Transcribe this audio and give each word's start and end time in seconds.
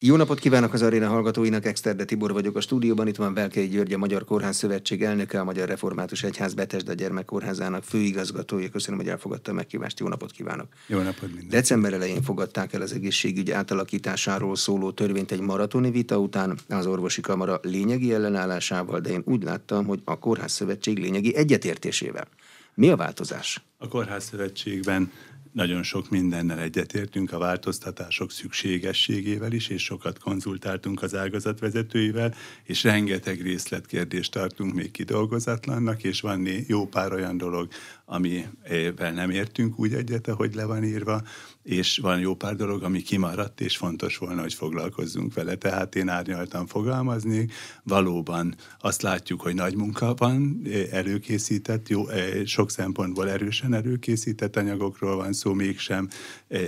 Jó 0.00 0.16
napot 0.16 0.38
kívánok 0.38 0.72
az 0.72 0.82
aréna 0.82 1.08
hallgatóinak, 1.08 1.66
Exterde 1.66 2.04
Tibor 2.04 2.32
vagyok 2.32 2.56
a 2.56 2.60
stúdióban, 2.60 3.08
itt 3.08 3.16
van 3.16 3.34
Velkei 3.34 3.68
György, 3.68 3.92
a 3.92 3.98
Magyar 3.98 4.24
Kórház 4.24 4.56
Szövetség 4.56 5.02
elnöke, 5.02 5.40
a 5.40 5.44
Magyar 5.44 5.68
Református 5.68 6.22
Egyház 6.22 6.54
Betesda 6.54 6.92
Gyermekkórházának 6.92 7.84
főigazgatója. 7.84 8.68
Köszönöm, 8.68 9.00
hogy 9.00 9.08
elfogadta 9.08 9.50
a 9.50 9.54
meghívást, 9.54 10.00
jó 10.00 10.08
napot 10.08 10.30
kívánok! 10.30 10.66
Jó 10.86 10.98
napot 10.98 11.28
minden! 11.28 11.48
December 11.48 11.92
elején 11.92 12.22
fogadták 12.22 12.72
el 12.72 12.80
az 12.80 12.92
egészségügy 12.92 13.50
átalakításáról 13.50 14.56
szóló 14.56 14.90
törvényt 14.90 15.32
egy 15.32 15.40
maratoni 15.40 15.90
vita 15.90 16.18
után 16.18 16.58
az 16.68 16.86
orvosi 16.86 17.20
kamara 17.20 17.60
lényegi 17.62 18.12
ellenállásával, 18.12 19.00
de 19.00 19.10
én 19.10 19.22
úgy 19.24 19.42
láttam, 19.42 19.86
hogy 19.86 20.00
a 20.04 20.18
Kórház 20.18 20.52
Szövetség 20.52 20.98
lényegi 20.98 21.34
egyetértésével. 21.36 22.28
Mi 22.74 22.88
a 22.88 22.96
változás? 22.96 23.62
A 23.78 23.88
Kórház 23.88 24.24
Szövetségben 24.24 25.12
nagyon 25.52 25.82
sok 25.82 26.10
mindennel 26.10 26.60
egyetértünk 26.60 27.32
a 27.32 27.38
változtatások 27.38 28.30
szükségességével 28.30 29.52
is, 29.52 29.68
és 29.68 29.84
sokat 29.84 30.18
konzultáltunk 30.18 31.02
az 31.02 31.14
ágazat 31.14 31.58
vezetőivel, 31.58 32.34
és 32.64 32.82
rengeteg 32.82 33.40
részletkérdést 33.42 34.32
tartunk 34.32 34.74
még 34.74 34.90
kidolgozatlannak, 34.90 36.02
és 36.02 36.20
van 36.20 36.48
jó 36.66 36.86
pár 36.86 37.12
olyan 37.12 37.36
dolog, 37.36 37.68
amivel 38.10 39.12
nem 39.12 39.30
értünk 39.30 39.78
úgy 39.78 39.94
egyet, 39.94 40.28
ahogy 40.28 40.54
le 40.54 40.64
van 40.64 40.84
írva, 40.84 41.22
és 41.62 41.98
van 41.98 42.18
jó 42.20 42.34
pár 42.34 42.56
dolog, 42.56 42.82
ami 42.82 43.02
kimaradt, 43.02 43.60
és 43.60 43.76
fontos 43.76 44.16
volna, 44.16 44.40
hogy 44.40 44.54
foglalkozzunk 44.54 45.34
vele. 45.34 45.54
Tehát 45.54 45.94
én 45.94 46.08
árnyaltan 46.08 46.66
fogalmazni, 46.66 47.48
valóban 47.82 48.54
azt 48.80 49.02
látjuk, 49.02 49.40
hogy 49.40 49.54
nagy 49.54 49.76
munka 49.76 50.14
van, 50.14 50.62
előkészített, 50.90 51.88
jó, 51.88 52.04
sok 52.44 52.70
szempontból 52.70 53.30
erősen 53.30 53.74
előkészített 53.74 54.56
anyagokról 54.56 55.16
van 55.16 55.32
szó, 55.32 55.52
mégsem 55.52 56.08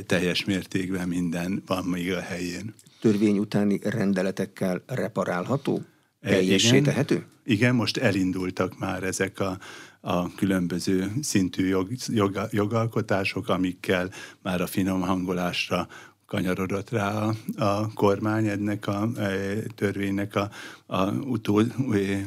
teljes 0.06 0.44
mértékben 0.44 1.08
minden 1.08 1.62
van 1.66 1.84
még 1.84 2.12
a 2.12 2.20
helyén. 2.20 2.74
Törvény 3.00 3.38
utáni 3.38 3.80
rendeletekkel 3.82 4.82
reparálható? 4.86 5.82
Teljessé 6.20 6.80
tehető? 6.80 7.26
Igen, 7.44 7.74
most 7.74 7.96
elindultak 7.96 8.78
már 8.78 9.02
ezek 9.02 9.40
a 9.40 9.58
a 10.00 10.34
különböző 10.34 11.12
szintű 11.22 11.66
jog, 11.66 11.88
jog, 12.06 12.40
jogalkotások, 12.50 13.48
amikkel 13.48 14.10
már 14.42 14.60
a 14.60 14.66
finom 14.66 15.00
hangolásra 15.00 15.88
kanyarodott 16.30 16.90
rá 16.90 17.12
a, 17.12 17.34
a 17.56 17.92
kormány, 17.94 18.46
ennek 18.46 18.86
a, 18.86 19.08
e, 19.16 19.54
törvénynek 19.74 20.34
a, 20.34 20.50
a 20.86 21.12
utó 21.12 21.58
e, 21.58 21.66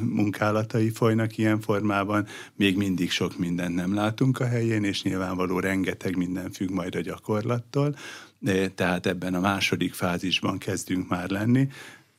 munkálatai 0.00 0.90
folynak 0.90 1.38
ilyen 1.38 1.60
formában. 1.60 2.26
Még 2.56 2.76
mindig 2.76 3.10
sok 3.10 3.38
mindent 3.38 3.74
nem 3.74 3.94
látunk 3.94 4.40
a 4.40 4.46
helyén, 4.46 4.84
és 4.84 5.02
nyilvánvaló 5.02 5.58
rengeteg 5.58 6.16
minden 6.16 6.50
függ 6.50 6.70
majd 6.70 6.94
a 6.94 7.00
gyakorlattól. 7.00 7.96
E, 8.44 8.68
tehát 8.68 9.06
ebben 9.06 9.34
a 9.34 9.40
második 9.40 9.94
fázisban 9.94 10.58
kezdünk 10.58 11.08
már 11.08 11.30
lenni 11.30 11.68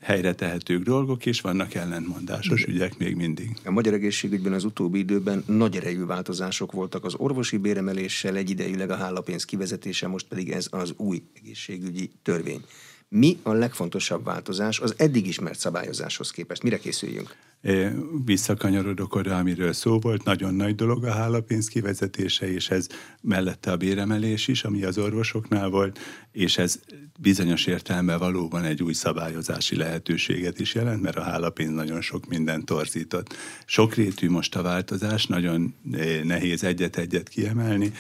helyre 0.06 0.34
tehetők 0.34 0.84
dolgok, 0.84 1.26
és 1.26 1.42
vannak 1.42 1.74
ellentmondásos 1.74 2.64
ügyek 2.64 2.98
még 2.98 3.16
mindig. 3.16 3.50
A 3.64 3.72
magyar 3.72 3.94
egészségügyben 3.94 4.54
az 4.54 4.64
utóbbi 4.64 5.00
időben 5.00 5.44
nagy 5.48 5.76
erejű 5.76 6.06
változások 6.06 6.72
voltak 6.72 7.06
az 7.06 7.16
orvosi 7.18 7.58
béremeléssel, 7.58 8.36
egyidejűleg 8.36 8.90
a 8.90 8.96
hálapénz 8.96 9.46
kivezetése, 9.46 10.08
most 10.08 10.28
pedig 10.28 10.52
ez 10.52 10.68
az 10.72 10.94
új 10.98 11.24
egészségügyi 11.34 12.12
törvény. 12.24 12.62
Mi 13.10 13.38
a 13.44 13.54
legfontosabb 13.54 14.24
változás 14.24 14.80
az 14.80 14.94
eddig 14.98 15.28
ismert 15.28 15.60
szabályozáshoz 15.60 16.32
képest? 16.32 16.64
Mire 16.64 16.78
készüljünk? 16.78 17.36
Visszakanyarodok 18.26 19.16
oda, 19.16 19.38
amiről 19.38 19.74
szó 19.74 20.00
volt, 20.00 20.24
nagyon 20.24 20.54
nagy 20.54 20.76
dolog 20.76 21.04
a 21.06 21.12
hálapénz 21.12 21.68
kivezetése, 21.68 22.52
és 22.54 22.70
ez 22.70 22.88
mellette 23.22 23.72
a 23.72 23.78
béremelés 23.78 24.48
is, 24.48 24.64
ami 24.64 24.84
az 24.84 24.98
orvosoknál 24.98 25.70
volt, 25.70 26.00
és 26.32 26.58
ez 26.58 26.80
bizonyos 27.20 27.66
értelemben 27.66 28.20
valóban 28.20 28.64
egy 28.64 28.84
új 28.84 28.94
szabályozási 28.94 29.76
lehetőséget 29.76 30.60
is 30.60 30.76
jelent, 30.76 31.02
mert 31.02 31.18
a 31.18 31.22
hálapénz 31.22 31.72
nagyon 31.72 32.02
sok 32.02 32.28
mindent 32.28 32.66
torzított. 32.66 33.34
Sokrétű 33.66 34.30
most 34.30 34.56
a 34.56 34.62
változás, 34.62 35.26
nagyon 35.26 35.76
nehéz 36.24 36.64
egyet-egyet 36.64 37.30
kiemelni, 37.30 37.92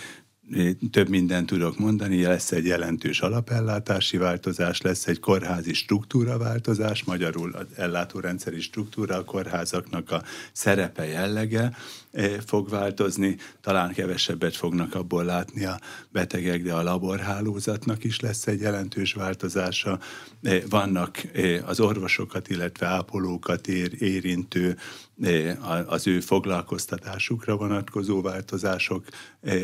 több 0.91 1.09
mindent 1.09 1.45
tudok 1.45 1.77
mondani, 1.77 2.23
lesz 2.23 2.51
egy 2.51 2.65
jelentős 2.65 3.21
alapellátási 3.21 4.17
változás, 4.17 4.81
lesz 4.81 5.07
egy 5.07 5.19
kórházi 5.19 5.73
struktúra 5.73 6.37
változás, 6.37 7.03
magyarul 7.03 7.51
az 7.51 7.65
ellátórendszeri 7.75 8.61
struktúra, 8.61 9.15
a 9.15 9.23
kórházaknak 9.23 10.11
a 10.11 10.23
szerepe 10.51 11.05
jellege 11.05 11.71
fog 12.45 12.69
változni, 12.69 13.37
talán 13.61 13.93
kevesebbet 13.93 14.55
fognak 14.55 14.95
abból 14.95 15.23
látni 15.23 15.65
a 15.65 15.79
betegek, 16.09 16.63
de 16.63 16.73
a 16.73 16.83
laborhálózatnak 16.83 18.03
is 18.03 18.19
lesz 18.19 18.47
egy 18.47 18.61
jelentős 18.61 19.13
változása. 19.13 19.99
Eh, 20.41 20.61
vannak 20.69 21.23
eh, 21.33 21.69
az 21.69 21.79
orvosokat, 21.79 22.49
illetve 22.49 22.85
ápolókat 22.85 23.67
érintő 23.67 24.77
az 25.85 26.07
ő 26.07 26.19
foglalkoztatásukra 26.19 27.55
vonatkozó 27.55 28.21
változások, 28.21 29.05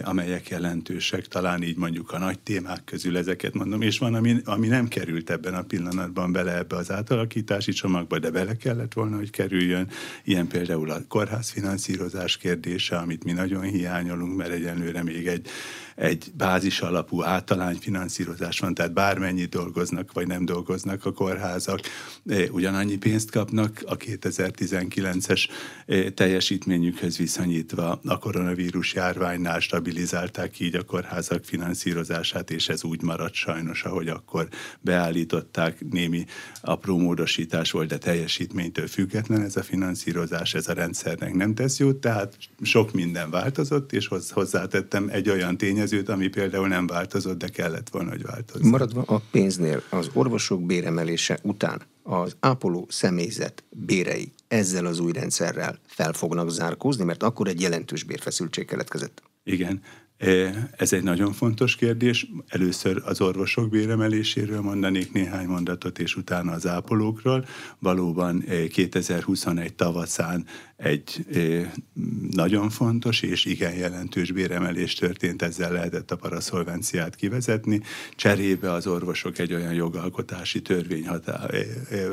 amelyek 0.04 0.50
jelentősek, 0.50 1.28
talán 1.28 1.64
így 1.64 1.78
mondjuk 1.78 2.12
a 2.12 2.18
nagy 2.18 2.40
témák 2.40 2.84
közül 2.84 3.18
ezeket 3.18 3.54
mondom, 3.54 3.82
és 3.82 3.98
van, 3.98 4.14
ami, 4.14 4.36
ami 4.44 4.68
nem 4.68 4.88
került 4.88 5.30
ebben 5.30 5.54
a 5.54 5.62
pillanatban 5.62 6.32
bele 6.32 6.58
ebbe 6.58 6.76
az 6.76 6.92
átalakítási 6.92 7.72
csomagba, 7.72 8.20
de 8.20 8.30
bele 8.30 8.56
kellett 8.56 8.94
volna, 8.94 9.16
hogy 9.16 9.30
kerüljön, 9.30 9.90
ilyen 10.24 10.48
például 10.48 10.92
a 10.92 11.02
kórházfinanszírozás 11.08 12.38
kérdése, 12.42 12.98
amit 12.98 13.24
mi 13.24 13.32
nagyon 13.32 13.62
hiányolunk, 13.62 14.38
mert 14.38 14.52
egyenlőre 14.52 15.04
még 15.04 15.28
egy 15.28 15.50
egy 16.02 16.32
bázis 16.38 16.80
alapú 16.80 17.24
általányfinanszírozás 17.24 18.60
van, 18.60 18.74
tehát 18.74 18.94
bármennyit 18.94 19.50
dolgoznak, 19.50 20.14
vagy 20.14 20.28
nem 20.28 20.46
dolgoznak 20.46 21.06
a 21.06 21.12
kórházak, 21.12 21.80
e, 22.30 22.44
ugyanannyi 22.52 22.98
pénzt 22.98 23.32
kapnak 23.32 23.84
a 23.86 23.98
2019-es 23.98 25.48
e, 25.86 26.10
teljesítményükhöz 26.10 27.18
viszonyítva. 27.18 28.00
A 28.06 28.18
koronavírus 28.18 28.94
járványnál 28.94 29.60
stabilizálták 29.60 30.60
így 30.60 30.76
a 30.76 30.84
kórházak 30.84 31.46
finanszírozását, 31.46 32.52
és 32.52 32.70
ez 32.70 32.84
úgy 32.84 33.02
maradt 33.02 33.34
sajnos, 33.34 33.84
ahogy 33.84 34.08
akkor 34.08 34.48
beállították. 34.80 35.90
Némi 35.90 36.26
apró 36.62 36.98
módosítás 36.98 37.72
volt, 37.72 37.88
de 37.88 37.98
teljesítménytől 37.98 38.88
független 38.88 39.42
ez 39.42 39.56
a 39.56 39.64
finanszírozás, 39.64 40.54
ez 40.54 40.68
a 40.68 40.74
rendszernek 40.74 41.34
nem 41.34 41.54
tesz 41.54 41.80
jót, 41.80 41.96
tehát 41.96 42.38
sok 42.62 42.94
minden 42.94 43.30
változott, 43.30 43.94
és 43.94 44.10
hozzátettem 44.30 45.10
egy 45.12 45.30
olyan 45.30 45.58
tényezőt, 45.58 45.90
tényezőt, 45.92 46.10
ami 46.10 46.28
például 46.28 46.68
nem 46.68 46.88
változott, 46.88 47.38
de 47.38 47.48
kellett 47.48 47.90
volna, 47.90 48.10
hogy 48.10 48.22
változzon. 48.22 48.70
Maradva 48.70 49.02
a 49.02 49.22
pénznél, 49.32 49.84
az 49.90 50.10
orvosok 50.14 50.66
béremelése 50.66 51.40
után 51.44 51.82
az 52.04 52.36
ápoló 52.40 52.86
személyzet 52.90 53.64
bérei 53.70 54.32
ezzel 54.48 54.86
az 54.86 55.00
új 55.00 55.12
rendszerrel 55.12 55.80
fel 55.86 56.14
fognak 56.14 56.50
zárkózni, 56.50 57.04
mert 57.04 57.24
akkor 57.24 57.48
egy 57.48 57.62
jelentős 57.62 58.04
bérfeszültség 58.04 58.66
keletkezett. 58.66 59.22
Igen, 59.44 59.82
ez 60.78 60.94
egy 60.94 61.04
nagyon 61.04 61.34
fontos 61.34 61.76
kérdés. 61.76 62.28
Először 62.48 63.02
az 63.06 63.22
orvosok 63.22 63.70
béremeléséről 63.70 64.62
mondanék 64.62 65.14
néhány 65.14 65.48
mondatot, 65.48 66.00
és 66.00 66.16
utána 66.16 66.52
az 66.52 66.68
ápolókról. 66.68 67.46
Valóban 67.80 68.44
2021 68.70 69.74
tavaszán 69.74 70.46
egy 70.78 71.26
nagyon 72.32 72.70
fontos 72.70 73.22
és 73.22 73.46
igen 73.46 73.74
jelentős 73.74 74.32
béremelés 74.32 74.94
történt, 74.94 75.42
ezzel 75.42 75.72
lehetett 75.72 76.12
a 76.12 76.16
paraszolvenciát 76.16 77.16
kivezetni. 77.16 77.82
Cserébe 78.16 78.72
az 78.72 78.88
orvosok 78.88 79.40
egy 79.40 79.54
olyan 79.54 79.74
jogalkotási 79.74 80.62
törvény 80.62 81.08
hatá, 81.08 81.46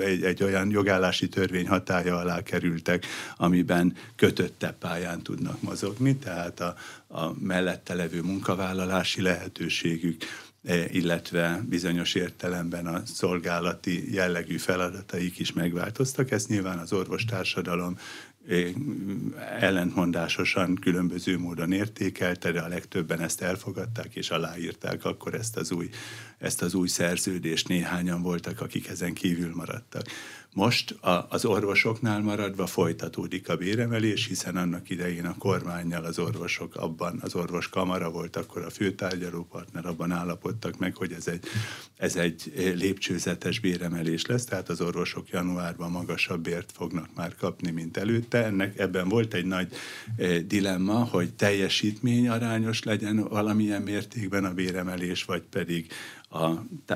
egy, 0.04 0.22
egy 0.22 0.42
olyan 0.42 0.70
jogállási 0.70 1.28
törvény 1.28 1.69
hatája 1.69 2.16
alá 2.16 2.42
kerültek, 2.42 3.06
amiben 3.36 3.94
kötöttebb 4.16 4.78
pályán 4.78 5.22
tudnak 5.22 5.62
mozogni, 5.62 6.16
tehát 6.16 6.60
a, 6.60 6.75
a 7.08 7.32
mellette 7.41 7.94
levő 7.94 8.22
munkavállalási 8.22 9.22
lehetőségük, 9.22 10.24
e, 10.64 10.91
illetve 10.91 11.62
bizonyos 11.69 12.14
értelemben 12.14 12.86
a 12.86 13.02
szolgálati 13.06 14.14
jellegű 14.14 14.56
feladataik 14.56 15.38
is 15.38 15.52
megváltoztak. 15.52 16.31
Ezt 16.31 16.49
nyilván 16.49 16.78
az 16.78 16.93
orvostársadalom 16.93 17.99
e, 18.49 18.55
ellentmondásosan 19.60 20.75
különböző 20.75 21.38
módon 21.38 21.72
értékelte, 21.72 22.52
de 22.52 22.60
a 22.60 22.69
legtöbben 22.69 23.20
ezt 23.20 23.43
elfogadták 23.43 24.14
és 24.14 24.31
aláírták 24.31 25.05
akkor 25.05 25.34
ezt 25.34 25.56
az 25.56 25.70
új, 25.70 25.90
ezt 26.38 26.62
az 26.62 26.75
új 26.75 26.88
szerződést. 26.88 27.69
Néhányan 27.69 28.23
voltak, 28.23 28.61
akik 28.61 28.88
ezen 28.88 29.14
kívül 29.14 29.55
maradtak. 29.55 30.06
Most 30.55 30.90
a, 30.90 31.26
az 31.29 31.44
orvosoknál 31.44 32.20
maradva 32.20 32.67
folytatódik 32.67 33.49
a 33.49 33.56
béremelés, 33.56 34.26
hiszen 34.26 34.56
annak 34.56 34.90
idején 34.90 35.26
a 35.26 35.35
kormányjal 35.38 36.05
az 36.05 36.19
orvosok 36.19 36.76
abban, 36.76 37.19
az 37.23 37.35
orvos 37.35 37.69
kamara 37.69 38.11
volt 38.11 38.37
akkor 38.37 38.62
a 38.62 38.70
főtárgyalópartner, 38.70 39.87
abban 39.87 40.11
állapodtak 40.11 40.79
meg, 40.79 40.96
hogy 40.96 41.12
ez 41.12 41.26
egy, 41.26 41.44
ez 41.96 42.17
egy 42.17 42.52
lépcsőzetes 42.76 43.61
béremelés 43.61 44.26
lesz, 44.26 44.44
tehát 44.44 44.69
az 44.69 44.81
orvosok 44.81 45.29
januárban 45.29 45.91
magasabb 45.91 46.41
bért 46.41 46.73
fognak 46.73 47.08
már 47.14 47.34
kapni, 47.34 47.70
mint 47.70 47.96
előtte. 47.96 48.44
Ennek 48.44 48.79
ebben 48.79 49.08
volt 49.08 49.34
egy 49.34 49.46
nagy 49.46 49.69
dilemma, 50.46 51.05
hogy 51.05 51.34
teljesítmény 51.34 52.29
arányos 52.29 52.82
legyen 52.82 53.29
valamilyen 53.29 53.82
mértékben 53.82 54.44
a 54.44 54.55
béremelés, 54.55 55.25
vagy 55.25 55.43
pedig 55.43 55.93
a 56.30 56.50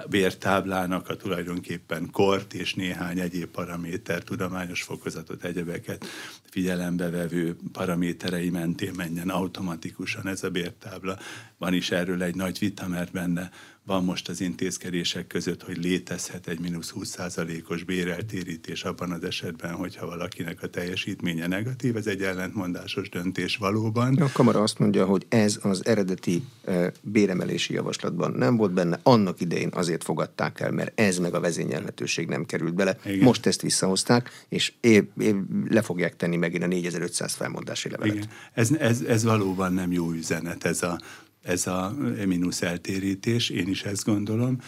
bértáblának 0.09 1.09
a 1.09 1.17
tulajdonképpen 1.17 2.11
kort 2.11 2.55
és 2.55 2.75
néhány 2.75 3.19
egyéb 3.19 3.49
paraméter, 3.49 4.23
tudományos 4.23 4.83
fokozatot, 4.83 5.45
egyebeket 5.45 6.07
figyelembe 6.51 7.11
vevő 7.11 7.57
paraméterei 7.73 8.51
mentén 8.51 8.93
menjen 8.97 9.29
automatikusan 9.29 10.27
ez 10.27 10.43
a 10.43 10.51
bértábla. 10.51 11.19
Van 11.59 11.75
is 11.75 11.91
erről 11.91 12.23
egy 12.23 12.35
nagy 12.35 12.59
vita, 12.59 12.89
mert 12.89 13.13
benne 13.13 13.51
van 13.85 14.05
most 14.05 14.29
az 14.29 14.41
intézkedések 14.41 15.27
között, 15.27 15.63
hogy 15.63 15.77
létezhet 15.77 16.49
egy 16.49 16.61
mínusz 16.61 16.93
20%-os 16.97 17.85
béreltérítés 17.85 18.85
abban 18.85 19.11
az 19.11 19.25
esetben, 19.25 19.75
hogyha 19.75 20.07
valakinek 20.07 20.63
a 20.63 20.67
teljesítménye 20.67 21.47
negatív, 21.47 21.97
ez 21.97 22.07
egy 22.07 22.23
ellentmondásos 22.23 23.09
döntés 23.09 23.57
valóban. 23.57 24.17
A 24.17 24.33
kamara 24.33 24.63
azt 24.63 24.79
mondja, 24.79 25.05
hogy 25.05 25.27
ez 25.29 25.59
az 25.63 25.87
eredeti 25.87 26.43
e, 26.65 26.93
béremelési 27.01 27.75
javaslatban 27.75 28.33
nem 28.33 28.57
volt 28.57 28.73
benne, 28.73 28.99
annak 29.03 29.41
idején 29.41 29.71
azért 29.73 30.05
fogadták 30.05 30.61
el, 30.61 30.71
mert 30.71 31.01
ez 31.01 31.19
meg 31.19 31.35
a 31.35 31.41
vezényelhetőség 31.41 32.29
nem 32.29 32.45
került 32.45 32.75
bele. 32.75 32.97
Igen. 33.05 33.19
Most 33.19 33.47
ezt 33.47 33.63
visszahozták, 33.63 34.47
és 34.49 34.73
é, 34.81 35.09
é, 35.19 35.35
le 35.69 35.83
fogják 35.83 36.17
tenni 36.17 36.37
megint 36.37 36.63
a 36.63 36.67
4500 36.67 37.33
felmondási 37.33 37.91
levelet. 37.91 38.15
Igen. 38.15 38.29
Ez, 38.53 38.71
ez, 38.73 39.01
ez 39.01 39.25
valóban 39.25 39.73
nem 39.73 39.93
jó 39.93 40.13
üzenet, 40.13 40.65
ez 40.65 40.83
a 40.83 41.01
ez 41.43 41.67
a 41.67 41.95
mínusz 42.27 42.63
eltérítés, 42.63 43.51
én 43.51 43.69
is 43.69 43.83
ezt 43.83 44.05
gondolom, 44.05 44.59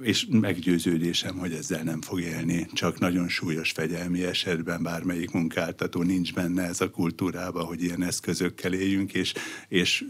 és 0.00 0.26
meggyőződésem, 0.30 1.36
hogy 1.36 1.52
ezzel 1.52 1.82
nem 1.82 2.00
fog 2.00 2.20
élni, 2.20 2.66
csak 2.72 2.98
nagyon 2.98 3.28
súlyos 3.28 3.70
fegyelmi 3.70 4.24
esetben 4.24 4.82
bármelyik 4.82 5.30
munkáltató 5.30 6.02
nincs 6.02 6.34
benne 6.34 6.62
ez 6.62 6.80
a 6.80 6.90
kultúrába, 6.90 7.64
hogy 7.64 7.82
ilyen 7.82 8.02
eszközökkel 8.02 8.72
éljünk, 8.72 9.12
és, 9.14 9.32
és 9.68 10.04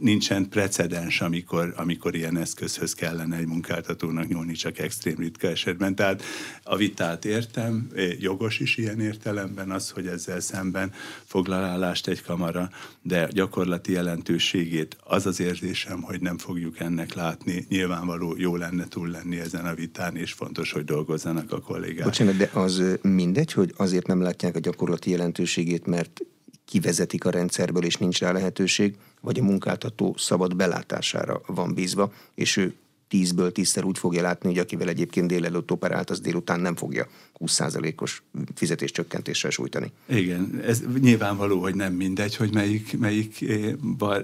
nincsen 0.00 0.48
precedens, 0.48 1.20
amikor, 1.20 1.72
amikor 1.76 2.14
ilyen 2.14 2.36
eszközhöz 2.36 2.94
kellene 2.94 3.36
egy 3.36 3.46
munkáltatónak 3.46 4.28
nyúlni, 4.28 4.52
csak 4.52 4.78
extrém 4.78 5.16
ritka 5.18 5.46
esetben. 5.46 5.94
Tehát 5.94 6.22
a 6.62 6.76
vitát 6.76 7.24
értem, 7.24 7.88
jogos 8.18 8.58
is 8.58 8.76
ilyen 8.76 9.00
értelemben 9.00 9.70
az, 9.70 9.90
hogy 9.90 10.06
ezzel 10.06 10.40
szemben 10.40 10.92
foglalálást 11.24 12.08
egy 12.08 12.22
kamara, 12.22 12.70
de 13.02 13.28
gyakorlati 13.32 13.92
jelentőségét 13.92 14.96
az 15.04 15.26
az 15.26 15.40
érzésem, 15.40 16.02
hogy 16.02 16.20
nem 16.20 16.38
fogjuk 16.38 16.80
ennek 16.80 17.14
látni. 17.14 17.66
Nyilvánvaló 17.68 18.34
jó 18.38 18.51
lenne 18.58 18.88
túl 18.88 19.08
lenni 19.08 19.38
ezen 19.38 19.64
a 19.64 19.74
vitán, 19.74 20.16
és 20.16 20.32
fontos, 20.32 20.72
hogy 20.72 20.84
dolgozzanak 20.84 21.52
a 21.52 21.60
kollégák. 21.60 22.04
Bocsánat, 22.04 22.36
de 22.36 22.50
az 22.52 22.82
mindegy, 23.02 23.52
hogy 23.52 23.74
azért 23.76 24.06
nem 24.06 24.20
látják 24.20 24.56
a 24.56 24.58
gyakorlati 24.58 25.10
jelentőségét, 25.10 25.86
mert 25.86 26.20
kivezetik 26.64 27.24
a 27.24 27.30
rendszerből, 27.30 27.84
és 27.84 27.96
nincs 27.96 28.20
rá 28.20 28.32
lehetőség, 28.32 28.96
vagy 29.20 29.38
a 29.38 29.42
munkáltató 29.42 30.14
szabad 30.18 30.56
belátására 30.56 31.40
van 31.46 31.74
bízva, 31.74 32.12
és 32.34 32.56
ő 32.56 32.74
tízből 33.12 33.52
tízszer 33.52 33.84
úgy 33.84 33.98
fogja 33.98 34.22
látni, 34.22 34.48
hogy 34.48 34.58
akivel 34.58 34.88
egyébként 34.88 35.26
délelőtt 35.26 35.70
operált, 35.70 36.10
az 36.10 36.20
délután 36.20 36.60
nem 36.60 36.76
fogja 36.76 37.06
20%-os 37.38 38.22
fizetéscsökkentéssel 38.54 39.50
sújtani. 39.50 39.92
Igen, 40.08 40.60
ez 40.66 40.82
nyilvánvaló, 41.00 41.60
hogy 41.60 41.74
nem 41.74 41.92
mindegy, 41.92 42.36
hogy 42.36 42.52
melyik, 42.52 42.98
melyik 42.98 43.42
eh, 43.42 43.72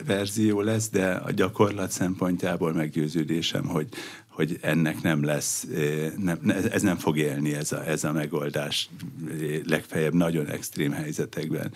verzió 0.06 0.60
lesz, 0.60 0.90
de 0.90 1.10
a 1.10 1.30
gyakorlat 1.30 1.90
szempontjából 1.90 2.72
meggyőződésem, 2.72 3.66
hogy, 3.66 3.88
hogy 4.28 4.58
ennek 4.60 5.02
nem 5.02 5.24
lesz, 5.24 5.66
eh, 5.74 6.12
nem, 6.16 6.38
ez 6.72 6.82
nem 6.82 6.96
fog 6.96 7.18
élni 7.18 7.54
ez 7.54 7.72
a, 7.72 7.86
ez 7.86 8.04
a 8.04 8.12
megoldás 8.12 8.90
eh, 9.30 9.60
legfeljebb 9.64 10.14
nagyon 10.14 10.46
extrém 10.46 10.92
helyzetekben. 10.92 11.72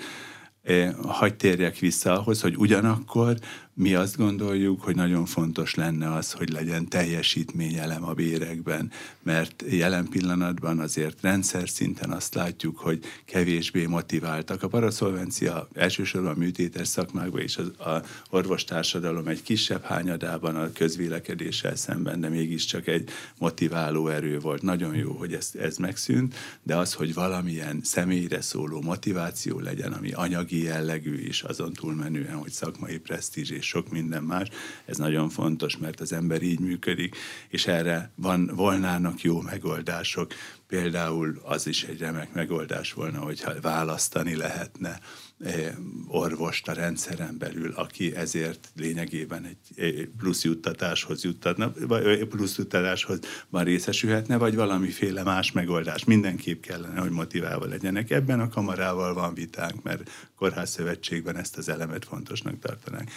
Hagy 1.03 1.35
térjek 1.35 1.79
vissza 1.79 2.21
ahhoz, 2.21 2.41
hogy 2.41 2.57
ugyanakkor 2.57 3.37
mi 3.75 3.95
azt 3.95 4.17
gondoljuk, 4.17 4.83
hogy 4.83 4.95
nagyon 4.95 5.27
fontos 5.27 5.75
lenne 5.75 6.13
az, 6.13 6.33
hogy 6.33 6.51
legyen 6.51 6.89
teljesítményelem 6.89 8.05
a 8.05 8.13
bérekben, 8.13 8.91
mert 9.23 9.65
jelen 9.71 10.09
pillanatban 10.09 10.79
azért 10.79 11.23
rendszer 11.23 11.69
szinten 11.69 12.11
azt 12.11 12.35
látjuk, 12.35 12.79
hogy 12.79 13.05
kevésbé 13.25 13.87
motiváltak. 13.87 14.63
A 14.63 14.69
paraszolvencia 14.69 15.69
elsősorban 15.75 16.35
a 16.35 16.39
műtétes 16.39 16.89
szakmákban 16.89 17.41
és 17.41 17.57
az 17.57 17.87
a 17.87 18.03
orvostársadalom 18.31 19.27
egy 19.27 19.43
kisebb 19.43 19.83
hányadában 19.83 20.57
a 20.57 20.73
közvélekedéssel 20.73 21.77
szemben, 21.77 22.21
de 22.21 22.29
mégiscsak 22.29 22.87
egy 22.87 23.09
motiváló 23.39 24.09
erő 24.09 24.39
volt. 24.39 24.63
Nagyon 24.63 24.95
jó, 24.95 25.13
hogy 25.13 25.33
ez, 25.33 25.51
ez 25.59 25.77
megszűnt, 25.77 26.35
de 26.63 26.77
az, 26.77 26.93
hogy 26.93 27.15
valamilyen 27.15 27.81
személyre 27.83 28.41
szóló 28.41 28.81
motiváció 28.81 29.61
legyen, 29.61 29.93
ami 29.93 30.13
anyagi 30.13 30.63
jellegű 30.63 31.19
is, 31.19 31.43
azon 31.43 31.73
túlmenően, 31.73 32.37
hogy 32.37 32.53
szakmai 32.53 32.99
presztízs 32.99 33.51
és 33.63 33.69
sok 33.69 33.91
minden 33.91 34.23
más. 34.23 34.49
Ez 34.85 34.97
nagyon 34.97 35.29
fontos, 35.29 35.77
mert 35.77 36.01
az 36.01 36.13
ember 36.13 36.43
így 36.43 36.61
működik, 36.61 37.17
és 37.49 37.67
erre 37.67 38.13
van, 38.15 38.51
volnának 38.55 39.21
jó 39.21 39.41
megoldások. 39.41 40.33
Például 40.67 41.41
az 41.45 41.67
is 41.67 41.85
egy 41.85 41.99
remek 41.99 42.33
megoldás 42.33 42.93
volna, 42.93 43.19
hogyha 43.19 43.61
választani 43.61 44.37
lehetne 44.37 44.99
eh, 45.39 45.75
orvost 46.07 46.69
a 46.69 46.73
rendszeren 46.73 47.39
belül, 47.39 47.73
aki 47.73 48.15
ezért 48.15 48.73
lényegében 48.77 49.57
egy 49.77 50.09
plusz 50.19 50.45
juttatáshoz 50.45 51.25
juttatna, 51.25 51.73
vagy 51.87 52.25
plusz 52.25 52.57
juttatáshoz 52.57 53.19
van 53.49 53.65
részesülhetne, 53.65 54.37
vagy 54.37 54.55
valamiféle 54.55 55.23
más 55.23 55.53
megoldás. 55.53 56.05
Mindenképp 56.05 56.63
kellene, 56.63 57.01
hogy 57.01 57.11
motiválva 57.11 57.67
legyenek. 57.67 58.11
Ebben 58.11 58.41
a 58.41 58.49
kamarával 58.49 59.15
van 59.15 59.35
vitánk, 59.35 59.83
mert 59.83 60.11
Kórház 60.37 60.71
Szövetségben 60.71 61.37
ezt 61.37 61.57
az 61.57 61.69
elemet 61.69 62.05
fontosnak 62.05 62.59
tartanánk. 62.59 63.11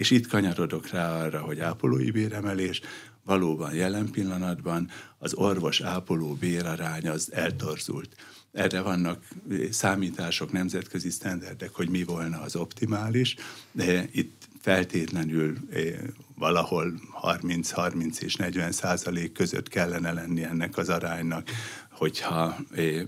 És 0.00 0.10
itt 0.10 0.26
kanyarodok 0.26 0.88
rá 0.88 1.22
arra, 1.22 1.40
hogy 1.40 1.60
ápolói 1.60 2.10
béremelés, 2.10 2.80
valóban 3.24 3.74
jelen 3.74 4.10
pillanatban 4.10 4.90
az 5.18 5.34
orvos-ápoló 5.34 6.34
bérarány 6.34 7.08
az 7.08 7.32
eltorzult. 7.32 8.16
Erre 8.52 8.80
vannak 8.80 9.24
számítások, 9.70 10.52
nemzetközi 10.52 11.10
sztenderdek, 11.10 11.70
hogy 11.72 11.88
mi 11.88 12.04
volna 12.04 12.40
az 12.40 12.56
optimális, 12.56 13.36
de 13.72 14.08
itt 14.12 14.48
feltétlenül 14.60 15.56
eh, 15.70 15.94
valahol 16.34 17.00
30-30 17.22 18.20
és 18.20 18.36
40 18.36 18.72
százalék 18.72 19.32
között 19.32 19.68
kellene 19.68 20.12
lenni 20.12 20.42
ennek 20.42 20.76
az 20.76 20.88
aránynak, 20.88 21.50
hogyha 21.90 22.56
eh, 22.74 23.02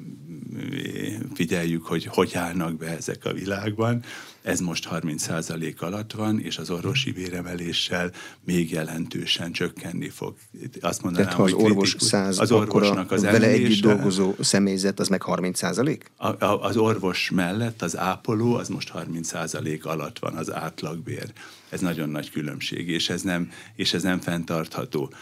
figyeljük, 1.34 1.86
hogy 1.86 2.04
hogy 2.04 2.34
állnak 2.34 2.76
be 2.76 2.96
ezek 2.96 3.24
a 3.24 3.32
világban. 3.32 4.04
Ez 4.42 4.60
most 4.60 4.88
30% 4.90 5.78
alatt 5.78 6.12
van, 6.12 6.40
és 6.40 6.58
az 6.58 6.70
orvosi 6.70 7.12
béremeléssel 7.12 8.10
még 8.44 8.70
jelentősen 8.70 9.52
csökkenni 9.52 10.08
fog. 10.08 10.34
Azt 10.80 11.02
mondanám, 11.02 11.28
Tehát, 11.28 11.50
ha 11.50 11.56
az 11.56 11.64
orvos 11.64 11.96
100, 11.98 12.38
az 12.38 12.52
orvosnak 12.52 13.10
az 13.10 13.22
vele 13.22 13.46
együtt 13.46 13.80
dolgozó 13.80 14.34
személyzet, 14.40 15.00
az 15.00 15.08
meg 15.08 15.22
30%? 15.26 16.00
A, 16.16 16.44
a, 16.44 16.62
az 16.62 16.76
orvos 16.76 17.30
mellett 17.30 17.82
az 17.82 17.96
ápoló 17.96 18.54
az 18.54 18.68
most 18.68 18.92
30% 18.94 19.82
alatt 19.82 20.18
van 20.18 20.34
az 20.34 20.52
átlagbér. 20.52 21.32
Ez 21.68 21.80
nagyon 21.80 22.08
nagy 22.08 22.30
különbség, 22.30 22.88
és 22.88 23.10
ez 23.10 23.22
nem, 23.22 23.50
és 23.74 23.94
ez 23.94 24.02
nem 24.02 24.20
fenntartható. 24.20 25.12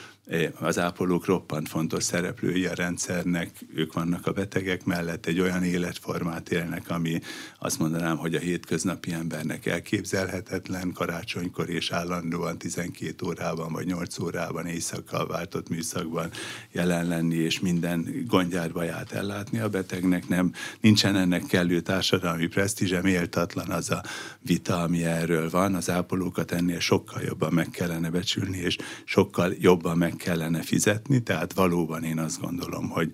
Az 0.60 0.78
ápolók 0.78 1.26
roppant 1.26 1.68
fontos 1.68 2.02
szereplői 2.02 2.66
a 2.66 2.74
rendszernek, 2.74 3.50
ők 3.74 3.92
vannak 3.92 4.26
a 4.26 4.32
betegek 4.32 4.84
mellett, 4.84 5.26
egy 5.26 5.40
olyan 5.40 5.64
életformát 5.64 6.50
élnek, 6.50 6.90
ami 6.90 7.20
azt 7.58 7.78
mondanám, 7.78 8.16
hogy 8.16 8.34
a 8.34 8.38
hétköznapi 8.38 9.12
embernek 9.12 9.66
elképzelhetetlen, 9.66 10.92
karácsonykor 10.92 11.68
és 11.68 11.90
állandóan 11.90 12.58
12 12.58 13.26
órában 13.26 13.72
vagy 13.72 13.86
8 13.86 14.18
órában 14.18 14.66
éjszakkal 14.66 15.26
váltott 15.26 15.68
műszakban 15.68 16.30
jelen 16.72 17.06
lenni, 17.06 17.36
és 17.36 17.60
minden 17.60 18.24
gondját, 18.26 18.72
baját 18.72 19.12
ellátni 19.12 19.58
a 19.58 19.68
betegnek, 19.68 20.28
nem, 20.28 20.52
nincsen 20.80 21.16
ennek 21.16 21.46
kellő 21.46 21.80
társadalmi 21.80 22.46
presztízse, 22.46 23.02
méltatlan 23.02 23.70
az 23.70 23.90
a 23.90 24.02
vita, 24.40 24.82
ami 24.82 25.04
erről 25.04 25.50
van, 25.50 25.74
az 25.74 25.90
ápolókat 25.90 26.52
ennél 26.52 26.80
sokkal 26.80 27.22
jobban 27.22 27.52
meg 27.52 27.68
kellene 27.70 28.10
becsülni, 28.10 28.58
és 28.58 28.76
sokkal 29.04 29.54
jobban 29.58 29.98
meg 29.98 30.18
kellene 30.20 30.62
fizetni, 30.62 31.22
tehát 31.22 31.52
valóban 31.52 32.04
én 32.04 32.18
azt 32.18 32.40
gondolom, 32.40 32.88
hogy 32.88 33.10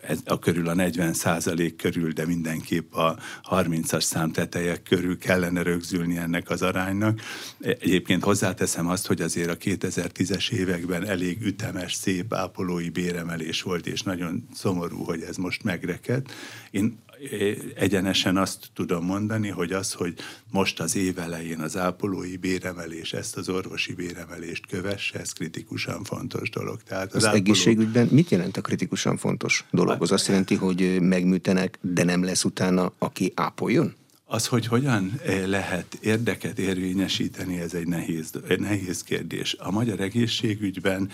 ez 0.00 0.18
a 0.24 0.38
körül 0.38 0.68
a 0.68 0.74
40 0.74 1.12
százalék 1.12 1.76
körül, 1.76 2.12
de 2.12 2.26
mindenképp 2.26 2.94
a 2.94 3.18
30-as 3.50 4.00
szám 4.00 4.32
tetejek 4.32 4.82
körül 4.82 5.18
kellene 5.18 5.62
rögzülni 5.62 6.16
ennek 6.16 6.50
az 6.50 6.62
aránynak. 6.62 7.20
Egyébként 7.60 8.22
hozzáteszem 8.22 8.88
azt, 8.88 9.06
hogy 9.06 9.20
azért 9.20 9.50
a 9.50 9.56
2010-es 9.56 10.50
években 10.50 11.06
elég 11.06 11.42
ütemes, 11.42 11.94
szép 11.94 12.34
ápolói 12.34 12.88
béremelés 12.90 13.62
volt, 13.62 13.86
és 13.86 14.02
nagyon 14.02 14.48
szomorú, 14.54 15.04
hogy 15.04 15.22
ez 15.22 15.36
most 15.36 15.62
megrekedt. 15.62 16.32
Én 16.70 16.98
egyenesen 17.74 18.36
azt 18.36 18.70
tudom 18.74 19.04
mondani, 19.04 19.48
hogy 19.48 19.72
az, 19.72 19.92
hogy 19.92 20.14
most 20.50 20.80
az 20.80 20.96
év 20.96 21.18
elején 21.18 21.60
az 21.60 21.76
ápolói 21.76 22.36
béremelés 22.36 23.12
ezt 23.12 23.36
az 23.36 23.48
orvosi 23.48 23.94
béremelést 23.94 24.66
kövesse, 24.66 25.18
ez 25.18 25.32
kritikusan 25.32 26.04
fontos 26.04 26.50
dolog. 26.50 26.82
Tehát 26.82 27.08
az, 27.08 27.14
az 27.14 27.24
ápoló... 27.24 27.40
egészségügyben 27.42 28.08
mit 28.10 28.30
jelent 28.30 28.56
a 28.56 28.60
kritikusan 28.60 29.16
fontos 29.16 29.64
dolog? 29.70 30.02
Az 30.02 30.12
azt 30.12 30.26
jelenti, 30.26 30.54
hogy 30.54 31.00
megműtenek, 31.00 31.78
de 31.80 32.04
nem 32.04 32.24
lesz 32.24 32.44
utána, 32.44 32.92
aki 32.98 33.32
ápoljon? 33.34 33.94
Az, 34.24 34.46
hogy 34.46 34.66
hogyan 34.66 35.20
lehet 35.46 35.98
érdeket 36.00 36.58
érvényesíteni, 36.58 37.60
ez 37.60 37.74
egy 37.74 37.86
nehéz, 37.86 38.30
egy 38.48 38.60
nehéz 38.60 39.02
kérdés. 39.02 39.56
A 39.58 39.70
magyar 39.70 40.00
egészségügyben 40.00 41.10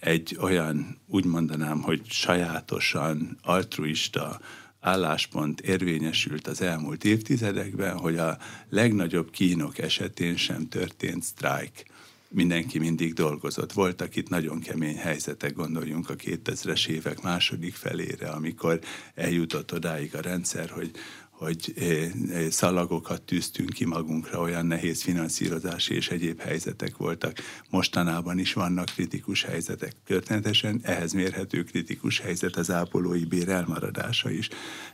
egy 0.00 0.36
olyan, 0.40 0.98
úgy 1.06 1.24
mondanám, 1.24 1.80
hogy 1.80 2.00
sajátosan 2.08 3.38
altruista 3.42 4.40
álláspont 4.86 5.60
érvényesült 5.60 6.46
az 6.46 6.60
elmúlt 6.60 7.04
évtizedekben, 7.04 7.98
hogy 7.98 8.16
a 8.16 8.38
legnagyobb 8.68 9.30
kínok 9.30 9.78
esetén 9.78 10.36
sem 10.36 10.68
történt 10.68 11.22
sztrájk. 11.22 11.84
Mindenki 12.28 12.78
mindig 12.78 13.12
dolgozott. 13.12 13.72
Voltak 13.72 14.16
itt 14.16 14.28
nagyon 14.28 14.60
kemény 14.60 14.96
helyzetek, 14.96 15.54
gondoljunk 15.54 16.10
a 16.10 16.14
2000-es 16.14 16.86
évek 16.86 17.22
második 17.22 17.74
felére, 17.74 18.28
amikor 18.28 18.80
eljutott 19.14 19.72
odáig 19.72 20.14
a 20.14 20.20
rendszer, 20.20 20.70
hogy 20.70 20.90
hogy 21.38 21.72
eh, 21.76 22.10
eh, 22.30 22.50
szalagokat 22.50 23.22
tűztünk 23.22 23.70
ki 23.70 23.84
magunkra, 23.84 24.40
olyan 24.40 24.66
nehéz 24.66 25.02
finanszírozási 25.02 25.94
és 25.94 26.08
egyéb 26.08 26.40
helyzetek 26.40 26.96
voltak. 26.96 27.36
Mostanában 27.70 28.38
is 28.38 28.52
vannak 28.52 28.84
kritikus 28.84 29.42
helyzetek. 29.42 29.92
Történetesen 30.06 30.80
ehhez 30.82 31.12
mérhető 31.12 31.62
kritikus 31.62 32.20
helyzet 32.20 32.56
az 32.56 32.70
ápolói 32.70 33.24
bér 33.24 33.48
elmaradása 33.48 34.30
is. 34.30 34.48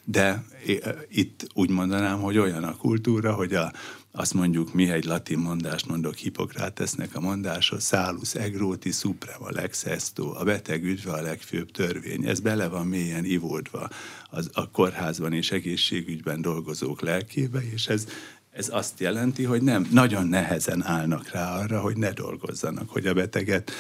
De 0.05 0.45
eh, 0.67 0.95
itt 1.09 1.47
úgy 1.55 1.71
mondanám, 1.71 2.21
hogy 2.21 2.39
olyan 2.39 2.65
a 2.65 2.77
kultúra, 2.77 3.35
hogy 3.35 3.55
a, 3.55 3.73
azt 4.15 4.35
mondjuk, 4.35 4.75
mi 4.75 4.91
egy 4.91 5.05
latin 5.05 5.39
mondást 5.39 5.87
mondok 5.87 6.15
Hipokrátesznek 6.15 7.17
a 7.17 7.21
mondása, 7.21 7.81
szálus 7.81 8.35
egroti 8.35 8.91
suprema 8.91 9.51
lex 9.51 9.85
esto, 9.85 10.35
a 10.39 10.45
beteg 10.45 10.85
üdve 10.85 11.13
a 11.13 11.23
legfőbb 11.23 11.71
törvény. 11.71 12.27
Ez 12.27 12.41
bele 12.41 12.69
van 12.69 12.87
mélyen 12.87 13.25
ivódva 13.25 13.89
az, 14.31 14.51
a 14.53 14.71
kórházban 14.71 15.33
és 15.33 15.51
egészségügyben 15.51 16.41
dolgozók 16.41 17.01
lelkébe, 17.01 17.61
és 17.73 17.87
ez, 17.89 18.07
ez 18.51 18.69
azt 18.73 19.01
jelenti, 19.01 19.45
hogy 19.45 19.63
nem, 19.63 19.89
nagyon 19.91 20.27
nehezen 20.27 20.85
állnak 20.85 21.31
rá 21.31 21.59
arra, 21.59 21.81
hogy 21.81 21.97
ne 21.97 22.11
dolgozzanak, 22.11 22.91
hogy 22.91 23.07
a 23.07 23.15
beteget 23.15 23.73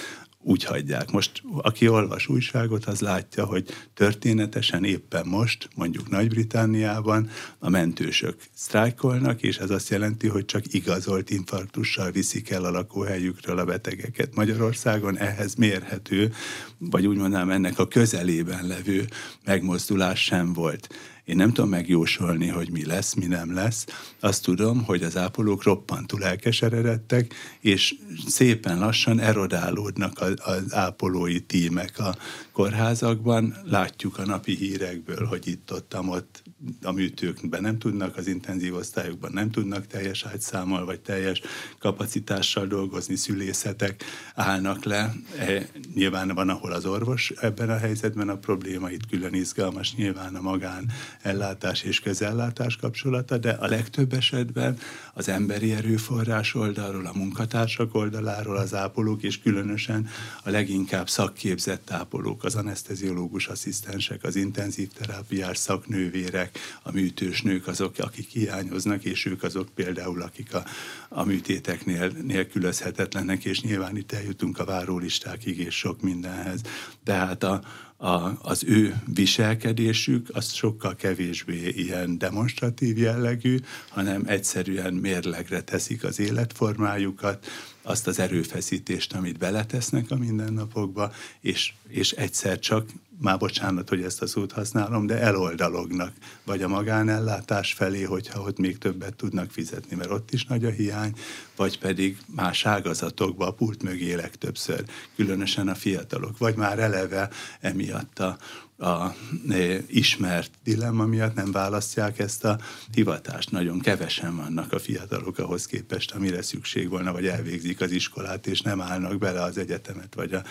úgy 0.42 0.64
hagyják. 0.64 1.10
Most 1.10 1.42
aki 1.62 1.88
olvas 1.88 2.28
újságot, 2.28 2.84
az 2.84 3.00
látja, 3.00 3.44
hogy 3.44 3.68
történetesen 3.94 4.84
éppen 4.84 5.26
most, 5.26 5.68
mondjuk 5.74 6.10
Nagy-Britániában 6.10 7.30
a 7.58 7.68
mentősök 7.68 8.36
sztrájkolnak, 8.54 9.42
és 9.42 9.56
ez 9.58 9.70
azt 9.70 9.90
jelenti, 9.90 10.28
hogy 10.28 10.44
csak 10.44 10.74
igazolt 10.74 11.30
infarktussal 11.30 12.10
viszik 12.10 12.50
el 12.50 12.64
a 12.64 12.70
lakóhelyükről 12.70 13.58
a 13.58 13.64
betegeket. 13.64 14.34
Magyarországon 14.34 15.18
ehhez 15.18 15.54
mérhető, 15.54 16.32
vagy 16.78 17.06
úgy 17.06 17.16
mondanám 17.16 17.50
ennek 17.50 17.78
a 17.78 17.88
közelében 17.88 18.66
levő 18.66 19.06
megmozdulás 19.44 20.24
sem 20.24 20.52
volt. 20.52 20.88
Én 21.32 21.38
nem 21.38 21.52
tudom 21.52 21.70
megjósolni, 21.70 22.48
hogy 22.48 22.70
mi 22.70 22.84
lesz, 22.84 23.14
mi 23.14 23.26
nem 23.26 23.54
lesz. 23.54 23.86
Azt 24.20 24.42
tudom, 24.42 24.84
hogy 24.84 25.02
az 25.02 25.16
ápolók 25.16 25.62
roppantul 25.62 26.24
elkeseredettek, 26.24 27.34
és 27.60 27.94
szépen 28.26 28.78
lassan 28.78 29.20
erodálódnak 29.20 30.20
az 30.44 30.74
ápolói 30.74 31.40
tímek 31.40 31.98
a 31.98 32.16
kórházakban. 32.52 33.54
Látjuk 33.64 34.18
a 34.18 34.26
napi 34.26 34.54
hírekből, 34.54 35.26
hogy 35.26 35.48
itt-ott, 35.48 35.94
ott 35.98 36.42
a 36.82 36.92
műtőkben 36.92 37.62
nem 37.62 37.78
tudnak, 37.78 38.16
az 38.16 38.26
intenzív 38.26 38.74
osztályokban 38.74 39.30
nem 39.32 39.50
tudnak 39.50 39.86
teljes 39.86 40.24
ágyszámmal 40.24 40.84
vagy 40.84 41.00
teljes 41.00 41.40
kapacitással 41.78 42.66
dolgozni, 42.66 43.16
szülészetek 43.16 44.04
állnak 44.34 44.84
le. 44.84 45.14
E, 45.38 45.66
nyilván 45.94 46.28
van, 46.28 46.48
ahol 46.48 46.72
az 46.72 46.86
orvos 46.86 47.30
ebben 47.30 47.70
a 47.70 47.76
helyzetben 47.76 48.28
a 48.28 48.36
probléma, 48.36 48.90
itt 48.90 49.06
külön 49.06 49.34
izgalmas 49.34 49.94
nyilván 49.94 50.34
a 50.34 50.40
magán 50.40 50.90
ellátás 51.22 51.82
és 51.82 52.00
közellátás 52.00 52.76
kapcsolata, 52.76 53.38
de 53.38 53.50
a 53.50 53.66
legtöbb 53.66 54.12
esetben 54.12 54.78
az 55.14 55.28
emberi 55.28 55.72
erőforrás 55.72 56.54
oldalról, 56.54 57.06
a 57.06 57.12
munkatársak 57.14 57.94
oldaláról 57.94 58.56
az 58.56 58.74
ápolók, 58.74 59.22
és 59.22 59.40
különösen 59.40 60.08
a 60.44 60.50
leginkább 60.50 61.08
szakképzett 61.08 61.90
ápolók, 61.90 62.44
az 62.44 62.54
anesteziológus 62.54 63.46
asszisztensek, 63.46 64.24
az 64.24 64.36
intenzív 64.36 64.88
terápiás 64.92 65.56
szaknővérek, 65.56 66.58
a 66.82 66.92
műtős 66.92 67.42
nők 67.42 67.66
azok, 67.66 67.94
akik 67.98 68.28
hiányoznak, 68.28 69.04
és 69.04 69.26
ők 69.26 69.42
azok 69.42 69.68
például, 69.74 70.22
akik 70.22 70.54
a, 70.54 70.64
a 71.08 71.24
műtéteknél 71.24 72.12
nélkülözhetetlenek, 72.22 73.44
és 73.44 73.60
nyilván 73.60 73.96
itt 73.96 74.12
eljutunk 74.12 74.58
a 74.58 74.64
várólistákig 74.64 75.58
és 75.58 75.74
sok 75.74 76.00
mindenhez. 76.00 76.60
Tehát 77.04 77.42
a, 77.42 77.60
a, 78.02 78.38
az 78.42 78.64
ő 78.64 79.02
viselkedésük 79.14 80.28
az 80.32 80.52
sokkal 80.52 80.94
kevésbé 80.94 81.68
ilyen 81.68 82.18
demonstratív 82.18 82.98
jellegű, 82.98 83.58
hanem 83.88 84.22
egyszerűen 84.26 84.94
mérlegre 84.94 85.60
teszik 85.60 86.04
az 86.04 86.18
életformájukat, 86.18 87.46
azt 87.82 88.06
az 88.06 88.18
erőfeszítést, 88.18 89.12
amit 89.12 89.38
beletesznek 89.38 90.10
a 90.10 90.16
mindennapokba, 90.16 91.12
és, 91.40 91.72
és 91.88 92.12
egyszer 92.12 92.58
csak 92.58 92.90
már 93.22 93.38
bocsánat, 93.38 93.88
hogy 93.88 94.02
ezt 94.02 94.22
a 94.22 94.26
szót 94.26 94.52
használom, 94.52 95.06
de 95.06 95.18
eloldalognak, 95.18 96.12
vagy 96.44 96.62
a 96.62 96.68
magánellátás 96.68 97.72
felé, 97.72 98.02
hogyha 98.02 98.40
ott 98.40 98.58
még 98.58 98.78
többet 98.78 99.14
tudnak 99.14 99.50
fizetni, 99.50 99.96
mert 99.96 100.10
ott 100.10 100.32
is 100.32 100.44
nagy 100.44 100.64
a 100.64 100.70
hiány, 100.70 101.14
vagy 101.56 101.78
pedig 101.78 102.18
más 102.26 102.66
ágazatokba, 102.66 103.46
a 103.46 103.52
pult 103.52 103.82
mögé 103.82 104.14
legtöbbször, 104.14 104.84
különösen 105.16 105.68
a 105.68 105.74
fiatalok, 105.74 106.38
vagy 106.38 106.54
már 106.54 106.78
eleve 106.78 107.30
emiatt 107.60 108.18
a, 108.18 108.36
a 108.82 109.14
e, 109.48 109.78
ismert 109.86 110.50
dilemma 110.64 111.06
miatt 111.06 111.34
nem 111.34 111.52
választják 111.52 112.18
ezt 112.18 112.44
a 112.44 112.58
hivatást. 112.92 113.50
Nagyon 113.50 113.80
kevesen 113.80 114.36
vannak 114.36 114.72
a 114.72 114.78
fiatalok 114.78 115.38
ahhoz 115.38 115.66
képest, 115.66 116.10
amire 116.10 116.42
szükség 116.42 116.88
volna, 116.88 117.12
vagy 117.12 117.26
elvégzik 117.26 117.80
az 117.80 117.90
iskolát, 117.90 118.46
és 118.46 118.60
nem 118.60 118.80
állnak 118.80 119.18
bele 119.18 119.42
az 119.42 119.58
egyetemet, 119.58 120.14
vagy 120.14 120.32
a 120.32 120.42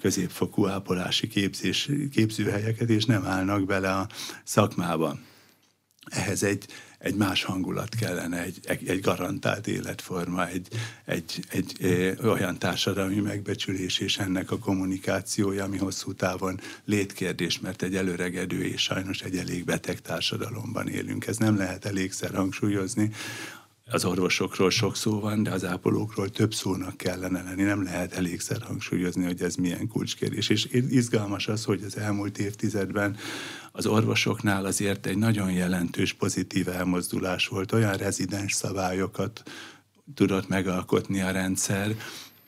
középfokú 0.00 0.66
ápolási 0.66 1.28
képzés, 1.28 1.90
képzőhelyeket, 2.12 2.88
és 2.88 3.04
nem 3.04 3.26
állnak 3.26 3.66
bele 3.66 3.90
a 3.92 4.08
szakmába. 4.44 5.18
Ehhez 6.10 6.42
egy 6.42 6.66
egy 7.06 7.14
más 7.14 7.44
hangulat 7.44 7.94
kellene, 7.94 8.42
egy, 8.42 8.58
egy, 8.64 8.88
egy 8.88 9.00
garantált 9.00 9.66
életforma, 9.66 10.48
egy, 10.48 10.68
egy, 11.04 11.44
egy 11.48 11.76
egy 11.80 12.26
olyan 12.26 12.58
társadalmi 12.58 13.20
megbecsülés 13.20 13.98
és 13.98 14.18
ennek 14.18 14.50
a 14.50 14.58
kommunikációja, 14.58 15.64
ami 15.64 15.78
hosszú 15.78 16.14
távon 16.14 16.60
létkérdés, 16.84 17.60
mert 17.60 17.82
egy 17.82 17.96
előregedő 17.96 18.64
és 18.64 18.82
sajnos 18.82 19.20
egy 19.20 19.36
elég 19.36 19.64
beteg 19.64 20.00
társadalomban 20.00 20.88
élünk. 20.88 21.26
Ez 21.26 21.36
nem 21.36 21.56
lehet 21.56 21.84
elégszer 21.84 22.34
hangsúlyozni 22.34 23.10
az 23.90 24.04
orvosokról 24.04 24.70
sok 24.70 24.96
szó 24.96 25.20
van, 25.20 25.42
de 25.42 25.50
az 25.50 25.64
ápolókról 25.64 26.28
több 26.28 26.54
szónak 26.54 26.96
kellene 26.96 27.42
lenni. 27.42 27.62
Nem 27.62 27.82
lehet 27.82 28.12
elégszer 28.12 28.62
hangsúlyozni, 28.62 29.24
hogy 29.24 29.42
ez 29.42 29.54
milyen 29.54 29.88
kulcskérdés. 29.88 30.48
És 30.48 30.68
izgalmas 30.70 31.48
az, 31.48 31.64
hogy 31.64 31.82
az 31.82 31.96
elmúlt 31.96 32.38
évtizedben 32.38 33.16
az 33.72 33.86
orvosoknál 33.86 34.64
azért 34.64 35.06
egy 35.06 35.16
nagyon 35.16 35.52
jelentős 35.52 36.12
pozitív 36.12 36.68
elmozdulás 36.68 37.46
volt. 37.46 37.72
Olyan 37.72 37.94
rezidens 37.96 38.52
szabályokat 38.52 39.42
tudott 40.14 40.48
megalkotni 40.48 41.20
a 41.20 41.30
rendszer, 41.30 41.96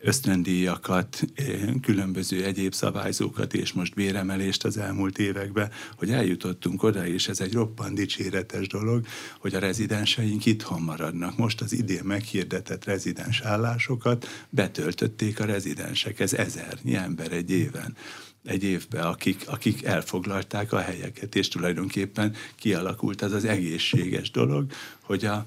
ösztöndíjakat, 0.01 1.23
eh, 1.35 1.61
különböző 1.83 2.45
egyéb 2.45 2.75
szabályzókat 2.75 3.55
és 3.55 3.73
most 3.73 3.95
béremelést 3.95 4.65
az 4.65 4.77
elmúlt 4.77 5.19
években, 5.19 5.71
hogy 5.97 6.11
eljutottunk 6.11 6.83
oda, 6.83 7.07
és 7.07 7.29
ez 7.29 7.41
egy 7.41 7.53
roppant 7.53 7.95
dicséretes 7.95 8.67
dolog, 8.67 9.07
hogy 9.39 9.55
a 9.55 9.59
rezidenseink 9.59 10.47
itthon 10.47 10.83
maradnak. 10.83 11.37
Most 11.37 11.61
az 11.61 11.73
idén 11.73 12.05
meghirdetett 12.05 12.85
rezidens 12.85 13.41
állásokat 13.41 14.27
betöltötték 14.51 15.41
a 15.41 15.45
rezidensek, 15.45 16.21
ez 16.21 16.33
ezernyi 16.33 16.95
ember 16.95 17.33
egy 17.33 17.51
éven 17.51 17.97
egy 18.45 18.63
évben, 18.63 19.05
akik, 19.05 19.43
akik 19.47 19.85
elfoglalták 19.85 20.73
a 20.73 20.79
helyeket, 20.79 21.35
és 21.35 21.49
tulajdonképpen 21.49 22.35
kialakult 22.57 23.23
az 23.23 23.33
az 23.33 23.45
egészséges 23.45 24.31
dolog, 24.31 24.73
hogy 25.03 25.25
a, 25.25 25.45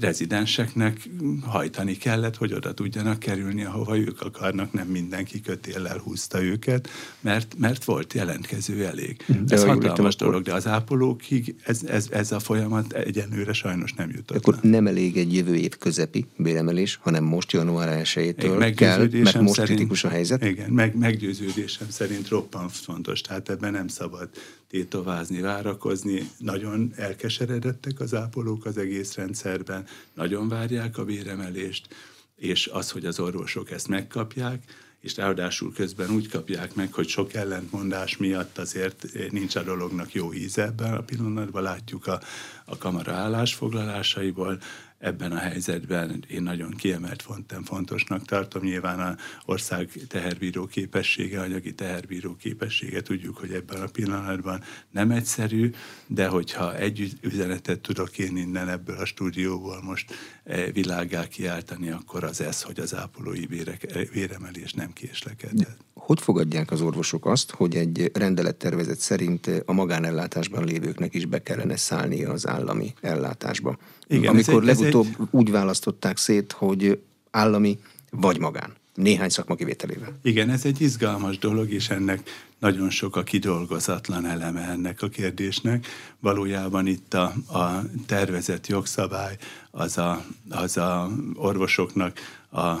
rezidenseknek 0.00 1.08
hajtani 1.42 1.96
kellett, 1.96 2.36
hogy 2.36 2.52
oda 2.52 2.74
tudjanak 2.74 3.18
kerülni, 3.18 3.64
ahova 3.64 3.98
ők 3.98 4.20
akarnak, 4.20 4.72
nem 4.72 4.86
mindenki 4.86 5.40
kötéllel 5.40 5.98
húzta 5.98 6.42
őket, 6.42 6.88
mert, 7.20 7.54
mert 7.58 7.84
volt 7.84 8.12
jelentkező 8.12 8.84
elég. 8.84 9.24
De 9.44 9.54
ez 9.54 9.64
hatalmas 9.64 10.16
dolog, 10.16 10.34
akkor... 10.34 10.46
de 10.46 10.54
az 10.54 10.66
ápolókig 10.66 11.54
ez, 11.64 11.82
ez, 11.84 12.08
ez 12.10 12.32
a 12.32 12.38
folyamat 12.38 12.92
egyenlőre 12.92 13.52
sajnos 13.52 13.92
nem 13.92 14.10
jutott. 14.10 14.36
Akkor 14.36 14.58
nem 14.62 14.86
elég 14.86 15.16
egy 15.16 15.34
jövő 15.34 15.54
év 15.54 15.78
közepi 15.78 16.26
béremelés, 16.36 16.98
hanem 17.02 17.24
most 17.24 17.52
január 17.52 18.02
1-től 18.04 18.72
kell, 18.76 18.98
mert 18.98 19.40
most 19.40 19.54
szerint, 19.54 19.76
kritikus 19.76 20.04
a 20.04 20.08
helyzet? 20.08 20.44
Igen, 20.44 20.70
meg, 20.70 20.96
meggyőződésem 20.96 21.90
szerint 21.90 22.28
roppant 22.28 22.72
fontos, 22.72 23.20
tehát 23.20 23.48
ebben 23.48 23.72
nem 23.72 23.88
szabad 23.88 24.28
tétovázni, 24.68 25.40
várakozni. 25.40 26.30
Nagyon 26.38 26.92
elkeseredettek 26.96 28.00
az 28.00 28.14
ápolók 28.14 28.64
az 28.64 28.78
egész 28.78 29.14
rendszerben, 29.14 29.86
nagyon 30.14 30.48
várják 30.48 30.98
a 30.98 31.04
béremelést, 31.04 31.94
és 32.36 32.66
az, 32.66 32.90
hogy 32.90 33.04
az 33.04 33.20
orvosok 33.20 33.70
ezt 33.70 33.88
megkapják, 33.88 34.62
és 35.00 35.16
ráadásul 35.16 35.72
közben 35.72 36.10
úgy 36.10 36.28
kapják 36.28 36.74
meg, 36.74 36.92
hogy 36.92 37.08
sok 37.08 37.34
ellentmondás 37.34 38.16
miatt 38.16 38.58
azért 38.58 39.06
nincs 39.30 39.56
a 39.56 39.62
dolognak 39.62 40.12
jó 40.12 40.32
íze 40.32 40.62
ebben 40.62 40.94
a 40.94 41.02
pillanatban. 41.02 41.62
Látjuk 41.62 42.06
a, 42.06 42.20
a 42.64 42.76
kamara 42.76 43.12
állásfoglalásaiból, 43.12 44.58
ebben 44.98 45.32
a 45.32 45.38
helyzetben 45.38 46.24
én 46.28 46.42
nagyon 46.42 46.70
kiemelt 46.70 47.22
fontem, 47.22 47.62
fontosnak 47.62 48.24
tartom. 48.24 48.62
Nyilván 48.62 49.00
a 49.00 49.16
ország 49.44 49.90
teherbíró 50.08 50.66
képessége, 50.66 51.40
anyagi 51.40 51.74
teherbíró 51.74 52.36
képessége, 52.36 53.00
tudjuk, 53.00 53.36
hogy 53.36 53.52
ebben 53.52 53.82
a 53.82 53.86
pillanatban 53.86 54.62
nem 54.90 55.10
egyszerű, 55.10 55.70
de 56.06 56.26
hogyha 56.26 56.76
egy 56.76 57.12
üzenetet 57.20 57.80
tudok 57.80 58.18
én 58.18 58.36
innen 58.36 58.68
ebből 58.68 58.96
a 58.96 59.04
stúdióból 59.04 59.82
most 59.82 60.14
e, 60.44 60.70
világá 60.70 61.26
kiáltani, 61.26 61.90
akkor 61.90 62.24
az 62.24 62.40
ez, 62.40 62.62
hogy 62.62 62.80
az 62.80 62.94
ápolói 62.94 63.46
vérek, 63.46 64.08
véremelés 64.12 64.72
nem 64.72 64.92
késlekedett. 64.92 65.86
Hogy 65.94 66.20
fogadják 66.20 66.70
az 66.70 66.80
orvosok 66.80 67.26
azt, 67.26 67.50
hogy 67.50 67.76
egy 67.76 68.10
rendelettervezet 68.14 68.98
szerint 68.98 69.50
a 69.66 69.72
magánellátásban 69.72 70.64
lévőknek 70.64 71.14
is 71.14 71.26
be 71.26 71.42
kellene 71.42 71.76
szállni 71.76 72.24
az 72.24 72.46
állami 72.46 72.94
ellátásba? 73.00 73.78
Igen, 74.08 74.30
Amikor 74.30 74.60
egy, 74.60 74.66
legutóbb 74.66 75.06
egy... 75.06 75.26
úgy 75.30 75.50
választották 75.50 76.16
szét, 76.16 76.52
hogy 76.52 77.00
állami 77.30 77.78
vagy 78.10 78.38
magán. 78.38 78.72
Néhány 78.94 79.28
szakma 79.28 79.54
kivételével. 79.54 80.18
Igen, 80.22 80.50
ez 80.50 80.64
egy 80.64 80.80
izgalmas 80.80 81.38
dolog, 81.38 81.70
és 81.70 81.88
ennek 81.88 82.30
nagyon 82.58 82.90
sok 82.90 83.16
a 83.16 83.22
kidolgozatlan 83.22 84.26
eleme 84.26 84.60
ennek 84.60 85.02
a 85.02 85.08
kérdésnek. 85.08 85.86
Valójában 86.20 86.86
itt 86.86 87.14
a, 87.14 87.32
a 87.52 87.82
tervezett 88.06 88.66
jogszabály 88.66 89.36
az 89.70 89.98
a, 89.98 90.24
az 90.48 90.76
a 90.76 91.10
orvosoknak 91.34 92.18
a 92.50 92.74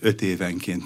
öt 0.00 0.22
évenként 0.22 0.84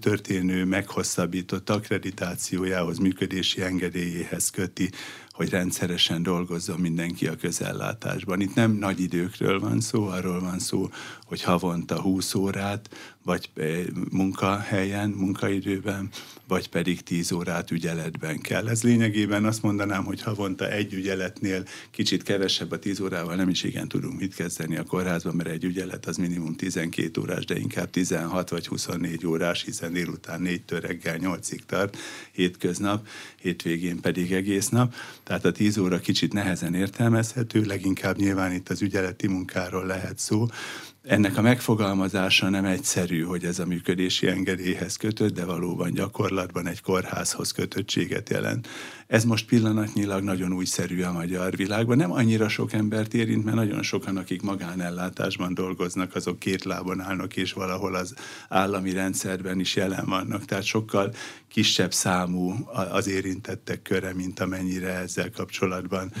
történő 0.00 0.64
meghosszabbított 0.64 1.70
akkreditációjához, 1.70 2.98
működési 2.98 3.62
engedélyéhez 3.62 4.50
köti 4.50 4.90
hogy 5.38 5.50
rendszeresen 5.50 6.22
dolgozzon 6.22 6.80
mindenki 6.80 7.26
a 7.26 7.36
közellátásban. 7.36 8.40
Itt 8.40 8.54
nem 8.54 8.72
nagy 8.72 9.00
időkről 9.00 9.60
van 9.60 9.80
szó, 9.80 10.06
arról 10.06 10.40
van 10.40 10.58
szó, 10.58 10.88
hogy 11.24 11.42
havonta 11.42 12.00
20 12.00 12.34
órát, 12.34 12.88
vagy 13.24 13.50
eh, 13.54 13.84
munkahelyen, 14.10 15.10
munkaidőben, 15.10 16.08
vagy 16.48 16.68
pedig 16.68 17.02
10 17.02 17.32
órát 17.32 17.70
ügyeletben 17.70 18.40
kell. 18.40 18.68
Ez 18.68 18.82
lényegében 18.82 19.44
azt 19.44 19.62
mondanám, 19.62 20.04
hogy 20.04 20.22
havonta 20.22 20.70
egy 20.70 20.92
ügyeletnél 20.92 21.62
kicsit 21.90 22.22
kevesebb 22.22 22.70
a 22.70 22.78
10 22.78 23.00
órával 23.00 23.34
nem 23.34 23.48
is 23.48 23.62
igen 23.62 23.88
tudunk 23.88 24.20
mit 24.20 24.34
kezdeni 24.34 24.76
a 24.76 24.82
kórházban, 24.82 25.34
mert 25.36 25.48
egy 25.48 25.64
ügyelet 25.64 26.06
az 26.06 26.16
minimum 26.16 26.56
12 26.56 27.20
órás, 27.20 27.44
de 27.44 27.58
inkább 27.58 27.90
16 27.90 28.50
vagy 28.50 28.66
24 28.66 29.26
órás, 29.26 29.64
hiszen 29.64 29.92
délután 29.92 30.40
4-től 30.44 30.78
reggel 30.80 31.18
8-ig 31.20 31.60
tart, 31.66 31.96
hétköznap, 32.32 33.06
hétvégén 33.40 34.00
pedig 34.00 34.32
egész 34.32 34.68
nap. 34.68 34.94
Tehát 35.22 35.44
a 35.44 35.52
10 35.52 35.78
óra 35.78 35.98
kicsit 35.98 36.32
nehezen 36.32 36.74
értelmezhető, 36.74 37.62
leginkább 37.64 38.16
nyilván 38.16 38.52
itt 38.52 38.68
az 38.68 38.82
ügyeleti 38.82 39.26
munkáról 39.26 39.86
lehet 39.86 40.18
szó, 40.18 40.46
ennek 41.08 41.36
a 41.36 41.42
megfogalmazása 41.42 42.48
nem 42.48 42.64
egyszerű, 42.64 43.22
hogy 43.22 43.44
ez 43.44 43.58
a 43.58 43.66
működési 43.66 44.26
engedélyhez 44.26 44.96
kötött, 44.96 45.34
de 45.34 45.44
valóban 45.44 45.92
gyakorlatban 46.38 46.66
egy 46.66 46.80
kórházhoz 46.80 47.52
kötöttséget 47.52 48.28
jelent. 48.28 48.68
Ez 49.06 49.24
most 49.24 49.46
pillanatnyilag 49.46 50.22
nagyon 50.22 50.52
újszerű 50.52 51.02
a 51.02 51.12
magyar 51.12 51.56
világban. 51.56 51.96
Nem 51.96 52.12
annyira 52.12 52.48
sok 52.48 52.72
embert 52.72 53.14
érint, 53.14 53.44
mert 53.44 53.56
nagyon 53.56 53.82
sokan, 53.82 54.16
akik 54.16 54.42
magánellátásban 54.42 55.54
dolgoznak, 55.54 56.14
azok 56.14 56.38
két 56.38 56.64
lábon 56.64 57.00
állnak, 57.00 57.36
és 57.36 57.52
valahol 57.52 57.94
az 57.94 58.14
állami 58.48 58.92
rendszerben 58.92 59.60
is 59.60 59.76
jelen 59.76 60.06
vannak. 60.06 60.44
Tehát 60.44 60.64
sokkal 60.64 61.12
kisebb 61.48 61.92
számú 61.92 62.54
az 62.90 63.08
érintettek 63.08 63.82
köre, 63.82 64.14
mint 64.14 64.40
amennyire 64.40 64.94
ezzel 64.94 65.30
kapcsolatban 65.30 66.12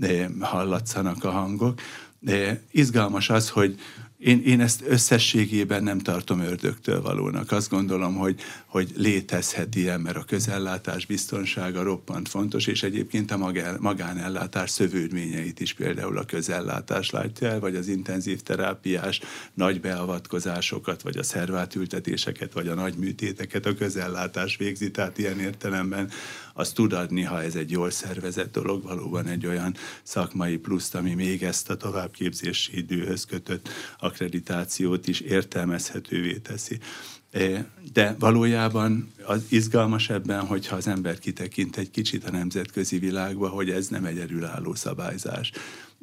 eh, 0.00 0.26
hallatszanak 0.40 1.24
a 1.24 1.30
hangok. 1.30 1.80
De 2.18 2.62
izgalmas 2.70 3.30
az, 3.30 3.48
hogy 3.48 3.78
én, 4.24 4.42
én 4.44 4.60
ezt 4.60 4.82
összességében 4.88 5.82
nem 5.82 5.98
tartom 5.98 6.40
ördögtől 6.40 7.02
valónak. 7.02 7.52
Azt 7.52 7.70
gondolom, 7.70 8.14
hogy, 8.14 8.40
hogy 8.66 8.92
létezhet 8.96 9.74
ilyen, 9.74 10.00
mert 10.00 10.16
a 10.16 10.24
közellátás 10.24 11.06
biztonsága 11.06 11.82
roppant 11.82 12.28
fontos, 12.28 12.66
és 12.66 12.82
egyébként 12.82 13.30
a 13.30 13.52
magánellátás 13.80 14.70
szövődményeit 14.70 15.60
is 15.60 15.72
például 15.72 16.18
a 16.18 16.24
közellátás 16.24 17.10
látja 17.10 17.48
el, 17.48 17.60
vagy 17.60 17.76
az 17.76 17.88
intenzív 17.88 18.40
terápiás 18.40 19.20
nagy 19.54 19.80
beavatkozásokat, 19.80 21.02
vagy 21.02 21.16
a 21.16 21.22
szervátültetéseket, 21.22 22.52
vagy 22.52 22.68
a 22.68 22.74
nagy 22.74 22.94
műtéteket 22.94 23.66
a 23.66 23.74
közellátás 23.74 24.56
végzi, 24.56 24.90
tehát 24.90 25.18
ilyen 25.18 25.40
értelemben 25.40 26.10
az 26.54 26.72
tud 26.72 26.92
adni, 26.92 27.22
ha 27.22 27.42
ez 27.42 27.54
egy 27.54 27.70
jól 27.70 27.90
szervezett 27.90 28.52
dolog, 28.52 28.82
valóban 28.82 29.26
egy 29.26 29.46
olyan 29.46 29.74
szakmai 30.02 30.56
pluszt, 30.56 30.94
ami 30.94 31.14
még 31.14 31.42
ezt 31.42 31.70
a 31.70 31.76
továbbképzési 31.76 32.76
időhöz 32.76 33.24
kötött 33.24 33.68
akkreditációt 33.98 35.06
is 35.06 35.20
értelmezhetővé 35.20 36.38
teszi. 36.38 36.78
E, 37.30 37.68
de 37.92 38.16
valójában 38.18 39.12
az 39.26 39.44
izgalmas 39.48 40.10
ebben, 40.10 40.46
hogyha 40.46 40.76
az 40.76 40.86
ember 40.86 41.18
kitekint 41.18 41.76
egy 41.76 41.90
kicsit 41.90 42.24
a 42.24 42.30
nemzetközi 42.30 42.98
világba, 42.98 43.48
hogy 43.48 43.70
ez 43.70 43.88
nem 43.88 44.04
egy 44.04 44.18
erőálló 44.18 44.74
szabályzás 44.74 45.52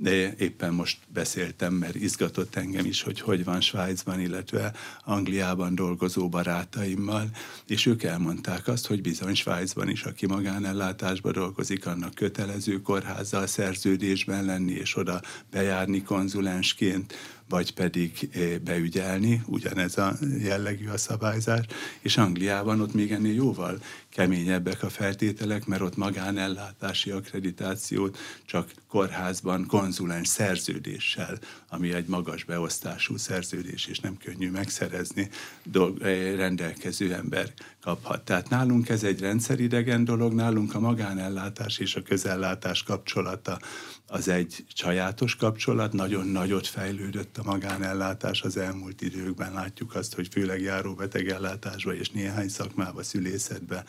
de 0.01 0.33
éppen 0.37 0.73
most 0.73 0.97
beszéltem, 1.07 1.73
mert 1.73 1.95
izgatott 1.95 2.55
engem 2.55 2.85
is, 2.85 3.01
hogy 3.01 3.19
hogy 3.19 3.43
van 3.43 3.61
Svájcban, 3.61 4.19
illetve 4.19 4.73
Angliában 5.03 5.75
dolgozó 5.75 6.29
barátaimmal, 6.29 7.29
és 7.67 7.85
ők 7.85 8.03
elmondták 8.03 8.67
azt, 8.67 8.87
hogy 8.87 9.01
bizony 9.01 9.33
Svájcban 9.33 9.89
is, 9.89 10.03
aki 10.03 10.25
magánellátásban 10.25 11.31
dolgozik, 11.31 11.85
annak 11.85 12.13
kötelező 12.13 12.81
kórházzal 12.81 13.47
szerződésben 13.47 14.45
lenni, 14.45 14.73
és 14.73 14.97
oda 14.97 15.21
bejárni 15.51 16.03
konzulensként, 16.03 17.13
vagy 17.51 17.73
pedig 17.73 18.29
eh, 18.31 18.57
beügyelni, 18.57 19.41
ugyanez 19.45 19.97
a 19.97 20.13
jellegű 20.39 20.87
a 20.87 20.97
szabályzás, 20.97 21.65
és 21.99 22.17
Angliában 22.17 22.81
ott 22.81 22.93
még 22.93 23.11
ennél 23.11 23.33
jóval 23.33 23.79
keményebbek 24.09 24.83
a 24.83 24.89
feltételek, 24.89 25.65
mert 25.65 25.81
ott 25.81 25.95
magánellátási 25.95 27.09
akkreditációt 27.09 28.17
csak 28.45 28.71
kórházban 28.87 29.65
konzulens 29.91 30.27
szerződéssel, 30.27 31.37
ami 31.69 31.93
egy 31.93 32.07
magas 32.07 32.43
beosztású 32.43 33.17
szerződés, 33.17 33.85
és 33.85 33.99
nem 33.99 34.17
könnyű 34.17 34.49
megszerezni, 34.49 35.29
dolg, 35.63 36.01
eh, 36.01 36.35
rendelkező 36.35 37.13
ember 37.13 37.53
kaphat. 37.81 38.25
Tehát 38.25 38.49
nálunk 38.49 38.89
ez 38.89 39.03
egy 39.03 39.19
rendszeridegen 39.19 40.03
dolog, 40.03 40.33
nálunk 40.33 40.75
a 40.75 40.79
magánellátás 40.79 41.77
és 41.77 41.95
a 41.95 42.01
közellátás 42.01 42.83
kapcsolata 42.83 43.59
az 44.07 44.27
egy 44.27 44.65
csajátos 44.73 45.35
kapcsolat, 45.35 45.93
nagyon 45.93 46.27
nagyot 46.27 46.67
fejlődött 46.67 47.37
a 47.37 47.43
magánellátás 47.43 48.41
az 48.41 48.57
elmúlt 48.57 49.01
időkben. 49.01 49.53
Látjuk 49.53 49.95
azt, 49.95 50.15
hogy 50.15 50.27
főleg 50.31 50.61
járó 50.61 50.93
betegellátásba 50.93 51.93
és 51.93 52.09
néhány 52.09 52.49
szakmába, 52.49 53.03
szülészetbe 53.03 53.83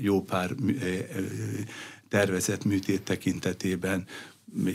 jó 0.00 0.22
pár 0.22 0.50
tervezett 2.12 2.64
műtét 2.64 3.02
tekintetében 3.02 4.06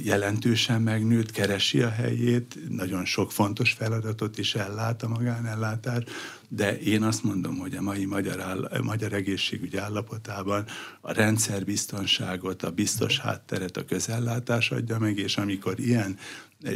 jelentősen 0.04 0.82
megnőtt, 0.82 1.32
keresi 1.32 1.82
a 1.82 1.90
helyét, 1.90 2.58
nagyon 2.70 3.06
sok 3.06 3.32
fontos 3.32 3.72
feladatot 3.72 4.38
is 4.38 4.56
ellát 4.56 5.04
a 5.04 5.08
magánellátás, 5.08 6.04
de 6.48 6.80
én 6.80 7.04
azt 7.04 7.24
mondom, 7.24 7.58
hogy 7.58 7.76
a 7.76 7.82
mai 7.82 8.06
magyar, 8.06 8.42
áll, 8.42 8.82
magyar 8.84 9.14
egészségügy 9.14 9.78
állapotában 9.78 10.66
a 11.02 11.12
rendszerbiztonságot, 11.12 12.64
a 12.64 12.72
biztos 12.72 13.20
hátteret 13.20 13.78
a 13.78 13.86
közellátás 13.86 14.72
adja 14.72 15.00
meg, 15.00 15.18
és 15.18 15.38
amikor 15.38 15.80
ilyen 15.80 16.18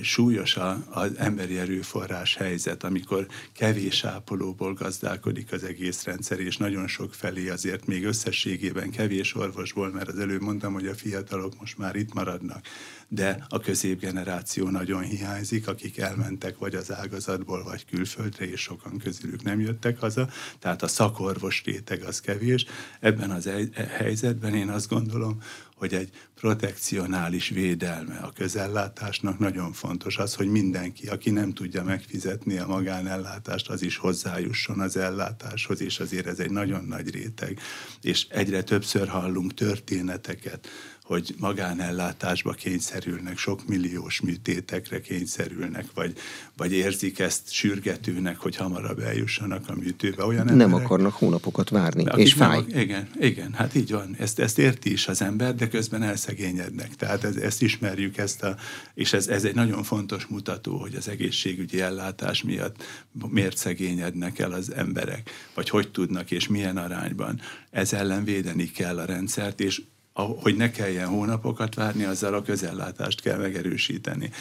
súlyos 0.02 0.58
az 0.90 1.12
emberi 1.18 1.58
erőforrás 1.58 2.36
helyzet, 2.36 2.84
amikor 2.84 3.28
kevés 3.54 4.04
ápolóból 4.04 4.74
gazdálkodik 4.74 5.52
az 5.52 5.64
egész 5.64 6.04
rendszer, 6.04 6.40
és 6.40 6.58
nagyon 6.58 6.88
sok 6.88 7.14
felé 7.14 7.50
azért 7.50 7.86
még 7.86 8.06
összességében 8.06 8.90
kevés 8.90 9.36
orvosból, 9.36 9.92
mert 9.92 10.08
az 10.08 10.20
előbb 10.20 10.42
mondtam, 10.42 10.74
hogy 10.74 10.88
a 10.88 10.96
fiatalok 10.96 11.60
most 11.60 11.78
már 11.78 11.96
itt 11.96 12.14
maradnak, 12.14 12.66
de 13.14 13.46
a 13.50 13.60
középgeneráció 13.60 14.70
nagyon 14.70 15.02
hiányzik, 15.02 15.68
akik 15.68 15.98
elmentek 15.98 16.58
vagy 16.58 16.76
az 16.76 16.94
ágazatból, 16.94 17.64
vagy 17.64 17.86
külföldre, 17.86 18.50
és 18.50 18.62
sokan 18.62 18.98
közülük 18.98 19.44
nem 19.44 19.60
jöttek 19.60 20.00
haza, 20.00 20.30
tehát 20.60 20.82
a 20.82 20.88
szakorvos 20.88 21.62
réteg 21.66 22.04
az 22.04 22.22
kevés. 22.22 22.66
Ebben 23.00 23.32
az 23.32 23.50
helyzetben 23.98 24.54
én 24.54 24.70
azt 24.70 24.90
gondolom, 24.90 25.42
hogy 25.76 25.94
egy 25.94 26.10
protekcionális 26.36 27.50
védelme 27.50 28.18
a 28.18 28.32
közellátásnak 28.32 29.40
nagyon 29.40 29.74
fontos. 29.74 30.18
Az, 30.18 30.36
hogy 30.36 30.48
mindenki, 30.48 31.08
aki 31.08 31.30
nem 31.30 31.54
tudja 31.54 31.84
megfizetni 31.84 32.58
a 32.58 32.68
magánellátást, 32.68 33.70
az 33.70 33.82
is 33.82 33.98
hozzájusson 33.98 34.80
az 34.80 34.98
ellátáshoz, 34.98 35.82
és 35.82 36.00
azért 36.00 36.28
ez 36.28 36.40
egy 36.40 36.52
nagyon 36.52 36.84
nagy 36.84 37.10
réteg. 37.10 37.60
És 38.02 38.28
egyre 38.30 38.64
többször 38.64 39.08
hallunk 39.08 39.54
történeteket, 39.54 40.68
hogy 41.12 41.36
magánellátásba 41.38 42.52
kényszerülnek, 42.52 43.38
sok 43.38 43.68
milliós 43.68 44.22
műtétekre 44.22 45.02
kényszerülnek, 45.02 45.86
vagy, 45.94 46.18
vagy 46.58 46.72
érzik 46.72 47.20
ezt 47.20 47.52
sürgetőnek, 47.52 48.38
hogy 48.38 48.56
hamarabb 48.56 49.00
eljussanak 49.00 49.70
a 49.70 49.76
műtőbe. 49.76 50.26
Olyan 50.26 50.46
nem 50.46 50.60
emberek, 50.60 50.86
akarnak 50.86 51.14
hónapokat 51.14 51.70
várni, 51.70 52.06
és 52.16 52.34
fáj. 52.34 52.64
Nem, 52.68 52.80
igen, 52.80 53.10
igen, 53.20 53.54
hát 53.54 53.76
így 53.76 53.92
van. 53.92 54.16
Ezt, 54.20 54.40
ezt 54.40 54.60
érti 54.60 54.92
is 54.92 55.08
az 55.08 55.22
ember, 55.22 55.56
de 55.56 55.68
közben 55.68 56.04
elszegényednek. 56.04 56.96
Tehát 56.96 57.24
ez, 57.24 57.36
ezt 57.36 57.62
ismerjük, 57.62 58.18
ezt 58.18 58.44
a, 58.44 58.56
és 58.94 59.14
ez, 59.14 59.28
ez 59.28 59.44
egy 59.44 59.56
nagyon 59.56 59.84
fontos 59.84 60.26
mutató, 60.26 60.78
hogy 60.78 60.96
az 60.96 61.08
egészségügyi 61.08 61.82
ellátás 61.82 62.44
miatt 62.44 62.84
miért 63.30 63.58
szegényednek 63.58 64.40
el 64.40 64.52
az 64.52 64.74
emberek, 64.74 65.30
vagy 65.54 65.70
hogy 65.70 65.92
tudnak, 65.92 66.32
és 66.32 66.48
milyen 66.48 66.78
arányban. 66.78 67.40
Ez 67.72 67.94
ellen 67.94 68.24
védeni 68.24 68.72
kell 68.72 69.00
a 69.00 69.06
rendszert, 69.06 69.60
és 69.60 69.82
hogy 70.14 70.56
ne 70.56 70.72
kelljen 70.72 71.08
hónapokat 71.08 71.76
várni, 71.76 72.04
azzal 72.04 72.34
a 72.34 72.42
közellátást 72.42 73.22
kell 73.22 73.38
megerősíteni. 73.38 74.32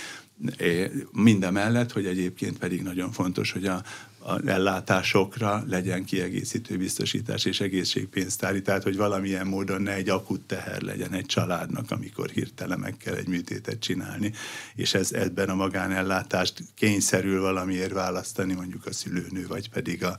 Mindemellett, 1.12 1.92
hogy 1.92 2.06
egyébként 2.06 2.58
pedig 2.58 2.82
nagyon 2.82 3.12
fontos, 3.12 3.52
hogy 3.52 3.66
a, 3.66 3.82
a 4.18 4.46
ellátásokra 4.48 5.64
legyen 5.68 6.04
kiegészítő 6.04 6.76
biztosítás 6.76 7.44
és 7.44 7.60
egészségpénztári, 7.60 8.62
tehát 8.62 8.82
hogy 8.82 8.96
valamilyen 8.96 9.46
módon 9.46 9.82
ne 9.82 9.92
egy 9.92 10.08
akut 10.08 10.40
teher 10.40 10.82
legyen 10.82 11.12
egy 11.12 11.26
családnak, 11.26 11.90
amikor 11.90 12.30
hirtelen 12.30 12.78
meg 12.78 12.96
kell 12.96 13.14
egy 13.14 13.28
műtétet 13.28 13.80
csinálni, 13.80 14.32
és 14.74 14.94
ez 14.94 15.12
ebben 15.12 15.48
a 15.48 15.54
magánellátást 15.54 16.62
kényszerül 16.74 17.40
valamiért 17.40 17.92
választani, 17.92 18.52
mondjuk 18.52 18.86
a 18.86 18.92
szülőnő, 18.92 19.46
vagy 19.46 19.68
pedig 19.68 20.04
a, 20.04 20.18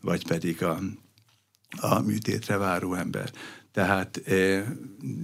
vagy 0.00 0.26
pedig 0.26 0.62
a, 0.62 0.78
a 1.80 2.00
műtétre 2.00 2.56
váró 2.56 2.94
ember. 2.94 3.30
Tehát 3.72 4.22
e, 4.26 4.64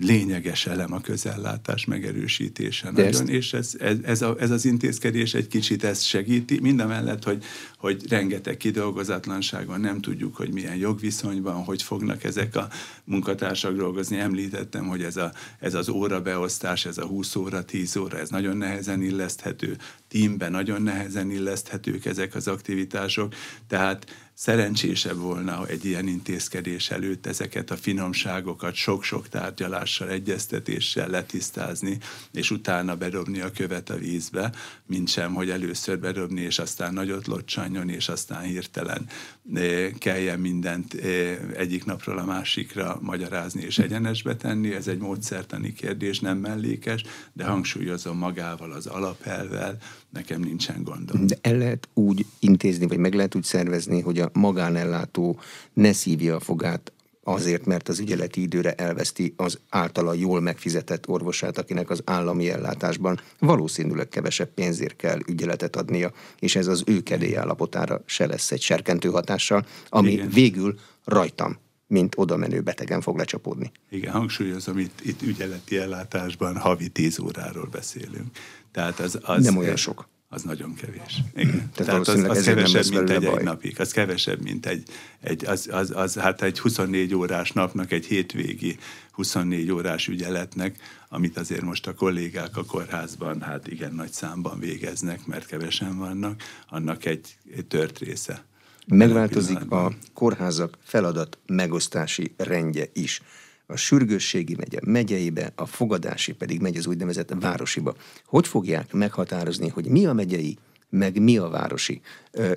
lényeges 0.00 0.66
elem 0.66 0.92
a 0.92 1.00
közellátás 1.00 1.84
megerősítése 1.84 2.90
De 2.90 3.02
nagyon, 3.02 3.20
ezt... 3.20 3.28
és 3.28 3.52
ez, 3.52 3.74
ez, 3.78 3.96
ez, 4.02 4.22
a, 4.22 4.36
ez 4.38 4.50
az 4.50 4.64
intézkedés 4.64 5.34
egy 5.34 5.46
kicsit 5.46 5.84
ezt 5.84 6.04
segíti, 6.04 6.58
mindamellett, 6.60 7.24
hogy, 7.24 7.44
hogy 7.76 8.08
rengeteg 8.08 8.56
kidolgozatlanság 8.56 9.66
van, 9.66 9.80
nem 9.80 10.00
tudjuk, 10.00 10.36
hogy 10.36 10.52
milyen 10.52 10.76
jogviszony 10.76 11.42
van, 11.42 11.64
hogy 11.64 11.82
fognak 11.82 12.24
ezek 12.24 12.56
a 12.56 12.68
munkatársak 13.08 13.76
dolgozni. 13.76 14.18
Említettem, 14.18 14.86
hogy 14.86 15.02
ez, 15.02 15.16
a, 15.16 15.32
ez 15.58 15.74
az 15.74 15.88
óra 15.88 16.20
beosztás, 16.20 16.86
ez 16.86 16.98
a 16.98 17.06
20 17.06 17.36
óra, 17.36 17.64
10 17.64 17.96
óra, 17.96 18.18
ez 18.18 18.28
nagyon 18.28 18.56
nehezen 18.56 19.02
illeszthető, 19.02 19.76
teamben 20.08 20.50
nagyon 20.50 20.82
nehezen 20.82 21.30
illeszthetők 21.30 22.04
ezek 22.04 22.34
az 22.34 22.48
aktivitások, 22.48 23.34
tehát 23.66 24.06
szerencsésebb 24.38 25.16
volna 25.16 25.66
egy 25.66 25.84
ilyen 25.84 26.06
intézkedés 26.06 26.90
előtt 26.90 27.26
ezeket 27.26 27.70
a 27.70 27.76
finomságokat 27.76 28.74
sok-sok 28.74 29.28
tárgyalással, 29.28 30.08
egyeztetéssel 30.08 31.08
letisztázni, 31.08 31.98
és 32.32 32.50
utána 32.50 32.96
bedobni 32.96 33.40
a 33.40 33.50
követ 33.50 33.90
a 33.90 33.96
vízbe, 33.96 34.52
mint 34.86 35.08
sem, 35.08 35.34
hogy 35.34 35.50
először 35.50 35.98
bedobni, 35.98 36.40
és 36.40 36.58
aztán 36.58 36.92
nagyot 36.92 37.26
locsanjon, 37.26 37.88
és 37.88 38.08
aztán 38.08 38.42
hirtelen 38.42 39.06
eh, 39.54 39.90
kelljen 39.98 40.40
mindent 40.40 40.94
eh, 40.94 41.38
egyik 41.56 41.84
napról 41.84 42.18
a 42.18 42.24
másikra 42.24 42.97
magyarázni 43.02 43.62
és 43.62 43.78
egyenesbe 43.78 44.36
tenni. 44.36 44.74
Ez 44.74 44.88
egy 44.88 44.98
módszertani 44.98 45.72
kérdés, 45.72 46.20
nem 46.20 46.38
mellékes, 46.38 47.04
de 47.32 47.44
hangsúlyozom 47.44 48.18
magával 48.18 48.72
az 48.72 48.86
alapelvel, 48.86 49.76
nekem 50.10 50.40
nincsen 50.40 50.82
gondom. 50.82 51.26
De 51.26 51.36
el 51.40 51.56
lehet 51.56 51.88
úgy 51.94 52.26
intézni, 52.38 52.86
vagy 52.86 52.98
meg 52.98 53.14
lehet 53.14 53.34
úgy 53.34 53.44
szervezni, 53.44 54.00
hogy 54.00 54.18
a 54.18 54.30
magánellátó 54.32 55.40
ne 55.72 55.92
szívja 55.92 56.36
a 56.36 56.40
fogát 56.40 56.92
azért, 57.28 57.66
mert 57.66 57.88
az 57.88 57.98
ügyeleti 57.98 58.40
időre 58.40 58.72
elveszti 58.72 59.34
az 59.36 59.58
általa 59.68 60.14
jól 60.14 60.40
megfizetett 60.40 61.08
orvosát, 61.08 61.58
akinek 61.58 61.90
az 61.90 62.02
állami 62.04 62.50
ellátásban 62.50 63.20
valószínűleg 63.38 64.08
kevesebb 64.08 64.48
pénzért 64.54 64.96
kell 64.96 65.18
ügyeletet 65.26 65.76
adnia, 65.76 66.12
és 66.38 66.56
ez 66.56 66.66
az 66.66 66.82
ő 66.86 67.02
kedélyállapotára 67.02 68.02
se 68.06 68.26
lesz 68.26 68.50
egy 68.50 68.60
serkentő 68.60 69.08
hatással, 69.08 69.66
ami 69.88 70.12
Igen. 70.12 70.28
végül 70.28 70.78
rajtam 71.04 71.56
mint 71.88 72.14
oda 72.16 72.36
menő 72.36 72.60
betegen 72.60 73.00
fog 73.00 73.16
lecsapódni. 73.16 73.70
Igen, 73.90 74.12
hangsúlyozom, 74.12 74.78
itt, 74.78 75.00
itt 75.02 75.22
ügyeleti 75.22 75.78
ellátásban 75.78 76.56
havi 76.56 76.88
10 76.88 77.18
óráról 77.18 77.66
beszélünk. 77.66 78.38
Tehát 78.72 79.00
az, 79.00 79.18
az, 79.22 79.44
Nem 79.44 79.56
olyan 79.56 79.76
sok. 79.76 80.08
Az 80.30 80.42
nagyon 80.42 80.74
kevés. 80.74 81.22
Igen. 81.34 81.70
Tehát, 81.74 81.74
Tehát 81.74 82.08
az, 82.08 82.38
az 82.38 82.44
kevesebb, 82.44 82.90
mint 82.90 83.10
egy, 83.10 83.24
egy 83.24 83.42
napig. 83.42 83.80
Az 83.80 83.92
kevesebb, 83.92 84.42
mint 84.42 84.66
egy, 84.66 84.88
egy 85.20 85.44
az, 85.46 85.68
az, 85.72 85.90
az, 85.94 86.14
hát 86.14 86.42
egy 86.42 86.58
24 86.58 87.14
órás 87.14 87.52
napnak, 87.52 87.92
egy 87.92 88.06
hétvégi 88.06 88.78
24 89.12 89.70
órás 89.70 90.08
ügyeletnek, 90.08 90.76
amit 91.08 91.38
azért 91.38 91.62
most 91.62 91.86
a 91.86 91.94
kollégák 91.94 92.56
a 92.56 92.64
kórházban 92.64 93.40
hát 93.40 93.68
igen 93.68 93.94
nagy 93.94 94.12
számban 94.12 94.58
végeznek, 94.58 95.26
mert 95.26 95.46
kevesen 95.46 95.98
vannak, 95.98 96.42
annak 96.68 97.04
egy, 97.04 97.36
egy 97.56 97.66
tört 97.66 97.98
része. 97.98 98.44
Megváltozik 98.88 99.70
a 99.70 99.92
kórházak 100.14 100.78
feladat 100.82 101.38
megosztási 101.46 102.34
rendje 102.36 102.86
is. 102.92 103.22
A 103.66 103.76
sürgősségi 103.76 104.54
megye 104.54 104.78
megyeibe, 104.82 105.52
a 105.54 105.66
fogadási 105.66 106.32
pedig 106.32 106.60
megy 106.60 106.76
az 106.76 106.86
úgynevezett 106.86 107.34
városiba. 107.40 107.94
Hogy 108.26 108.46
fogják 108.46 108.92
meghatározni, 108.92 109.68
hogy 109.68 109.86
mi 109.86 110.06
a 110.06 110.12
megyei, 110.12 110.58
meg 110.90 111.22
mi 111.22 111.38
a 111.38 111.48
városi? 111.48 112.00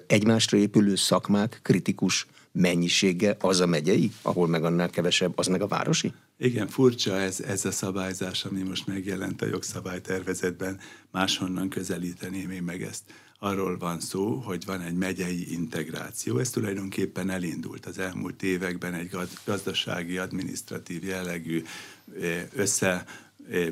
Egymásra 0.08 0.58
épülő 0.58 0.96
szakmák 0.96 1.60
kritikus 1.64 2.28
mennyisége 2.52 3.36
az 3.40 3.60
a 3.60 3.66
megyei, 3.66 4.12
ahol 4.22 4.48
meg 4.48 4.64
annál 4.64 4.90
kevesebb, 4.90 5.38
az 5.38 5.48
meg 5.48 5.62
a 5.62 5.68
városi? 5.68 6.14
Igen, 6.38 6.68
furcsa 6.68 7.20
ez, 7.20 7.40
ez 7.40 7.66
a 7.66 7.72
szabályzás, 7.72 8.46
ami 8.46 8.62
most 8.62 8.88
megjelent 8.88 9.42
a 9.42 9.46
jogszabálytervezetben. 9.46 10.80
Máshonnan 11.12 11.70
közelíteném 11.70 12.52
én 12.52 12.64
meg 12.64 12.82
ezt 12.82 13.04
arról 13.44 13.78
van 13.78 14.00
szó, 14.00 14.36
hogy 14.36 14.66
van 14.66 14.82
egy 14.82 14.94
megyei 14.94 15.52
integráció. 15.52 16.38
Ez 16.38 16.50
tulajdonképpen 16.50 17.30
elindult 17.30 17.86
az 17.86 17.98
elmúlt 17.98 18.44
években 18.44 18.94
egy 18.94 19.10
gazdasági, 19.46 20.18
adminisztratív 20.18 21.04
jellegű 21.04 21.64
össze 22.54 23.06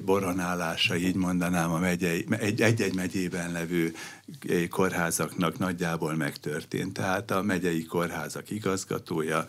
boronálása, 0.05 0.95
így 0.95 1.15
mondanám, 1.15 1.71
a 1.71 1.79
megyei, 1.79 2.25
egy-egy 2.29 2.95
megyében 2.95 3.51
levő 3.51 3.93
kórházaknak 4.69 5.57
nagyjából 5.57 6.15
megtörtént. 6.15 6.93
Tehát 6.93 7.31
a 7.31 7.41
megyei 7.41 7.85
kórházak 7.85 8.49
igazgatója 8.49 9.45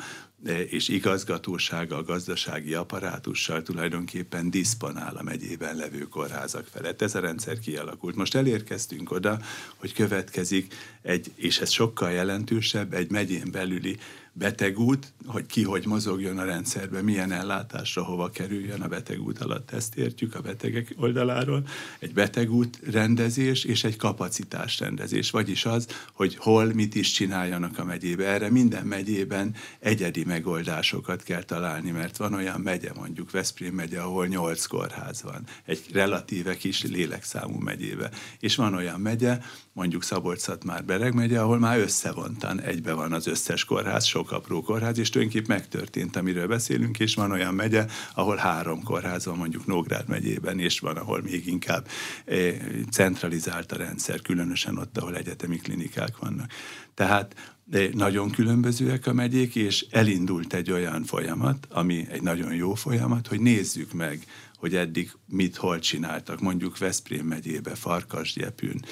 és 0.69 0.89
igazgatósága 0.89 1.97
a 1.97 2.03
gazdasági 2.03 2.75
apparátussal 2.75 3.63
tulajdonképpen 3.63 4.51
diszponál 4.51 5.17
a 5.17 5.23
megyében 5.23 5.77
levő 5.77 6.03
kórházak 6.03 6.67
felett. 6.67 7.03
Ez 7.03 7.15
a 7.15 7.21
rendszer 7.21 7.59
kialakult. 7.59 8.15
Most 8.15 8.35
elérkeztünk 8.35 9.11
oda, 9.11 9.39
hogy 9.77 9.93
következik 9.93 10.75
egy, 11.03 11.33
és 11.37 11.59
ez 11.59 11.71
sokkal 11.71 12.11
jelentősebb, 12.11 12.93
egy 12.95 13.11
megyén 13.11 13.51
belüli 13.51 13.99
betegút, 14.33 15.13
hogy 15.27 15.47
ki 15.47 15.63
hogy 15.63 15.87
mozogjon 15.87 16.39
a 16.39 16.45
rendszerbe, 16.45 17.03
milyen 17.03 17.33
ellátásra 17.33 18.05
hova 18.05 18.31
kerüljön 18.31 18.81
a 18.81 18.89
betegút 18.89 19.39
alatt, 19.39 19.71
ezt 19.71 19.97
értjük 19.97 20.35
a 20.35 20.41
betegek 20.41 20.95
oldaláról. 20.97 21.67
Egy 21.99 22.13
betegút 22.13 22.81
rendezés 22.91 23.65
és 23.65 23.85
egy 23.85 23.97
kapacitás 23.97 24.79
rendezés, 24.79 25.31
vagyis 25.31 25.65
az, 25.65 25.87
hogy 26.13 26.37
hol 26.37 26.65
mit 26.65 26.95
is 26.95 27.11
csináljanak 27.11 27.79
a 27.79 27.85
megyébe. 27.85 28.27
Erre 28.27 28.51
minden 28.51 28.87
megyében 28.87 29.55
egyedi 29.79 30.25
megoldásokat 30.25 31.23
kell 31.23 31.43
találni, 31.43 31.91
mert 31.91 32.17
van 32.17 32.35
olyan 32.35 32.61
megye, 32.61 32.91
mondjuk 32.95 33.31
Veszprém 33.31 33.75
megye, 33.75 34.01
ahol 34.01 34.27
nyolc 34.27 34.67
kórház 34.67 35.23
van, 35.23 35.45
egy 35.65 35.85
relatíve 35.93 36.57
kis 36.57 36.83
lélekszámú 36.83 37.59
megyébe. 37.59 38.11
És 38.39 38.57
van 38.57 38.75
olyan 38.75 39.01
megye, 39.01 39.39
mondjuk 39.73 40.03
Szabolcs-Szatmár 40.03 40.85
Bereg 40.85 41.15
megye, 41.15 41.41
ahol 41.41 41.59
már 41.59 41.79
összevontan 41.79 42.61
egybe 42.61 42.93
van 42.93 43.13
az 43.13 43.27
összes 43.27 43.65
kórház, 43.65 44.05
sok 44.05 44.20
apró 44.29 44.63
kórház, 44.63 44.99
és 44.99 45.11
tulajdonképpen 45.11 45.57
megtörtént, 45.57 46.17
amiről 46.17 46.47
beszélünk, 46.47 46.99
és 46.99 47.15
van 47.15 47.31
olyan 47.31 47.55
megye, 47.55 47.87
ahol 48.15 48.37
három 48.37 48.83
kórház 48.83 49.25
van, 49.25 49.37
mondjuk 49.37 49.67
Nógrád 49.67 50.09
megyében, 50.09 50.59
és 50.59 50.81
van, 50.81 50.97
ahol 50.97 51.23
még 51.23 51.47
inkább 51.47 51.89
eh, 52.25 52.55
centralizált 52.91 53.73
a 53.73 53.77
rendszer, 53.77 54.21
különösen 54.21 54.79
ott, 54.79 54.99
ahol 54.99 55.17
egyetemi 55.17 55.57
klinikák 55.57 56.19
vannak. 56.19 56.53
Tehát 56.95 57.35
de 57.65 57.89
nagyon 57.93 58.31
különbözőek 58.31 59.07
a 59.07 59.13
megyék, 59.13 59.55
és 59.55 59.87
elindult 59.91 60.53
egy 60.53 60.71
olyan 60.71 61.05
folyamat, 61.05 61.67
ami 61.71 62.07
egy 62.11 62.23
nagyon 62.23 62.55
jó 62.55 62.75
folyamat, 62.75 63.27
hogy 63.27 63.41
nézzük 63.41 63.93
meg, 63.93 64.25
hogy 64.61 64.75
eddig 64.75 65.13
mit 65.27 65.57
hol 65.57 65.79
csináltak, 65.79 66.41
mondjuk 66.41 66.79
Veszprém 66.79 67.27
megyébe, 67.27 67.75
Farkasgyepűn, 67.75 68.85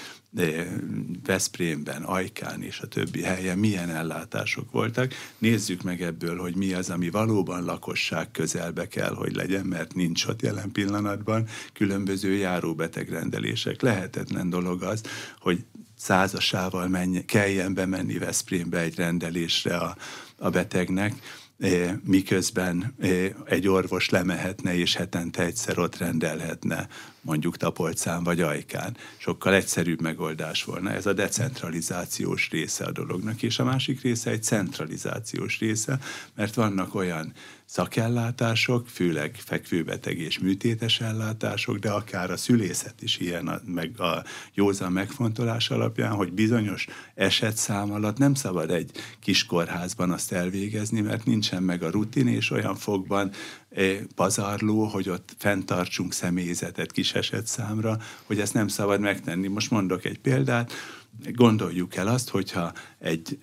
Veszprémben, 1.24 2.02
Ajkán 2.02 2.62
és 2.62 2.80
a 2.80 2.86
többi 2.86 3.22
helyen 3.22 3.58
milyen 3.58 3.90
ellátások 3.90 4.70
voltak. 4.70 5.14
Nézzük 5.38 5.82
meg 5.82 6.02
ebből, 6.02 6.38
hogy 6.38 6.56
mi 6.56 6.72
az, 6.72 6.90
ami 6.90 7.10
valóban 7.10 7.64
lakosság 7.64 8.30
közelbe 8.30 8.88
kell, 8.88 9.14
hogy 9.14 9.34
legyen, 9.34 9.66
mert 9.66 9.94
nincs 9.94 10.26
ott 10.26 10.42
jelen 10.42 10.72
pillanatban 10.72 11.46
különböző 11.72 12.34
járóbetegrendelések. 12.34 13.82
Lehetetlen 13.82 14.50
dolog 14.50 14.82
az, 14.82 15.02
hogy 15.38 15.64
százasával 15.96 16.88
menj, 16.88 17.24
kelljen 17.24 17.74
bemenni 17.74 18.18
Veszprémbe 18.18 18.78
egy 18.80 18.96
rendelésre 18.96 19.76
a, 19.76 19.96
a 20.38 20.50
betegnek, 20.50 21.14
miközben 22.04 22.94
egy 23.44 23.68
orvos 23.68 24.08
lemehetne 24.08 24.76
és 24.76 24.94
hetente 24.94 25.42
egyszer 25.42 25.78
ott 25.78 25.96
rendelhetne 25.96 26.88
mondjuk 27.28 27.56
Tapolcán 27.56 28.24
vagy 28.24 28.40
Ajkán. 28.40 28.96
Sokkal 29.16 29.54
egyszerűbb 29.54 30.00
megoldás 30.00 30.64
volna. 30.64 30.90
Ez 30.90 31.06
a 31.06 31.12
decentralizációs 31.12 32.50
része 32.50 32.84
a 32.84 32.92
dolognak, 32.92 33.42
és 33.42 33.58
a 33.58 33.64
másik 33.64 34.02
része 34.02 34.30
egy 34.30 34.42
centralizációs 34.42 35.58
része, 35.58 35.98
mert 36.34 36.54
vannak 36.54 36.94
olyan 36.94 37.32
szakellátások, 37.64 38.88
főleg 38.88 39.34
fekvőbeteg 39.44 40.18
és 40.18 40.38
műtétes 40.38 41.00
ellátások, 41.00 41.78
de 41.78 41.90
akár 41.90 42.30
a 42.30 42.36
szülészet 42.36 43.02
is 43.02 43.18
ilyen, 43.18 43.48
a, 43.48 43.60
meg 43.64 44.00
a 44.00 44.24
józan 44.54 44.92
megfontolás 44.92 45.70
alapján, 45.70 46.12
hogy 46.12 46.32
bizonyos 46.32 46.86
esetszám 47.14 47.92
alatt 47.92 48.18
nem 48.18 48.34
szabad 48.34 48.70
egy 48.70 48.90
kis 49.20 49.46
kórházban 49.46 50.10
azt 50.10 50.32
elvégezni, 50.32 51.00
mert 51.00 51.24
nincsen 51.24 51.62
meg 51.62 51.82
a 51.82 51.90
rutin, 51.90 52.28
és 52.28 52.50
olyan 52.50 52.76
fogban 52.76 53.30
pazarló, 54.14 54.84
hogy 54.84 55.08
ott 55.08 55.34
fenntartsunk 55.38 56.12
személyzetet 56.12 56.92
kis 56.92 57.14
esetszámra, 57.14 57.98
hogy 58.24 58.40
ezt 58.40 58.54
nem 58.54 58.68
szabad 58.68 59.00
megtenni. 59.00 59.48
Most 59.48 59.70
mondok 59.70 60.04
egy 60.04 60.18
példát, 60.18 60.72
gondoljuk 61.32 61.96
el 61.96 62.06
azt, 62.06 62.28
hogyha 62.28 62.72
egy 62.98 63.38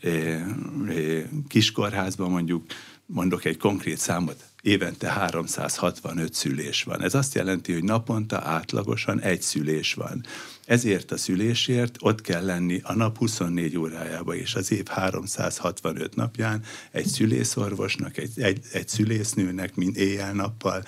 kiskorházban 1.48 2.30
mondjuk 2.30 2.66
mondok 3.06 3.46
egy 3.46 3.58
konkrét 3.58 3.98
számot, 3.98 4.44
évente 4.66 5.12
365 5.12 6.34
szülés 6.34 6.84
van. 6.84 7.02
Ez 7.02 7.14
azt 7.14 7.34
jelenti, 7.34 7.74
hogy 7.74 7.84
naponta 7.84 8.42
átlagosan 8.42 9.22
egy 9.22 9.42
szülés 9.42 9.94
van. 9.94 10.26
Ezért 10.66 11.12
a 11.12 11.18
szülésért 11.18 11.96
ott 12.00 12.22
kell 12.22 12.46
lenni 12.46 12.82
a 12.84 12.94
nap 12.94 13.18
24 13.18 13.78
órájába 13.78 14.36
és 14.36 14.56
az 14.56 14.72
év 14.72 14.86
365 14.88 16.16
napján 16.16 16.64
egy 16.92 17.06
szülészorvosnak, 17.06 18.18
egy, 18.18 18.32
egy, 18.42 18.60
egy 18.72 18.88
szülésznőnek, 18.88 19.76
mint 19.76 19.98
éjjel-nappal, 19.98 20.84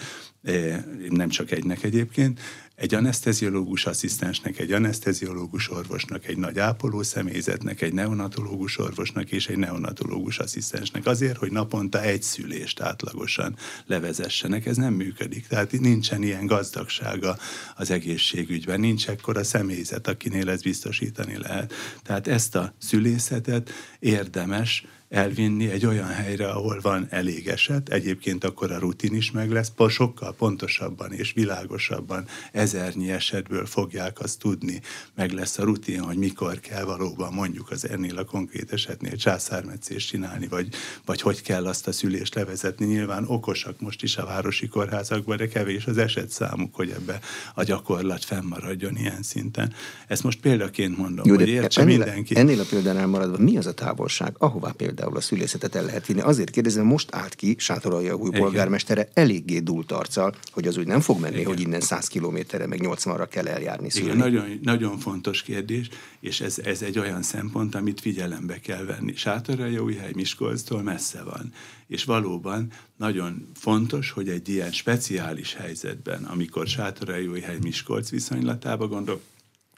nem 1.10 1.30
csak 1.30 1.52
egynek 1.52 1.84
egyébként, 1.84 2.40
egy 2.78 2.94
anesteziológus 2.94 3.86
asszisztensnek, 3.86 4.60
egy 4.60 4.72
anesteziológus 4.72 5.70
orvosnak, 5.70 6.26
egy 6.26 6.38
nagy 6.38 6.60
ápoló 6.60 7.04
személyzetnek, 7.04 7.82
egy 7.82 7.94
neonatológus 7.94 8.78
orvosnak 8.78 9.32
és 9.32 9.48
egy 9.48 9.58
neonatológus 9.58 10.40
asszisztensnek. 10.40 11.06
Azért, 11.06 11.38
hogy 11.38 11.52
naponta 11.52 12.02
egy 12.02 12.24
szülést 12.24 12.80
átlagosan 12.80 13.56
levezessenek. 13.86 14.66
Ez 14.66 14.78
nem 14.78 14.94
működik. 14.94 15.48
Tehát 15.48 15.72
nincsen 15.72 16.24
ilyen 16.24 16.46
gazdagsága 16.46 17.38
az 17.76 17.92
egészségügyben, 17.92 18.80
nincs 18.80 19.08
ekkora 19.08 19.44
személyzet, 19.44 20.08
akinél 20.08 20.50
ez 20.50 20.62
biztosítani 20.62 21.38
lehet. 21.38 21.74
Tehát 22.04 22.28
ezt 22.28 22.56
a 22.56 22.74
szülészetet 22.78 23.72
érdemes 24.00 24.86
elvinni 25.10 25.70
egy 25.70 25.86
olyan 25.86 26.08
helyre, 26.08 26.50
ahol 26.50 26.80
van 26.82 27.08
elég 27.10 27.48
eset, 27.48 27.90
egyébként 27.90 28.44
akkor 28.44 28.72
a 28.72 28.80
rutin 28.80 29.16
is 29.16 29.32
meg 29.32 29.52
lesz, 29.52 29.72
sokkal 29.88 30.34
pontosabban 30.34 31.12
és 31.12 31.34
világosabban 31.34 32.26
ezernyi 32.52 33.12
esetből 33.12 33.66
fogják 33.66 34.20
azt 34.20 34.40
tudni, 34.40 34.82
meg 35.16 35.32
lesz 35.32 35.58
a 35.58 35.64
rutin, 35.64 36.00
hogy 36.00 36.18
mikor 36.18 36.60
kell 36.60 36.84
valóban 36.84 37.34
mondjuk 37.34 37.72
az 37.72 37.90
ennél 37.90 38.18
a 38.18 38.24
konkrét 38.24 38.74
esetnél 38.74 39.16
császármetszést 39.16 40.08
csinálni, 40.08 40.48
vagy, 40.48 40.68
vagy 41.06 41.22
hogy 41.22 41.42
kell 41.42 41.66
azt 41.66 41.88
a 41.88 41.92
szülést 41.92 42.36
levezetni. 42.36 42.86
Nyilván 42.86 43.24
okosak 43.28 43.80
most 43.80 44.04
is 44.04 44.18
a 44.18 44.26
városi 44.26 44.68
kórházakban, 44.68 45.38
de 45.38 45.48
kevés 45.48 45.86
az 45.86 45.98
eset 45.98 46.30
számuk, 46.30 46.76
hogy 46.76 46.90
ebbe 46.90 47.20
a 47.56 47.64
gyakorlat 47.64 48.26
fennmaradjon 48.26 48.96
ilyen 48.98 49.24
szinten. 49.24 49.74
Ezt 50.08 50.24
most 50.24 50.40
példaként 50.40 50.98
mondom, 50.98 51.26
Jó, 51.28 51.36
hogy 51.36 51.48
értse 51.48 51.82
ennél, 51.82 51.98
mindenki. 51.98 52.36
Ennél 52.36 52.60
a 52.60 52.66
példánál 52.70 53.08
maradva, 53.08 53.38
mi 53.38 53.58
az 53.58 53.66
a 53.66 53.74
távolság, 53.74 54.36
ahová 54.38 54.72
például 54.72 54.97
például 54.98 55.18
a 55.18 55.22
szülészetet 55.22 55.76
el 55.76 55.86
lehet 55.86 56.06
vinni. 56.06 56.22
Azért 56.22 56.50
kérdezem, 56.50 56.86
most 56.86 57.16
állt 57.16 57.36
ki 57.36 57.56
Sátoralja 57.58 58.16
új 58.16 58.28
Igen. 58.28 58.42
polgármestere 58.42 59.10
eléggé 59.14 59.60
dúlt 59.60 59.92
arccal, 59.92 60.36
hogy 60.52 60.68
az 60.68 60.78
úgy 60.78 60.88
nem 60.88 61.02
fog 61.02 61.20
menni, 61.20 61.36
Igen. 61.36 61.48
hogy 61.48 61.60
innen 61.60 61.82
100 61.82 62.08
kilométerre, 62.08 62.68
meg 62.68 62.80
80-ra 62.84 63.28
kell 63.30 63.48
eljárni 63.48 63.90
szülni. 63.90 64.08
Igen, 64.08 64.18
nagyon, 64.18 64.60
nagyon 64.62 64.98
fontos 64.98 65.42
kérdés, 65.42 65.90
és 66.20 66.42
ez, 66.42 66.60
ez 66.60 66.82
egy 66.82 67.00
olyan 67.00 67.22
szempont, 67.22 67.76
amit 67.76 68.02
figyelembe 68.02 68.60
kell 68.60 68.86
venni. 68.86 69.16
Sátoralja 69.16 69.82
új 69.82 69.94
hely 69.94 70.12
Miskolctól 70.16 70.82
messze 70.82 71.24
van, 71.24 71.54
és 71.88 72.04
valóban 72.04 72.72
nagyon 72.96 73.48
fontos, 73.54 74.12
hogy 74.12 74.30
egy 74.30 74.50
ilyen 74.50 74.72
speciális 74.72 75.54
helyzetben, 75.54 76.24
amikor 76.24 76.68
Sátoralja 76.68 77.54
Miskolc 77.62 78.10
viszonylatába 78.10 78.88
gondol, 78.88 79.22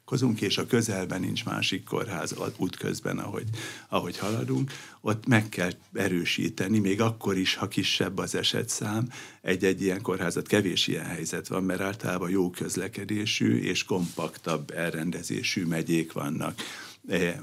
találkozunk, 0.09 0.41
és 0.41 0.57
a 0.57 0.65
közelben 0.65 1.19
nincs 1.19 1.45
másik 1.45 1.83
kórház 1.83 2.35
útközben, 2.57 3.17
ahogy, 3.17 3.47
ahogy 3.89 4.17
haladunk, 4.17 4.71
ott 5.01 5.27
meg 5.27 5.49
kell 5.49 5.71
erősíteni, 5.93 6.79
még 6.79 7.01
akkor 7.01 7.37
is, 7.37 7.55
ha 7.55 7.67
kisebb 7.67 8.17
az 8.17 8.35
esetszám, 8.35 9.09
egy-egy 9.41 9.81
ilyen 9.81 10.01
kórházat 10.01 10.47
kevés 10.47 10.87
ilyen 10.87 11.05
helyzet 11.05 11.47
van, 11.47 11.63
mert 11.63 11.81
általában 11.81 12.29
jó 12.29 12.49
közlekedésű 12.49 13.61
és 13.61 13.83
kompaktabb 13.83 14.71
elrendezésű 14.71 15.65
megyék 15.65 16.11
vannak 16.11 16.61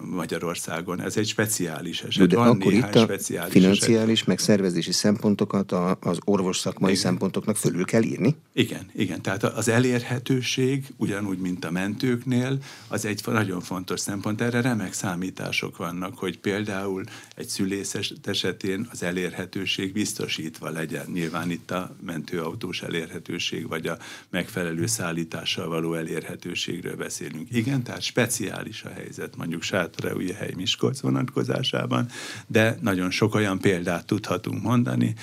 Magyarországon. 0.05 1.01
Ez 1.01 1.16
egy 1.16 1.27
speciális 1.27 2.03
eset. 2.03 2.29
De 2.29 2.37
Van 2.37 2.49
akkor 2.49 2.73
itt 2.73 2.95
a 2.95 3.03
speciális 3.03 3.53
financiális, 3.53 4.12
eset. 4.12 4.27
meg 4.27 4.38
szervezési 4.38 4.92
szempontokat 4.92 5.73
a, 5.73 5.99
az 6.01 6.19
orvos 6.25 6.59
szakmai 6.59 6.90
igen. 6.90 7.03
szempontoknak 7.03 7.57
fölül 7.57 7.85
kell 7.85 8.03
írni? 8.03 8.37
Igen, 8.53 8.90
igen. 8.95 9.23
Tehát 9.23 9.42
az 9.42 9.69
elérhetőség, 9.69 10.85
ugyanúgy, 10.97 11.38
mint 11.38 11.64
a 11.64 11.71
mentőknél, 11.71 12.59
az 12.88 13.05
egy 13.05 13.23
nagyon 13.27 13.61
fontos 13.61 14.01
szempont. 14.01 14.40
Erre 14.40 14.61
remek 14.61 14.92
számítások 14.92 15.77
vannak, 15.77 16.19
hogy 16.19 16.38
például 16.38 17.05
egy 17.37 17.49
szülész 17.49 17.97
esetén 18.25 18.88
az 18.90 19.03
elérhetőség 19.03 19.92
biztosítva 19.92 20.71
legyen. 20.71 21.07
Nyilván 21.12 21.51
itt 21.51 21.71
a 21.71 21.97
mentőautós 22.03 22.83
elérhetőség, 22.83 23.69
vagy 23.69 23.87
a 23.87 23.99
megfelelő 24.31 24.87
szállítással 24.87 25.69
való 25.69 25.95
elérhetőségről 25.95 26.97
beszélünk. 26.97 27.49
Igen, 27.51 27.83
tehát 27.83 28.03
speciális 28.03 28.83
a 28.83 28.88
helyzet 28.88 29.37
mondjuk 29.48 30.37
hely 30.37 30.52
Miskolc 30.56 31.00
vonatkozásában, 31.00 32.09
de 32.46 32.78
nagyon 32.80 33.11
sok 33.11 33.35
olyan 33.35 33.59
példát 33.59 34.06
tudhatunk 34.06 34.62
mondani, 34.62 35.14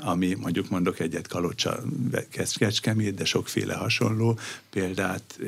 ami 0.00 0.34
mondjuk 0.40 0.68
mondok 0.68 1.00
egyet 1.00 1.26
Kalocsa 1.26 1.82
Kecskemét, 2.54 3.14
de 3.14 3.24
sokféle 3.24 3.74
hasonló 3.74 4.38
példát 4.70 5.38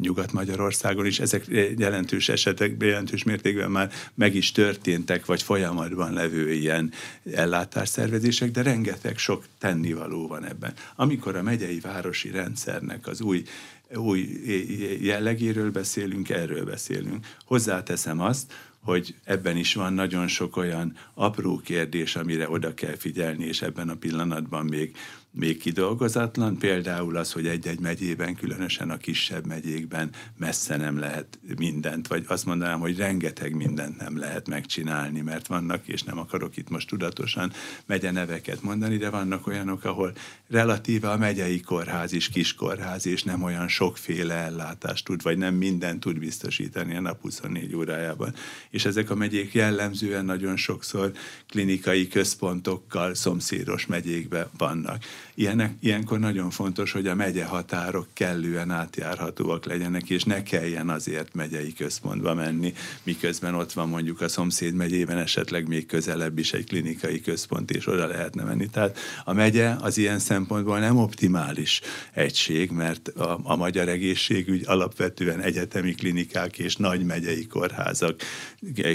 Nyugat-Magyarországon 0.00 1.06
is. 1.06 1.20
Ezek 1.20 1.46
jelentős 1.76 2.28
esetek, 2.28 2.74
jelentős 2.80 3.22
mértékben 3.22 3.70
már 3.70 3.92
meg 4.14 4.34
is 4.34 4.52
történtek, 4.52 5.26
vagy 5.26 5.42
folyamatban 5.42 6.12
levő 6.12 6.52
ilyen 6.52 6.92
ellátásszervezések, 7.34 8.50
de 8.50 8.62
rengeteg 8.62 9.18
sok 9.18 9.44
tennivaló 9.58 10.26
van 10.26 10.44
ebben. 10.44 10.72
Amikor 10.96 11.36
a 11.36 11.42
megyei 11.42 11.80
városi 11.80 12.30
rendszernek 12.30 13.06
az 13.06 13.20
új 13.20 13.42
új 13.94 14.28
jellegéről 15.00 15.70
beszélünk, 15.70 16.28
erről 16.28 16.64
beszélünk. 16.64 17.26
Hozzáteszem 17.44 18.20
azt, 18.20 18.52
hogy 18.82 19.14
ebben 19.24 19.56
is 19.56 19.74
van 19.74 19.92
nagyon 19.92 20.26
sok 20.26 20.56
olyan 20.56 20.96
apró 21.14 21.56
kérdés, 21.64 22.16
amire 22.16 22.50
oda 22.50 22.74
kell 22.74 22.96
figyelni, 22.96 23.44
és 23.44 23.62
ebben 23.62 23.88
a 23.88 23.96
pillanatban 23.96 24.64
még 24.64 24.96
még 25.38 25.58
kidolgozatlan, 25.58 26.56
például 26.56 27.16
az, 27.16 27.32
hogy 27.32 27.46
egy-egy 27.46 27.80
megyében, 27.80 28.34
különösen 28.34 28.90
a 28.90 28.96
kisebb 28.96 29.46
megyékben 29.46 30.10
messze 30.36 30.76
nem 30.76 30.98
lehet 30.98 31.38
mindent, 31.56 32.06
vagy 32.06 32.24
azt 32.28 32.44
mondanám, 32.44 32.80
hogy 32.80 32.96
rengeteg 32.96 33.54
mindent 33.54 33.98
nem 33.98 34.18
lehet 34.18 34.48
megcsinálni, 34.48 35.20
mert 35.20 35.46
vannak, 35.46 35.88
és 35.88 36.02
nem 36.02 36.18
akarok 36.18 36.56
itt 36.56 36.68
most 36.68 36.88
tudatosan 36.88 37.52
megye 37.86 38.10
neveket 38.10 38.62
mondani, 38.62 38.96
de 38.96 39.10
vannak 39.10 39.46
olyanok, 39.46 39.84
ahol 39.84 40.12
relatíve 40.48 41.10
a 41.10 41.16
megyei 41.16 41.60
kórház 41.60 42.12
is 42.12 42.28
kiskórház, 42.28 43.06
és 43.06 43.22
nem 43.22 43.42
olyan 43.42 43.68
sokféle 43.68 44.34
ellátást 44.34 45.04
tud, 45.04 45.22
vagy 45.22 45.38
nem 45.38 45.54
mindent 45.54 46.00
tud 46.00 46.18
biztosítani 46.18 46.96
a 46.96 47.00
nap 47.00 47.20
24 47.20 47.74
órájában. 47.74 48.34
És 48.70 48.84
ezek 48.84 49.10
a 49.10 49.14
megyék 49.14 49.54
jellemzően 49.54 50.24
nagyon 50.24 50.56
sokszor 50.56 51.12
klinikai 51.48 52.08
központokkal 52.08 53.14
szomszédos 53.14 53.86
megyékben 53.86 54.46
vannak. 54.56 55.04
Ilyenek, 55.38 55.72
ilyenkor 55.80 56.18
nagyon 56.18 56.50
fontos, 56.50 56.92
hogy 56.92 57.06
a 57.06 57.14
megye 57.14 57.44
határok 57.44 58.06
kellően 58.12 58.70
átjárhatóak 58.70 59.64
legyenek, 59.64 60.10
és 60.10 60.24
ne 60.24 60.42
kelljen 60.42 60.88
azért 60.88 61.34
megyei 61.34 61.72
központba 61.72 62.34
menni, 62.34 62.72
miközben 63.02 63.54
ott 63.54 63.72
van 63.72 63.88
mondjuk 63.88 64.20
a 64.20 64.28
szomszéd 64.28 64.74
megyében 64.74 65.18
esetleg 65.18 65.68
még 65.68 65.86
közelebb 65.86 66.38
is 66.38 66.52
egy 66.52 66.66
klinikai 66.66 67.20
központ, 67.20 67.70
és 67.70 67.86
oda 67.86 68.06
lehetne 68.06 68.42
menni. 68.44 68.66
Tehát 68.66 68.98
a 69.24 69.32
megye 69.32 69.74
az 69.80 69.98
ilyen 69.98 70.18
szempontból 70.18 70.78
nem 70.78 70.96
optimális 70.96 71.80
egység, 72.12 72.70
mert 72.70 73.08
a, 73.08 73.40
a 73.42 73.56
magyar 73.56 73.88
egészségügy 73.88 74.62
alapvetően 74.66 75.40
egyetemi 75.40 75.94
klinikák 75.94 76.58
és 76.58 76.76
nagy 76.76 77.04
megyei 77.04 77.46
kórházak 77.46 78.20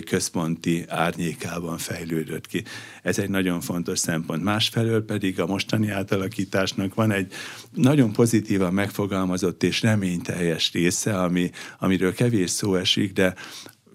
központi 0.05 0.85
árnyékában 0.87 1.77
fejlődött 1.77 2.47
ki. 2.47 2.63
Ez 3.03 3.19
egy 3.19 3.29
nagyon 3.29 3.61
fontos 3.61 3.99
szempont. 3.99 4.43
Másfelől 4.43 5.05
pedig 5.05 5.39
a 5.39 5.45
mostani 5.45 5.89
átalakításnak 6.33 6.93
van 6.93 7.11
egy 7.11 7.33
nagyon 7.73 8.11
pozitívan 8.11 8.73
megfogalmazott 8.73 9.63
és 9.63 9.81
reményteljes 9.81 10.71
része, 10.71 11.21
ami, 11.21 11.51
amiről 11.79 12.13
kevés 12.13 12.49
szó 12.49 12.75
esik, 12.75 13.13
de 13.13 13.33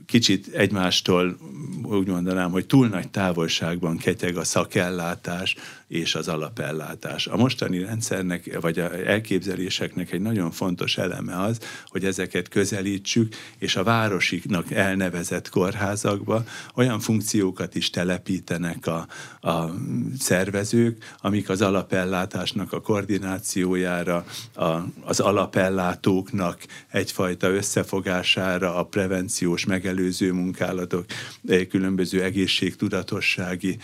kicsit 0.07 0.47
egymástól 0.47 1.37
úgy 1.83 2.07
mondanám, 2.07 2.51
hogy 2.51 2.67
túl 2.67 2.89
nagy 2.89 3.11
távolságban 3.11 3.97
ketyeg 3.97 4.37
a 4.37 4.45
szakellátás, 4.45 5.57
és 5.89 6.15
az 6.15 6.29
alapellátás. 6.29 7.27
A 7.27 7.37
mostani 7.37 7.79
rendszernek, 7.79 8.59
vagy 8.61 8.79
a 8.79 9.07
elképzeléseknek 9.07 10.13
egy 10.13 10.21
nagyon 10.21 10.51
fontos 10.51 10.99
eleme 10.99 11.43
az, 11.43 11.59
hogy 11.87 12.05
ezeket 12.05 12.49
közelítsük, 12.49 13.35
és 13.59 13.77
a 13.77 13.83
városiknak 13.83 14.71
elnevezett 14.71 15.49
kórházakba 15.49 16.45
olyan 16.75 17.01
funkciókat 17.01 17.75
is 17.75 17.91
telepítenek 17.91 18.87
a, 18.87 19.07
a 19.49 19.75
szervezők, 20.19 21.15
amik 21.21 21.49
az 21.49 21.63
alapellátásnak 21.63 22.73
a 22.73 22.81
koordinációjára, 22.81 24.25
a, 24.55 24.65
az 25.05 25.21
alapellátóknak 25.21 26.65
egyfajta 26.91 27.49
összefogására, 27.49 28.77
a 28.77 28.85
prevenciós 28.85 29.65
megelőző 29.65 30.33
munkálatok, 30.33 31.05
eh, 31.49 31.65
különböző 31.65 32.23
egészségtudatossági 32.23 33.79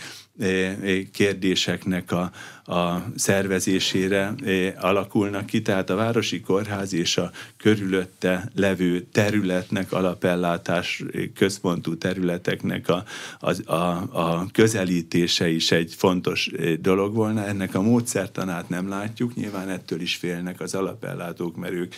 kérdéseknek 1.11 2.11
a, 2.11 2.31
a 2.71 3.05
szervezésére 3.15 4.33
alakulnak 4.79 5.45
ki, 5.45 5.61
tehát 5.61 5.89
a 5.89 5.95
Városi 5.95 6.41
Kórház 6.41 6.93
és 6.93 7.17
a 7.17 7.31
körülötte 7.57 8.49
levő 8.55 9.01
területnek, 9.11 9.91
alapellátás 9.91 11.03
központú 11.35 11.97
területeknek 11.97 12.89
a, 12.89 13.03
a, 13.39 13.71
a, 13.73 14.07
a 14.11 14.47
közelítése 14.51 15.49
is 15.49 15.71
egy 15.71 15.93
fontos 15.97 16.51
dolog 16.79 17.13
volna. 17.13 17.45
Ennek 17.45 17.75
a 17.75 17.81
módszertanát 17.81 18.69
nem 18.69 18.89
látjuk, 18.89 19.35
nyilván 19.35 19.69
ettől 19.69 20.01
is 20.01 20.15
félnek 20.15 20.59
az 20.59 20.75
alapellátók, 20.75 21.55
mert 21.55 21.73
ők 21.73 21.93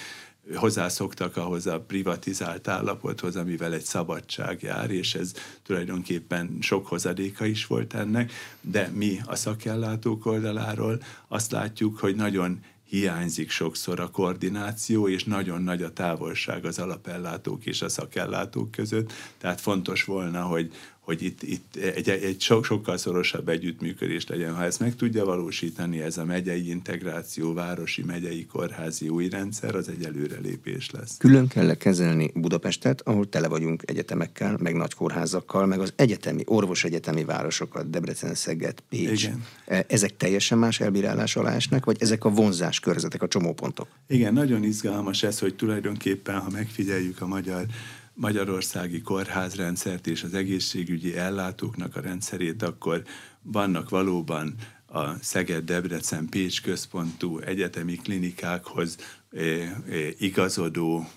hozzászoktak 0.55 1.38
ahhoz 1.38 1.67
a 1.67 1.79
privatizált 1.79 2.67
állapothoz, 2.67 3.36
amivel 3.36 3.73
egy 3.73 3.83
szabadság 3.83 4.62
jár, 4.62 4.91
és 4.91 5.15
ez 5.15 5.33
tulajdonképpen 5.63 6.57
sok 6.62 6.88
hozadéka 6.88 7.45
is 7.45 7.65
volt 7.65 7.93
ennek, 7.93 8.31
de 8.62 8.91
mi 8.93 9.19
a 9.25 9.36
szakellátók 9.36 10.25
oldaláról 10.25 11.01
azt 11.27 11.51
látjuk, 11.51 11.97
hogy 11.97 12.15
nagyon 12.15 12.60
hiányzik 12.89 13.49
sokszor 13.49 13.99
a 13.99 14.10
koordináció, 14.10 15.07
és 15.07 15.23
nagyon 15.23 15.62
nagy 15.62 15.81
a 15.81 15.93
távolság 15.93 16.65
az 16.65 16.79
alapellátók 16.79 17.65
és 17.65 17.81
a 17.81 17.89
szakellátók 17.89 18.71
között, 18.71 19.13
tehát 19.38 19.62
fontos 19.62 20.03
volna, 20.03 20.41
hogy, 20.41 20.73
hogy 21.07 21.23
itt, 21.23 21.43
itt 21.43 21.75
egy, 21.75 22.09
egy 22.09 22.41
so, 22.41 22.63
sokkal 22.63 22.97
szorosabb 22.97 23.49
együttműködés 23.49 24.27
legyen. 24.27 24.55
Ha 24.55 24.63
ezt 24.63 24.79
meg 24.79 24.95
tudja 24.95 25.25
valósítani, 25.25 26.01
ez 26.01 26.17
a 26.17 26.25
megyei 26.25 26.69
integráció, 26.69 27.53
városi 27.53 28.03
megyei 28.03 28.45
kórházi 28.45 29.09
új 29.09 29.29
rendszer, 29.29 29.75
az 29.75 29.89
egy 29.89 30.03
előrelépés 30.03 30.91
lesz. 30.91 31.17
Külön 31.17 31.47
kell 31.47 31.73
kezelni 31.73 32.31
Budapestet, 32.33 33.01
ahol 33.01 33.29
tele 33.29 33.47
vagyunk 33.47 33.83
egyetemekkel, 33.85 34.57
meg 34.59 34.75
nagy 34.75 34.93
kórházakkal, 34.93 35.65
meg 35.65 35.79
az 35.79 35.93
egyetemi, 35.95 36.43
orvosegyetemi 36.45 37.23
városokat, 37.23 37.89
Debrecen, 37.89 38.33
Szeged, 38.33 38.79
Pécs. 38.89 39.23
Igen. 39.23 39.43
E, 39.65 39.85
ezek 39.87 40.17
teljesen 40.17 40.57
más 40.57 40.79
elbírálás 40.79 41.35
alá 41.35 41.55
esnek, 41.55 41.85
vagy 41.85 41.97
ezek 41.99 42.25
a 42.25 42.29
vonzás 42.29 42.79
körzetek, 42.79 43.21
a 43.21 43.27
csomópontok? 43.27 43.87
Igen, 44.07 44.33
nagyon 44.33 44.63
izgalmas 44.63 45.23
ez, 45.23 45.39
hogy 45.39 45.55
tulajdonképpen, 45.55 46.39
ha 46.39 46.49
megfigyeljük 46.49 47.21
a 47.21 47.27
magyar 47.27 47.65
magyarországi 48.17 49.01
kórházrendszert 49.01 50.08
és 50.08 50.23
az 50.23 50.34
egészségügyi 50.34 51.17
ellátóknak 51.17 51.95
a 51.95 52.01
rendszerét, 52.01 52.63
akkor 52.63 53.03
vannak 53.41 53.89
valóban 53.89 54.56
a 54.86 55.15
Szeged-Debrecen-Pécs 55.21 56.62
központú 56.62 57.39
egyetemi 57.39 57.95
klinikákhoz 57.95 58.97
igazodó 60.17 61.10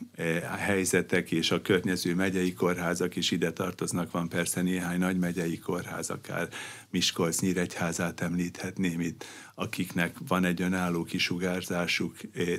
helyzetek, 0.59 1.31
és 1.31 1.51
a 1.51 1.63
környező 1.63 2.15
megyei 2.15 2.55
kórházak 2.55 3.17
is 3.17 3.31
ide 3.31 3.53
tartoznak. 3.53 4.11
Van 4.11 4.29
persze 4.29 4.63
néhány 4.63 4.99
nagy 4.99 5.19
megyei 5.19 5.59
kórház, 5.59 6.11
akár 6.11 6.49
Miskolc, 6.91 7.41
Nyíregyházát 7.41 8.21
említhetném 8.21 9.01
itt, 9.01 9.25
akiknek 9.55 10.17
van 10.29 10.45
egy 10.45 10.63
önálló 10.63 11.05
kisugárzásuk, 11.05 12.17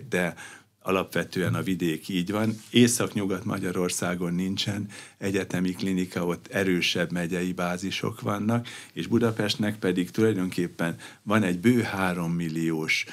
de 0.09 0.33
alapvetően 0.81 1.55
a 1.55 1.61
vidék 1.61 2.09
így 2.09 2.31
van. 2.31 2.55
Észak-nyugat 2.69 3.45
Magyarországon 3.45 4.33
nincsen 4.33 4.87
egyetemi 5.21 5.71
klinika, 5.71 6.25
ott 6.25 6.47
erősebb 6.47 7.11
megyei 7.11 7.53
bázisok 7.53 8.21
vannak, 8.21 8.67
és 8.93 9.07
Budapestnek 9.07 9.79
pedig 9.79 10.11
tulajdonképpen 10.11 10.97
van 11.23 11.43
egy 11.43 11.59
bő 11.59 11.81
három 11.81 12.31
milliós 12.31 13.05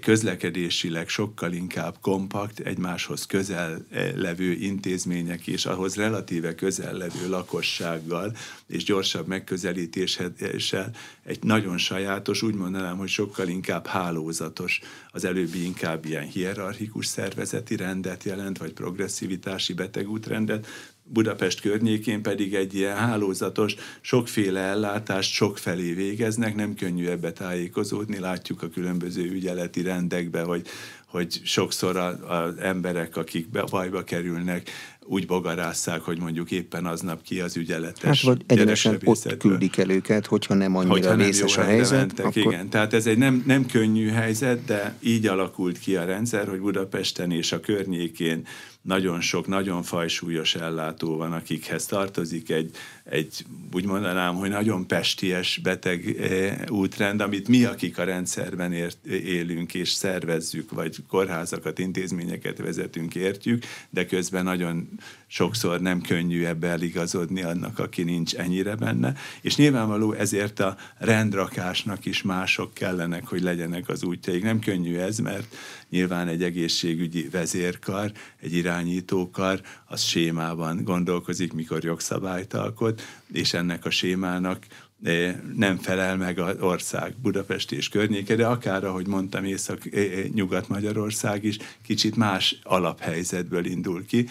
közlekedésileg 0.00 1.08
sokkal 1.08 1.52
inkább 1.52 1.96
kompakt, 2.00 2.58
egymáshoz 2.58 3.26
közel 3.26 3.86
eh, 3.90 4.12
levő 4.14 4.52
intézmények 4.52 5.46
és 5.46 5.66
ahhoz 5.66 5.96
relatíve 5.96 6.54
közel 6.54 6.92
levő 6.92 7.28
lakossággal 7.28 8.36
és 8.66 8.84
gyorsabb 8.84 9.26
megközelítéssel 9.26 10.90
egy 11.22 11.42
nagyon 11.42 11.78
sajátos, 11.78 12.42
úgy 12.42 12.54
mondanám, 12.54 12.96
hogy 12.96 13.08
sokkal 13.08 13.48
inkább 13.48 13.86
hálózatos, 13.86 14.80
az 15.10 15.24
előbbi 15.24 15.64
inkább 15.64 16.04
ilyen 16.04 16.26
hierarchikus 16.26 17.06
szervezeti 17.06 17.76
rendet 17.76 18.24
jelent, 18.24 18.58
vagy 18.58 18.72
progresszivitási 18.72 19.72
betegútrendet, 19.72 20.66
Budapest 21.06 21.60
környékén 21.60 22.22
pedig 22.22 22.54
egy 22.54 22.74
ilyen 22.74 22.96
hálózatos, 22.96 23.74
sokféle 24.00 24.60
ellátást 24.60 25.32
sokfelé 25.32 25.92
végeznek, 25.92 26.54
nem 26.54 26.74
könnyű 26.74 27.06
ebbe 27.06 27.32
tájékozódni, 27.32 28.18
látjuk 28.18 28.62
a 28.62 28.68
különböző 28.68 29.30
ügyeleti 29.30 29.82
rendekbe, 29.82 30.42
hogy, 30.42 30.66
hogy 31.06 31.40
sokszor 31.44 31.96
az 31.96 32.56
emberek, 32.58 33.16
akik 33.16 33.50
be, 33.50 33.62
bajba 33.62 34.04
kerülnek, 34.04 34.70
úgy 35.06 35.26
bogarásszák, 35.26 36.00
hogy 36.00 36.18
mondjuk 36.18 36.50
éppen 36.50 36.86
aznap 36.86 37.22
ki 37.22 37.40
az 37.40 37.56
ügyeletes. 37.56 38.24
Hát 38.24 38.34
vagy 38.34 38.42
egyenesen 38.46 39.00
ott 39.04 39.36
küldik 39.36 39.76
el 39.76 39.90
őket, 39.90 40.26
hogyha 40.26 40.54
nem 40.54 40.76
annyira 40.76 40.92
hogyha 40.92 41.14
nem 41.14 41.26
vészes 41.26 41.56
a 41.56 41.62
helyzet. 41.62 41.98
Mentek, 41.98 42.26
akkor... 42.26 42.52
Igen, 42.52 42.68
tehát 42.68 42.92
ez 42.92 43.06
egy 43.06 43.18
nem, 43.18 43.42
nem 43.46 43.66
könnyű 43.66 44.08
helyzet, 44.08 44.64
de 44.64 44.94
így 45.00 45.26
alakult 45.26 45.78
ki 45.78 45.96
a 45.96 46.04
rendszer, 46.04 46.48
hogy 46.48 46.60
Budapesten 46.60 47.30
és 47.30 47.52
a 47.52 47.60
környékén 47.60 48.46
nagyon 48.84 49.20
sok, 49.20 49.46
nagyon 49.46 49.82
fajsúlyos 49.82 50.54
ellátó 50.54 51.16
van, 51.16 51.32
akikhez 51.32 51.86
tartozik 51.86 52.50
egy, 52.50 52.76
egy 53.04 53.44
úgy 53.72 53.84
mondanám, 53.84 54.34
hogy 54.34 54.50
nagyon 54.50 54.86
pesties 54.86 55.60
beteg 55.62 56.16
eh, 56.20 56.56
útrend, 56.68 57.20
amit 57.20 57.48
mi, 57.48 57.64
akik 57.64 57.98
a 57.98 58.04
rendszerben 58.04 58.72
ért, 58.72 59.06
élünk 59.06 59.74
és 59.74 59.88
szervezzük, 59.88 60.70
vagy 60.70 60.96
kórházakat, 61.08 61.78
intézményeket 61.78 62.58
vezetünk, 62.58 63.14
értjük, 63.14 63.64
de 63.90 64.06
közben 64.06 64.44
nagyon 64.44 64.88
sokszor 65.26 65.80
nem 65.80 66.00
könnyű 66.00 66.44
ebbe 66.44 66.68
eligazodni 66.68 67.42
annak, 67.42 67.78
aki 67.78 68.02
nincs 68.02 68.34
ennyire 68.34 68.74
benne, 68.74 69.14
és 69.40 69.56
nyilvánvaló 69.56 70.12
ezért 70.12 70.60
a 70.60 70.76
rendrakásnak 70.98 72.04
is 72.04 72.22
mások 72.22 72.74
kellenek, 72.74 73.26
hogy 73.26 73.42
legyenek 73.42 73.88
az 73.88 74.04
útjaik. 74.04 74.42
Nem 74.42 74.58
könnyű 74.58 74.96
ez, 74.96 75.18
mert 75.18 75.56
nyilván 75.90 76.28
egy 76.28 76.42
egészségügyi 76.42 77.28
vezérkar, 77.28 78.12
egy 78.40 78.54
irányítókar, 78.74 79.60
az 79.86 80.02
sémában 80.02 80.84
gondolkozik, 80.84 81.52
mikor 81.52 81.84
jogszabályt 81.84 82.54
alkot, 82.54 83.02
és 83.32 83.54
ennek 83.54 83.84
a 83.84 83.90
sémának 83.90 84.66
eh, 85.02 85.36
nem 85.56 85.76
felel 85.76 86.16
meg 86.16 86.38
az 86.38 86.56
ország 86.60 87.14
Budapest 87.22 87.72
és 87.72 87.88
környéke, 87.88 88.34
de 88.34 88.46
akár, 88.46 88.84
ahogy 88.84 89.06
mondtam, 89.06 89.44
Észak-Nyugat-Magyarország 89.44 91.38
eh, 91.38 91.44
is 91.44 91.58
kicsit 91.82 92.16
más 92.16 92.58
alaphelyzetből 92.62 93.64
indul 93.64 94.06
ki, 94.06 94.28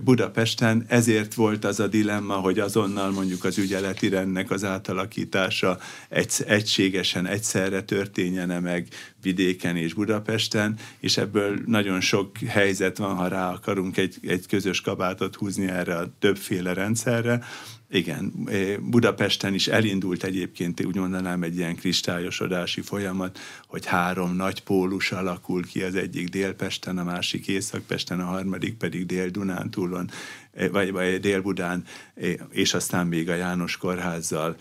Budapesten 0.00 0.84
ezért 0.88 1.34
volt 1.34 1.64
az 1.64 1.80
a 1.80 1.86
dilemma, 1.86 2.34
hogy 2.34 2.58
azonnal 2.58 3.10
mondjuk 3.10 3.44
az 3.44 3.58
ügyeleti 3.58 4.08
rendnek 4.08 4.50
az 4.50 4.64
átalakítása 4.64 5.78
egy, 6.08 6.32
egységesen, 6.46 7.26
egyszerre 7.26 7.82
történjene 7.82 8.60
meg, 8.60 8.88
vidéken 9.22 9.76
és 9.76 9.94
Budapesten, 9.94 10.78
és 11.00 11.16
ebből 11.16 11.58
nagyon 11.66 12.00
sok 12.00 12.38
helyzet 12.38 12.98
van, 12.98 13.16
ha 13.16 13.28
rá 13.28 13.52
akarunk 13.52 13.96
egy, 13.96 14.16
egy 14.22 14.46
közös 14.46 14.80
kabátot 14.80 15.36
húzni 15.36 15.68
erre 15.68 15.96
a 15.96 16.14
többféle 16.18 16.72
rendszerre, 16.72 17.44
igen, 17.92 18.32
Budapesten 18.80 19.54
is 19.54 19.68
elindult 19.68 20.24
egyébként, 20.24 20.84
úgy 20.84 20.96
mondanám, 20.96 21.42
egy 21.42 21.56
ilyen 21.56 21.76
kristályosodási 21.76 22.80
folyamat, 22.80 23.38
hogy 23.66 23.86
három 23.86 24.36
nagy 24.36 24.62
pólus 24.62 25.12
alakul 25.12 25.66
ki, 25.66 25.82
az 25.82 25.94
egyik 25.94 26.28
Délpesten, 26.28 26.98
a 26.98 27.04
másik 27.04 27.48
Északpesten, 27.48 28.20
a 28.20 28.24
harmadik 28.24 28.74
pedig 28.74 29.06
Dél-Dunántúlon, 29.06 30.10
vagy, 30.70 30.92
vagy 30.92 31.20
Dél-Budán, 31.20 31.84
és 32.50 32.74
aztán 32.74 33.06
még 33.06 33.28
a 33.28 33.34
János 33.34 33.76
Kórházzal 33.76 34.56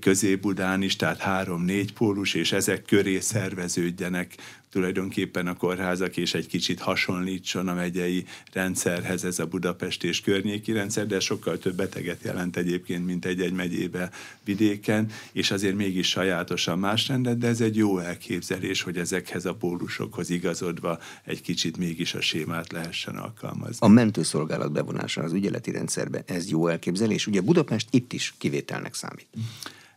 Közép-Budán 0.00 0.82
is, 0.82 0.96
tehát 0.96 1.18
három-négy 1.18 1.92
pólus, 1.92 2.34
és 2.34 2.52
ezek 2.52 2.82
köré 2.82 3.20
szerveződjenek 3.20 4.34
tulajdonképpen 4.70 5.46
a 5.46 5.56
kórházak, 5.56 6.16
és 6.16 6.34
egy 6.34 6.46
kicsit 6.46 6.80
hasonlítson 6.80 7.68
a 7.68 7.74
megyei 7.74 8.26
rendszerhez 8.52 9.24
ez 9.24 9.38
a 9.38 9.46
Budapest 9.46 10.04
és 10.04 10.20
környéki 10.20 10.72
rendszer, 10.72 11.06
de 11.06 11.20
sokkal 11.20 11.58
több 11.58 11.74
beteget 11.74 12.22
jelent 12.22 12.56
egyébként, 12.56 13.06
mint 13.06 13.24
egy-egy 13.24 13.52
megyébe 13.52 14.10
vidéken, 14.44 15.10
és 15.32 15.50
azért 15.50 15.74
mégis 15.74 16.08
sajátosan 16.08 16.78
más 16.78 17.08
rendet, 17.08 17.38
de 17.38 17.46
ez 17.46 17.60
egy 17.60 17.76
jó 17.76 17.98
elképzelés, 17.98 18.82
hogy 18.82 18.96
ezekhez 18.96 19.44
a 19.44 19.54
pólusokhoz 19.54 20.30
igazodva 20.30 20.98
egy 21.24 21.40
kicsit 21.40 21.76
mégis 21.76 22.14
a 22.14 22.20
sémát 22.20 22.72
lehessen 22.72 23.16
alkalmazni. 23.16 23.76
A 23.80 23.88
mentőszolgálat 23.88 24.72
bevonása 24.72 25.22
az 25.22 25.32
ügyeleti 25.32 25.70
rendszerbe, 25.70 26.22
ez 26.26 26.50
jó 26.50 26.66
elképzelés. 26.66 27.26
Ugye 27.26 27.40
Budapest 27.40 27.88
itt 27.90 28.12
is 28.12 28.34
kivételnek 28.38 28.94
számít. 28.94 29.28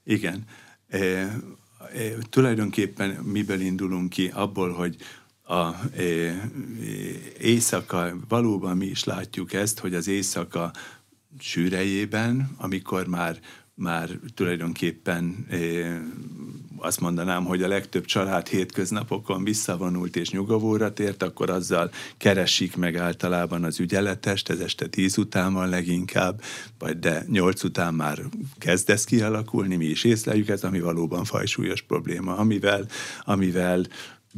Igen. 0.04 0.46
E, 1.94 2.18
tulajdonképpen 2.30 3.10
miből 3.10 3.62
indulunk 3.62 4.10
ki? 4.10 4.28
Abból, 4.34 4.72
hogy 4.72 4.96
a 5.44 5.70
éjszaka, 7.40 8.16
valóban 8.28 8.78
mi 8.78 8.86
is 8.86 9.04
látjuk 9.04 9.54
ezt, 9.54 9.80
hogy 9.80 9.94
az 9.94 10.08
éjszaka 10.08 10.72
sűrejében, 11.40 12.56
amikor 12.58 13.08
már 13.08 13.40
már 13.76 14.10
tulajdonképpen 14.34 15.48
azt 16.82 17.00
mondanám, 17.00 17.46
hogy 17.46 17.64
a 17.64 17.68
legtöbb 17.68 18.06
család 18.06 18.48
hétköznapokon 18.48 19.44
visszavonult 19.44 20.16
és 20.16 20.30
nyugovóra 20.30 20.94
tért, 20.94 21.24
akkor 21.24 21.50
azzal 21.50 21.92
keresik 22.18 22.76
meg 22.76 22.98
általában 22.98 23.64
az 23.64 23.80
ügyeletest, 23.80 24.50
ez 24.50 24.60
este 24.60 24.88
tíz 24.88 25.18
után 25.18 25.54
van 25.54 25.70
leginkább, 25.70 26.42
vagy 26.80 27.00
de 27.00 27.26
nyolc 27.28 27.64
után 27.64 27.94
már 27.94 28.20
kezd 28.58 28.90
ez 28.90 29.04
kialakulni, 29.04 29.76
mi 29.76 29.86
is 29.86 30.04
észleljük 30.04 30.50
ez, 30.50 30.64
ami 30.64 30.80
valóban 30.80 31.24
fajsúlyos 31.24 31.82
probléma, 31.82 32.38
amivel, 32.38 32.86
amivel 33.24 33.86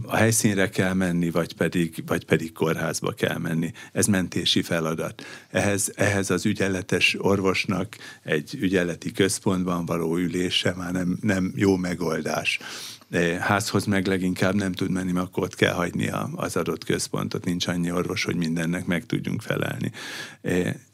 a 0.02 0.16
helyszínre 0.16 0.70
kell 0.70 0.94
menni, 0.94 1.30
vagy 1.30 1.56
pedig, 1.56 2.04
vagy 2.06 2.26
pedig 2.26 2.52
kórházba 2.52 3.12
kell 3.12 3.38
menni. 3.38 3.72
Ez 3.92 4.06
mentési 4.06 4.62
feladat. 4.62 5.24
Ehhez, 5.52 5.92
ehhez 5.96 6.30
az 6.30 6.46
ügyeletes 6.46 7.16
orvosnak 7.20 7.98
egy 8.24 8.58
ügyeleti 8.60 9.12
központban 9.12 9.86
való 9.86 10.18
ülése 10.18 10.74
már 10.76 10.92
nem, 10.92 11.18
nem 11.22 11.54
jó 11.56 11.76
megoldás 11.76 12.60
házhoz 13.40 13.86
meg 13.86 14.08
leginkább 14.08 14.54
nem 14.54 14.72
tud 14.72 14.90
menni, 14.90 15.12
mert 15.12 15.26
akkor 15.26 15.44
ott 15.44 15.56
kell 15.56 15.74
hagyni 15.74 16.10
az 16.36 16.56
adott 16.56 16.84
központot, 16.84 17.46
nincs 17.46 17.68
annyi 17.68 17.92
orvos, 17.92 18.24
hogy 18.24 18.36
mindennek 18.36 18.86
meg 18.86 19.06
tudjunk 19.06 19.42
felelni. 19.42 19.92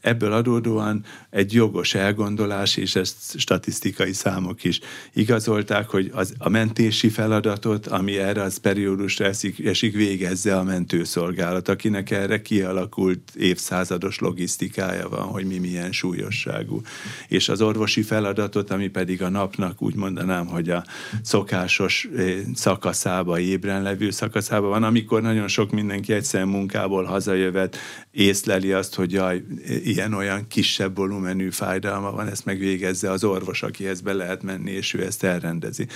Ebből 0.00 0.32
adódóan 0.32 1.04
egy 1.30 1.52
jogos 1.52 1.94
elgondolás, 1.94 2.76
és 2.76 2.94
ezt 2.96 3.38
statisztikai 3.38 4.12
számok 4.12 4.64
is 4.64 4.80
igazolták, 5.14 5.88
hogy 5.88 6.10
az, 6.14 6.34
a 6.38 6.48
mentési 6.48 7.08
feladatot, 7.08 7.86
ami 7.86 8.18
erre 8.18 8.42
az 8.42 8.56
periódusra 8.56 9.24
esik, 9.24 9.66
esik 9.66 9.94
végezze 9.94 10.56
a 10.56 10.62
mentőszolgálat, 10.62 11.68
akinek 11.68 12.10
erre 12.10 12.42
kialakult 12.42 13.32
évszázados 13.36 14.18
logisztikája 14.18 15.08
van, 15.08 15.22
hogy 15.22 15.44
mi 15.44 15.58
milyen 15.58 15.92
súlyosságú. 15.92 16.80
És 17.28 17.48
az 17.48 17.60
orvosi 17.60 18.02
feladatot, 18.02 18.70
ami 18.70 18.88
pedig 18.88 19.22
a 19.22 19.28
napnak 19.28 19.82
úgy 19.82 19.94
mondanám, 19.94 20.46
hogy 20.46 20.70
a 20.70 20.84
szokásos 21.22 22.08
szakaszába, 22.54 23.38
ébren 23.38 23.82
levő 23.82 24.10
szakaszába 24.10 24.68
van, 24.68 24.82
amikor 24.82 25.22
nagyon 25.22 25.48
sok 25.48 25.70
mindenki 25.70 26.12
egyszer 26.12 26.44
munkából 26.44 27.04
hazajövet, 27.04 27.76
észleli 28.10 28.72
azt, 28.72 28.94
hogy 28.94 29.12
jaj, 29.12 29.42
ilyen-olyan 29.90 30.46
kisebb 30.48 30.96
volumenű 30.96 31.50
fájdalma 31.50 32.10
van, 32.10 32.28
ezt 32.28 32.44
megvégezze 32.44 33.10
az 33.10 33.24
orvos, 33.24 33.62
akihez 33.62 34.00
be 34.00 34.12
lehet 34.12 34.42
menni, 34.42 34.70
és 34.70 34.94
ő 34.94 35.04
ezt 35.04 35.24
elrendezi. 35.24 35.86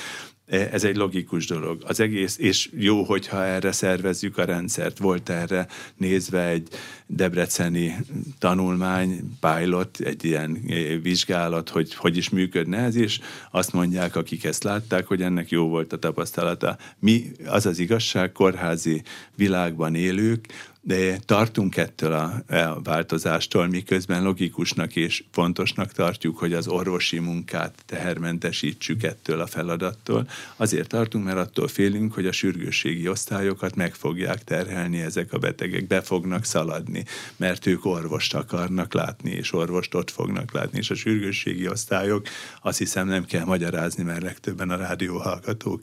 E, 0.46 0.68
ez 0.72 0.84
egy 0.84 0.96
logikus 0.96 1.46
dolog. 1.46 1.82
Az 1.86 2.00
egész, 2.00 2.38
és 2.38 2.70
jó, 2.76 3.02
hogyha 3.02 3.44
erre 3.44 3.72
szervezzük 3.72 4.38
a 4.38 4.44
rendszert. 4.44 4.98
Volt 4.98 5.28
erre 5.28 5.66
nézve 5.96 6.48
egy 6.48 6.68
debreceni 7.06 7.96
tanulmány, 8.38 9.38
pilot, 9.40 10.00
egy 10.00 10.24
ilyen 10.24 10.60
e, 10.68 10.74
vizsgálat, 10.98 11.68
hogy 11.68 11.94
hogy 11.94 12.16
is 12.16 12.28
működne 12.28 12.78
ez, 12.78 12.96
és 12.96 13.20
azt 13.50 13.72
mondják, 13.72 14.16
akik 14.16 14.44
ezt 14.44 14.62
látták, 14.64 15.06
hogy 15.06 15.22
ennek 15.22 15.50
jó 15.50 15.68
volt 15.68 15.92
a 15.92 15.98
tapasztalata. 15.98 16.76
Mi, 16.98 17.30
az 17.46 17.66
az 17.66 17.78
igazság, 17.78 18.32
kórházi 18.32 19.02
világban 19.36 19.94
élők, 19.94 20.46
de 20.86 21.18
tartunk 21.24 21.76
ettől 21.76 22.12
a, 22.12 22.54
a 22.54 22.80
változástól, 22.82 23.66
miközben 23.66 24.22
logikusnak 24.22 24.96
és 24.96 25.24
fontosnak 25.30 25.92
tartjuk, 25.92 26.38
hogy 26.38 26.52
az 26.52 26.68
orvosi 26.68 27.18
munkát 27.18 27.74
tehermentesítsük 27.86 29.02
ettől 29.02 29.40
a 29.40 29.46
feladattól. 29.46 30.28
Azért 30.56 30.88
tartunk, 30.88 31.24
mert 31.24 31.36
attól 31.36 31.68
félünk, 31.68 32.14
hogy 32.14 32.26
a 32.26 32.32
sürgősségi 32.32 33.08
osztályokat 33.08 33.74
meg 33.74 33.94
fogják 33.94 34.44
terhelni 34.44 35.00
ezek 35.00 35.32
a 35.32 35.38
betegek, 35.38 35.86
be 35.86 36.00
fognak 36.00 36.44
szaladni, 36.44 37.04
mert 37.36 37.66
ők 37.66 37.84
orvost 37.84 38.34
akarnak 38.34 38.94
látni, 38.94 39.30
és 39.30 39.52
orvost 39.52 39.94
ott 39.94 40.10
fognak 40.10 40.52
látni, 40.52 40.78
és 40.78 40.90
a 40.90 40.94
sürgősségi 40.94 41.68
osztályok 41.68 42.26
azt 42.62 42.78
hiszem 42.78 43.06
nem 43.06 43.24
kell 43.24 43.44
magyarázni, 43.44 44.02
mert 44.02 44.22
legtöbben 44.22 44.70
a 44.70 44.76
rádióhallgatók 44.76 45.80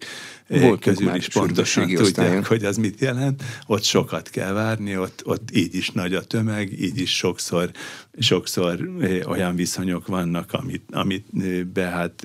Voltunk 0.60 0.80
közül 0.80 1.16
is 1.16 1.28
pontosan 1.28 1.84
tudják, 1.84 2.02
osztályon. 2.02 2.43
hogy 2.43 2.66
az 2.66 2.78
mit 2.78 2.99
jelent. 2.99 3.43
Ott 3.66 3.84
sokat 3.84 4.30
kell 4.30 4.52
várni, 4.52 4.91
lenni, 4.92 5.04
ott, 5.04 5.22
ott 5.26 5.50
így 5.54 5.76
is 5.76 5.89
nagy 5.89 6.14
a 6.14 6.24
tömeg, 6.24 6.82
így 6.82 6.98
is 6.98 7.18
sokszor, 7.18 7.72
sokszor 8.20 8.89
olyan 9.28 9.56
viszonyok 9.56 10.08
vannak, 10.08 10.54
amit, 10.54 10.84
amit 10.92 11.26
be 11.68 11.86
hát 11.86 12.24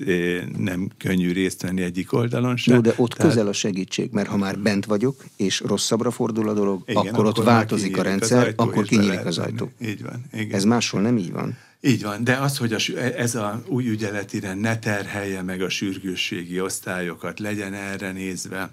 nem 0.57 0.89
könnyű 0.97 1.31
részt 1.31 1.61
venni 1.61 1.81
egyik 1.81 2.13
oldalon 2.13 2.57
sem. 2.57 2.75
Jó, 2.75 2.81
de 2.81 2.93
ott 2.95 3.11
Tehát... 3.11 3.31
közel 3.31 3.47
a 3.47 3.53
segítség, 3.53 4.11
mert 4.11 4.27
ha 4.27 4.37
már 4.37 4.59
bent 4.59 4.85
vagyok, 4.85 5.25
és 5.35 5.59
rosszabbra 5.59 6.11
fordul 6.11 6.49
a 6.49 6.53
dolog, 6.53 6.83
igen, 6.85 7.01
akkor, 7.01 7.11
akkor 7.11 7.25
ott 7.25 7.43
változik 7.43 7.97
a 7.97 8.01
rendszer, 8.01 8.43
ajtó, 8.43 8.63
akkor 8.63 8.85
kinyílik 8.85 9.25
az 9.25 9.37
ajtó. 9.37 9.71
Így 9.81 10.01
van. 10.01 10.25
Igen. 10.33 10.55
Ez 10.55 10.63
máshol 10.63 11.01
nem 11.01 11.17
így 11.17 11.31
van. 11.31 11.57
Így 11.81 12.03
van, 12.03 12.23
de 12.23 12.35
az, 12.35 12.57
hogy 12.57 12.73
a, 12.73 12.79
ez 13.17 13.35
a 13.35 13.63
új 13.67 13.87
ügyeletire 13.89 14.53
ne 14.53 14.79
terhelje 14.79 15.41
meg 15.41 15.61
a 15.61 15.69
sürgősségi 15.69 16.61
osztályokat, 16.61 17.39
legyen 17.39 17.73
erre 17.73 18.11
nézve 18.11 18.71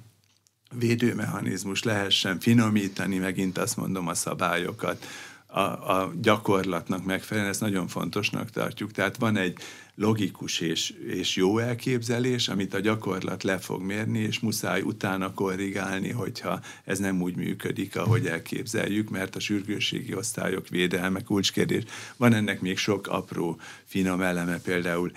védőmechanizmus 0.78 1.82
lehessen 1.82 2.40
finomítani, 2.40 3.18
megint 3.18 3.58
azt 3.58 3.76
mondom, 3.76 4.08
a 4.08 4.14
szabályokat 4.14 5.06
a, 5.54 5.60
a 6.00 6.12
gyakorlatnak 6.22 7.04
megfelelően, 7.04 7.52
ezt 7.52 7.60
nagyon 7.60 7.88
fontosnak 7.88 8.50
tartjuk. 8.50 8.92
Tehát 8.92 9.16
van 9.16 9.36
egy 9.36 9.58
logikus 9.94 10.60
és, 10.60 10.94
és 11.06 11.36
jó 11.36 11.58
elképzelés, 11.58 12.48
amit 12.48 12.74
a 12.74 12.80
gyakorlat 12.80 13.42
le 13.42 13.58
fog 13.58 13.82
mérni, 13.82 14.18
és 14.18 14.40
muszáj 14.40 14.80
utána 14.80 15.34
korrigálni, 15.34 16.10
hogyha 16.10 16.60
ez 16.84 16.98
nem 16.98 17.22
úgy 17.22 17.36
működik, 17.36 17.96
ahogy 17.96 18.26
elképzeljük, 18.26 19.10
mert 19.10 19.36
a 19.36 19.40
sürgősségi 19.40 20.14
osztályok 20.14 20.68
védelme 20.68 21.20
kulcskérdés. 21.20 21.82
Van 22.16 22.34
ennek 22.34 22.60
még 22.60 22.78
sok 22.78 23.06
apró, 23.06 23.60
finom 23.84 24.20
eleme, 24.20 24.58
például 24.58 25.12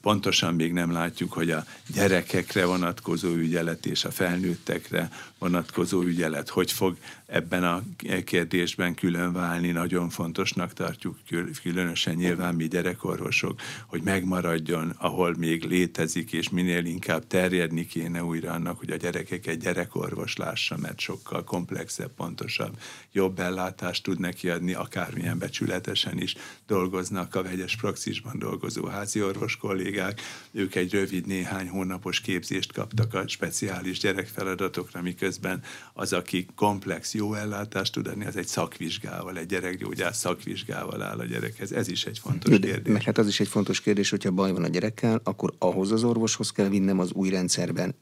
pontosan 0.00 0.54
még 0.54 0.72
nem 0.72 0.92
látjuk, 0.92 1.32
hogy 1.32 1.50
a 1.50 1.64
gyerekekre 1.94 2.64
vonatkozó 2.64 3.34
ügyelet 3.34 3.86
és 3.86 4.04
a 4.04 4.10
felnőttekre 4.10 5.10
vonatkozó 5.38 6.02
ügyelet 6.02 6.48
hogy 6.48 6.72
fog 6.72 6.96
ebben 7.32 7.64
a 7.64 7.82
kérdésben 8.24 8.94
külön 8.94 9.32
válni. 9.32 9.70
Nagyon 9.70 10.08
fontosnak 10.08 10.72
tartjuk, 10.72 11.18
különösen 11.62 12.14
nyilván 12.14 12.54
mi 12.54 12.66
gyerekorvosok, 12.68 13.60
hogy 13.86 14.02
megmaradjon, 14.02 14.94
ahol 14.98 15.34
még 15.38 15.64
létezik, 15.64 16.32
és 16.32 16.48
minél 16.50 16.84
inkább 16.84 17.26
terjedni 17.26 17.86
kéne 17.86 18.24
újra 18.24 18.52
annak, 18.52 18.78
hogy 18.78 18.90
a 18.90 18.96
gyerekek 18.96 19.46
egy 19.46 19.58
gyerekorvos 19.58 20.36
lássa, 20.36 20.76
mert 20.76 21.00
sokkal 21.00 21.44
komplexebb, 21.44 22.10
pontosabb, 22.14 22.78
jobb 23.12 23.38
ellátást 23.38 24.02
tud 24.02 24.20
neki 24.20 24.48
adni, 24.48 24.72
akármilyen 24.72 25.38
becsületesen 25.38 26.20
is 26.20 26.36
dolgoznak 26.66 27.34
a 27.34 27.42
vegyes 27.42 27.76
praxisban 27.76 28.38
dolgozó 28.38 28.86
házi 28.86 29.22
orvos 29.22 29.56
kollégák. 29.56 30.20
Ők 30.50 30.74
egy 30.74 30.92
rövid, 30.92 31.26
néhány 31.26 31.68
hónapos 31.68 32.20
képzést 32.20 32.72
kaptak 32.72 33.14
a 33.14 33.28
speciális 33.28 33.98
gyerekfeladatokra, 33.98 35.02
miközben 35.02 35.62
az, 35.92 36.12
aki 36.12 36.46
komplex, 36.54 37.14
ellátást 37.30 37.92
tud 37.92 38.06
adni, 38.06 38.26
az 38.26 38.36
egy 38.36 38.46
szakvizsgával, 38.46 39.38
egy 39.38 39.46
gyerekgyógyász 39.46 40.18
szakvizsgával 40.18 41.02
áll 41.02 41.18
a 41.18 41.24
gyerekhez. 41.24 41.72
Ez 41.72 41.88
is 41.88 42.06
egy 42.06 42.18
fontos 42.18 42.58
De, 42.58 42.66
kérdés. 42.66 42.92
Mert 42.92 43.04
hát 43.04 43.18
az 43.18 43.26
is 43.26 43.40
egy 43.40 43.48
fontos 43.48 43.80
kérdés, 43.80 44.10
hogyha 44.10 44.30
baj 44.30 44.52
van 44.52 44.64
a 44.64 44.68
gyerekkel, 44.68 45.20
akkor 45.24 45.52
ahhoz 45.58 45.92
az 45.92 46.04
orvoshoz 46.04 46.50
kell 46.50 46.68
vinnem 46.68 46.98
az 46.98 47.12
új 47.12 47.30
rendszerben 47.30 47.94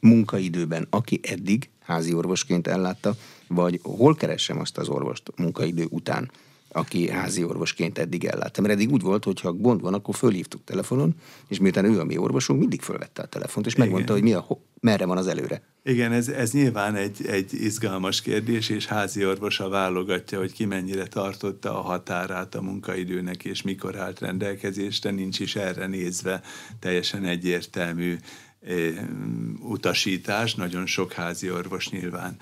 munkaidőben, 0.00 0.86
aki 0.90 1.20
eddig 1.22 1.70
házi 1.80 2.14
orvosként 2.14 2.66
ellátta, 2.66 3.16
vagy 3.46 3.80
hol 3.82 4.14
keressem 4.14 4.58
azt 4.60 4.78
az 4.78 4.88
orvost 4.88 5.32
munkaidő 5.36 5.86
után, 5.90 6.30
aki 6.76 7.10
házi 7.10 7.44
orvosként 7.44 7.98
eddig 7.98 8.24
ellátta. 8.24 8.60
Mert 8.60 8.74
eddig 8.74 8.92
úgy 8.92 9.02
volt, 9.02 9.24
hogy 9.24 9.40
ha 9.40 9.52
gond 9.52 9.80
van, 9.80 9.94
akkor 9.94 10.14
fölhívtuk 10.14 10.64
telefonon, 10.64 11.14
és 11.48 11.58
miután 11.58 11.84
ő 11.84 12.00
a 12.00 12.04
mi 12.04 12.16
orvosunk, 12.16 12.60
mindig 12.60 12.82
fölvette 12.82 13.22
a 13.22 13.26
telefont, 13.26 13.66
és 13.66 13.72
Igen. 13.72 13.84
megmondta, 13.84 14.12
hogy 14.12 14.22
mi 14.22 14.32
a, 14.32 14.46
merre 14.80 15.04
van 15.04 15.16
az 15.16 15.26
előre. 15.26 15.62
Igen, 15.82 16.12
ez, 16.12 16.28
ez 16.28 16.52
nyilván 16.52 16.94
egy, 16.94 17.26
egy 17.26 17.54
izgalmas 17.54 18.22
kérdés, 18.22 18.68
és 18.68 18.86
házi 18.86 19.26
orvosa 19.26 19.68
válogatja, 19.68 20.38
hogy 20.38 20.52
ki 20.52 20.64
mennyire 20.64 21.06
tartotta 21.06 21.78
a 21.78 21.80
határát 21.80 22.54
a 22.54 22.62
munkaidőnek, 22.62 23.44
és 23.44 23.62
mikor 23.62 23.96
állt 23.96 24.20
rendelkezésre, 24.20 25.10
nincs 25.10 25.40
is 25.40 25.56
erre 25.56 25.86
nézve 25.86 26.42
teljesen 26.80 27.24
egyértelmű 27.24 28.16
utasítás, 29.60 30.54
nagyon 30.54 30.86
sok 30.86 31.12
házi 31.12 31.50
orvos 31.50 31.90
nyilván 31.90 32.36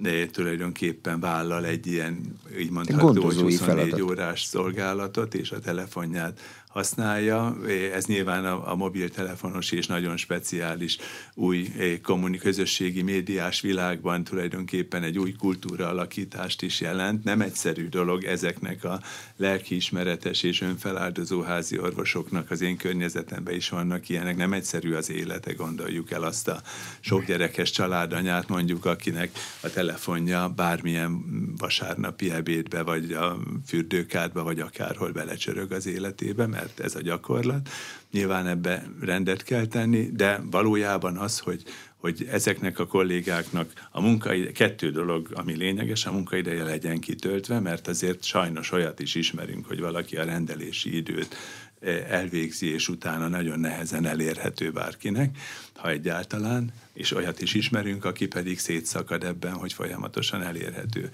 de 0.00 0.26
tulajdonképpen 0.26 1.20
vállal 1.20 1.64
egy 1.64 1.86
ilyen, 1.86 2.38
így 2.58 2.70
mondható, 2.70 3.06
hogy 3.06 3.36
24 3.36 3.56
feladat. 3.56 4.00
órás 4.00 4.42
szolgálatot, 4.42 5.34
és 5.34 5.50
a 5.50 5.58
telefonját 5.58 6.40
használja. 6.68 7.56
Ez 7.94 8.06
nyilván 8.06 8.44
a, 8.44 8.70
a 8.70 8.74
mobiltelefonos 8.74 9.72
és 9.72 9.86
nagyon 9.86 10.16
speciális 10.16 10.96
új 11.34 11.72
kommunik 12.02 12.40
közösségi 12.40 13.02
médiás 13.02 13.60
világban 13.60 14.24
tulajdonképpen 14.24 15.02
egy 15.02 15.18
új 15.18 15.32
kultúra 15.32 15.88
alakítást 15.88 16.62
is 16.62 16.80
jelent. 16.80 17.24
Nem 17.24 17.40
egyszerű 17.40 17.88
dolog 17.88 18.24
ezeknek 18.24 18.84
a 18.84 19.00
lelkiismeretes 19.36 20.42
és 20.42 20.60
önfeláldozó 20.60 21.40
házi 21.40 21.78
orvosoknak 21.78 22.50
az 22.50 22.60
én 22.60 22.76
környezetemben 22.76 23.54
is 23.54 23.68
vannak 23.68 24.08
ilyenek. 24.08 24.36
Nem 24.36 24.52
egyszerű 24.52 24.94
az 24.94 25.10
élete, 25.10 25.52
gondoljuk 25.52 26.10
el 26.10 26.22
azt 26.22 26.48
a 26.48 26.62
sok 27.00 27.24
gyerekes 27.24 27.70
családanyát 27.70 28.48
mondjuk, 28.48 28.84
akinek 28.84 29.30
a 29.60 29.70
telefonja 29.70 30.48
bármilyen 30.48 31.24
vasárnapi 31.58 32.30
ebédbe, 32.30 32.82
vagy 32.82 33.12
a 33.12 33.38
fürdőkádba, 33.66 34.42
vagy 34.42 34.60
akárhol 34.60 35.12
belecsörög 35.12 35.72
az 35.72 35.86
életébe, 35.86 36.46
mert 36.58 36.80
ez 36.80 36.94
a 36.94 37.00
gyakorlat. 37.00 37.68
Nyilván 38.10 38.46
ebbe 38.46 38.86
rendet 39.00 39.42
kell 39.42 39.66
tenni, 39.66 40.10
de 40.12 40.40
valójában 40.50 41.16
az, 41.16 41.38
hogy, 41.38 41.62
hogy 41.96 42.26
ezeknek 42.30 42.78
a 42.78 42.86
kollégáknak 42.86 43.72
a 43.90 44.00
munkai, 44.00 44.52
kettő 44.52 44.90
dolog, 44.90 45.28
ami 45.34 45.56
lényeges, 45.56 46.06
a 46.06 46.12
munkaideje 46.12 46.64
legyen 46.64 47.00
kitöltve, 47.00 47.60
mert 47.60 47.88
azért 47.88 48.24
sajnos 48.24 48.72
olyat 48.72 49.00
is 49.00 49.14
ismerünk, 49.14 49.66
hogy 49.66 49.80
valaki 49.80 50.16
a 50.16 50.24
rendelési 50.24 50.96
időt 50.96 51.36
eh, 51.80 52.04
elvégzi, 52.08 52.72
és 52.72 52.88
utána 52.88 53.28
nagyon 53.28 53.60
nehezen 53.60 54.06
elérhető 54.06 54.70
bárkinek, 54.70 55.38
ha 55.74 55.90
egyáltalán, 55.90 56.72
és 56.92 57.14
olyat 57.14 57.40
is 57.40 57.54
ismerünk, 57.54 58.04
aki 58.04 58.26
pedig 58.26 58.58
szétszakad 58.58 59.24
ebben, 59.24 59.52
hogy 59.52 59.72
folyamatosan 59.72 60.42
elérhető 60.42 61.10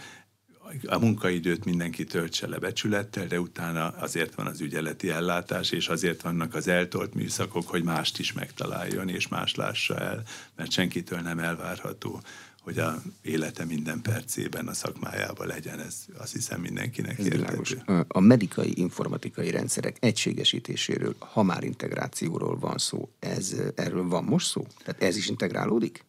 a 0.86 0.98
munkaidőt 0.98 1.64
mindenki 1.64 2.04
töltse 2.04 2.48
le 2.48 2.58
becsülettel, 2.58 3.26
de 3.26 3.40
utána 3.40 3.88
azért 3.88 4.34
van 4.34 4.46
az 4.46 4.60
ügyeleti 4.60 5.10
ellátás, 5.10 5.70
és 5.70 5.88
azért 5.88 6.22
vannak 6.22 6.54
az 6.54 6.68
eltolt 6.68 7.14
műszakok, 7.14 7.68
hogy 7.68 7.82
mást 7.82 8.18
is 8.18 8.32
megtaláljon, 8.32 9.08
és 9.08 9.28
más 9.28 9.54
lássa 9.54 9.98
el, 9.98 10.22
mert 10.56 10.70
senkitől 10.70 11.18
nem 11.18 11.38
elvárható, 11.38 12.20
hogy 12.64 12.78
a 12.78 13.02
élete 13.22 13.64
minden 13.64 14.00
percében 14.00 14.68
a 14.68 14.72
szakmájában 14.72 15.46
legyen, 15.46 15.80
ez 15.80 16.04
azt 16.18 16.32
hiszem 16.32 16.60
mindenkinek 16.60 17.18
ez 17.18 17.26
érthető. 17.26 17.82
A 18.08 18.20
medikai 18.20 18.72
informatikai 18.78 19.50
rendszerek 19.50 19.96
egységesítéséről, 20.00 21.14
ha 21.18 21.42
már 21.42 21.64
integrációról 21.64 22.58
van 22.58 22.78
szó, 22.78 23.08
ez, 23.18 23.56
erről 23.74 24.08
van 24.08 24.24
most 24.24 24.46
szó? 24.46 24.66
Tehát 24.84 25.02
ez 25.02 25.16
is 25.16 25.28
integrálódik? 25.28 26.04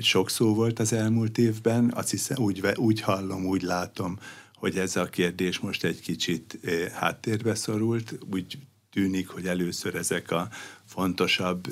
Sok 0.00 0.30
szó 0.30 0.54
volt 0.54 0.78
az 0.78 0.92
elmúlt 0.92 1.38
évben, 1.38 1.92
azt 1.94 2.10
hiszem 2.10 2.42
úgy, 2.42 2.66
úgy 2.76 3.00
hallom, 3.00 3.46
úgy 3.46 3.62
látom, 3.62 4.18
hogy 4.54 4.76
ez 4.76 4.96
a 4.96 5.04
kérdés 5.04 5.58
most 5.58 5.84
egy 5.84 6.00
kicsit 6.00 6.58
háttérbe 6.92 7.54
szorult, 7.54 8.18
úgy 8.30 8.58
tűnik, 8.90 9.28
hogy 9.28 9.46
először 9.46 9.94
ezek 9.94 10.30
a 10.30 10.48
fontosabb 10.84 11.68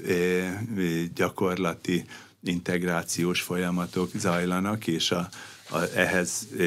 gyakorlati 1.14 2.04
integrációs 2.48 3.40
folyamatok 3.40 4.10
zajlanak, 4.14 4.86
és 4.86 5.10
a, 5.10 5.28
a, 5.70 5.78
ehhez 5.94 6.48
e, 6.58 6.64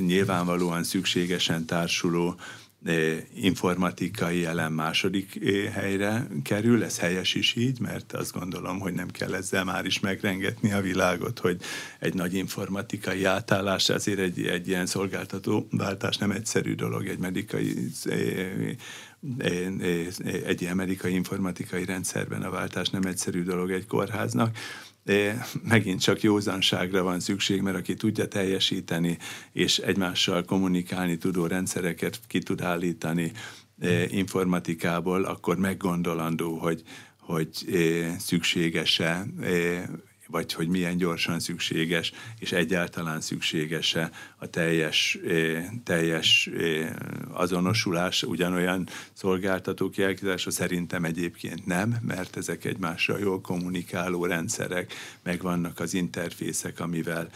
nyilvánvalóan 0.00 0.84
szükségesen 0.84 1.66
társuló 1.66 2.36
e, 2.84 2.92
informatikai 3.34 4.44
elem 4.44 4.72
második 4.72 5.40
e, 5.44 5.70
helyre 5.70 6.26
kerül, 6.42 6.84
ez 6.84 6.98
helyes 6.98 7.34
is 7.34 7.54
így, 7.54 7.80
mert 7.80 8.12
azt 8.12 8.32
gondolom, 8.32 8.78
hogy 8.78 8.92
nem 8.92 9.10
kell 9.10 9.34
ezzel 9.34 9.64
már 9.64 9.84
is 9.84 10.00
megrengetni 10.00 10.72
a 10.72 10.80
világot, 10.80 11.38
hogy 11.38 11.60
egy 11.98 12.14
nagy 12.14 12.34
informatikai 12.34 13.24
átállás, 13.24 13.88
ezért 13.88 14.18
egy, 14.18 14.46
egy 14.46 14.68
ilyen 14.68 14.86
szolgáltató 14.86 15.66
váltás 15.70 16.16
nem 16.16 16.30
egyszerű 16.30 16.74
dolog, 16.74 17.06
egy 17.06 17.18
medikai 17.18 17.90
egy 20.46 20.64
amerikai 20.64 21.12
informatikai 21.12 21.84
rendszerben 21.84 22.42
a 22.42 22.50
váltás 22.50 22.88
nem 22.88 23.02
egyszerű 23.02 23.42
dolog 23.42 23.70
egy 23.70 23.86
kórháznak, 23.86 24.56
megint 25.62 26.00
csak 26.00 26.20
józanságra 26.20 27.02
van 27.02 27.20
szükség, 27.20 27.60
mert 27.60 27.76
aki 27.76 27.94
tudja 27.94 28.28
teljesíteni, 28.28 29.18
és 29.52 29.78
egymással 29.78 30.44
kommunikálni 30.44 31.18
tudó 31.18 31.46
rendszereket 31.46 32.20
ki 32.26 32.38
tud 32.38 32.60
állítani 32.60 33.32
eh, 33.78 34.12
informatikából, 34.12 35.24
akkor 35.24 35.56
meggondolandó, 35.56 36.56
hogy, 36.58 36.82
hogy 37.20 37.48
eh, 37.72 38.14
szükséges-e 38.18 39.26
eh, 39.40 39.82
vagy 40.26 40.52
hogy 40.52 40.68
milyen 40.68 40.96
gyorsan 40.96 41.40
szükséges, 41.40 42.12
és 42.38 42.52
egyáltalán 42.52 43.20
szükséges-e 43.20 44.10
a 44.36 44.46
teljes, 44.46 45.18
teljes 45.84 46.50
azonosulás 47.32 48.22
ugyanolyan 48.22 48.88
szolgáltatók 49.12 49.96
jelkítása? 49.96 50.50
Szerintem 50.50 51.04
egyébként 51.04 51.66
nem, 51.66 51.96
mert 52.00 52.36
ezek 52.36 52.64
egymással 52.64 53.18
jól 53.18 53.40
kommunikáló 53.40 54.24
rendszerek, 54.24 54.92
meg 55.22 55.42
vannak 55.42 55.80
az 55.80 55.94
interfészek, 55.94 56.80
amivel 56.80 57.28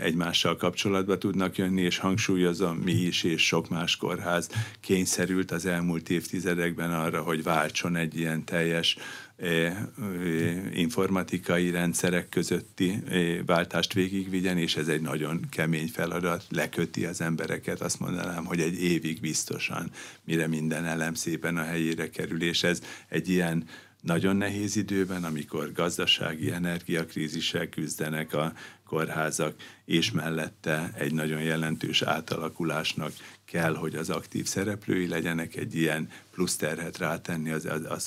egymással 0.00 0.56
kapcsolatba 0.56 1.18
tudnak 1.18 1.56
jönni, 1.56 1.82
és 1.82 1.98
hangsúlyozom, 1.98 2.76
mi 2.76 2.92
is 2.92 3.22
és 3.22 3.46
sok 3.46 3.68
más 3.68 3.96
kórház 3.96 4.48
kényszerült 4.80 5.50
az 5.50 5.66
elmúlt 5.66 6.10
évtizedekben 6.10 6.92
arra, 6.92 7.22
hogy 7.22 7.42
váltson 7.42 7.96
egy 7.96 8.18
ilyen 8.18 8.44
teljes 8.44 8.96
informatikai 10.72 11.70
rendszerek 11.70 12.28
közötti 12.28 13.02
váltást 13.46 13.92
végigvigyen, 13.92 14.58
és 14.58 14.76
ez 14.76 14.88
egy 14.88 15.00
nagyon 15.00 15.46
kemény 15.50 15.88
feladat, 15.88 16.44
leköti 16.50 17.04
az 17.04 17.20
embereket, 17.20 17.80
azt 17.80 18.00
mondanám, 18.00 18.44
hogy 18.44 18.60
egy 18.60 18.82
évig 18.82 19.20
biztosan, 19.20 19.90
mire 20.24 20.46
minden 20.46 20.84
elem 20.84 21.14
szépen 21.14 21.56
a 21.56 21.62
helyére 21.62 22.10
kerül, 22.10 22.42
és 22.42 22.62
ez 22.62 22.82
egy 23.08 23.28
ilyen 23.28 23.68
nagyon 24.04 24.36
nehéz 24.36 24.76
időben, 24.76 25.24
amikor 25.24 25.72
gazdasági 25.72 26.52
energiakrízissel 26.52 27.68
küzdenek 27.68 28.34
a 28.34 28.52
kórházak, 28.86 29.54
és 29.84 30.10
mellette 30.10 30.90
egy 30.98 31.12
nagyon 31.12 31.42
jelentős 31.42 32.02
átalakulásnak 32.02 33.12
kell, 33.44 33.74
hogy 33.74 33.94
az 33.94 34.10
aktív 34.10 34.46
szereplői 34.46 35.08
legyenek, 35.08 35.56
egy 35.56 35.74
ilyen 35.74 36.08
plusz 36.30 36.56
terhet 36.56 36.98
rátenni 36.98 37.50
az, 37.50 37.64
a, 37.64 37.92
a 37.92 37.98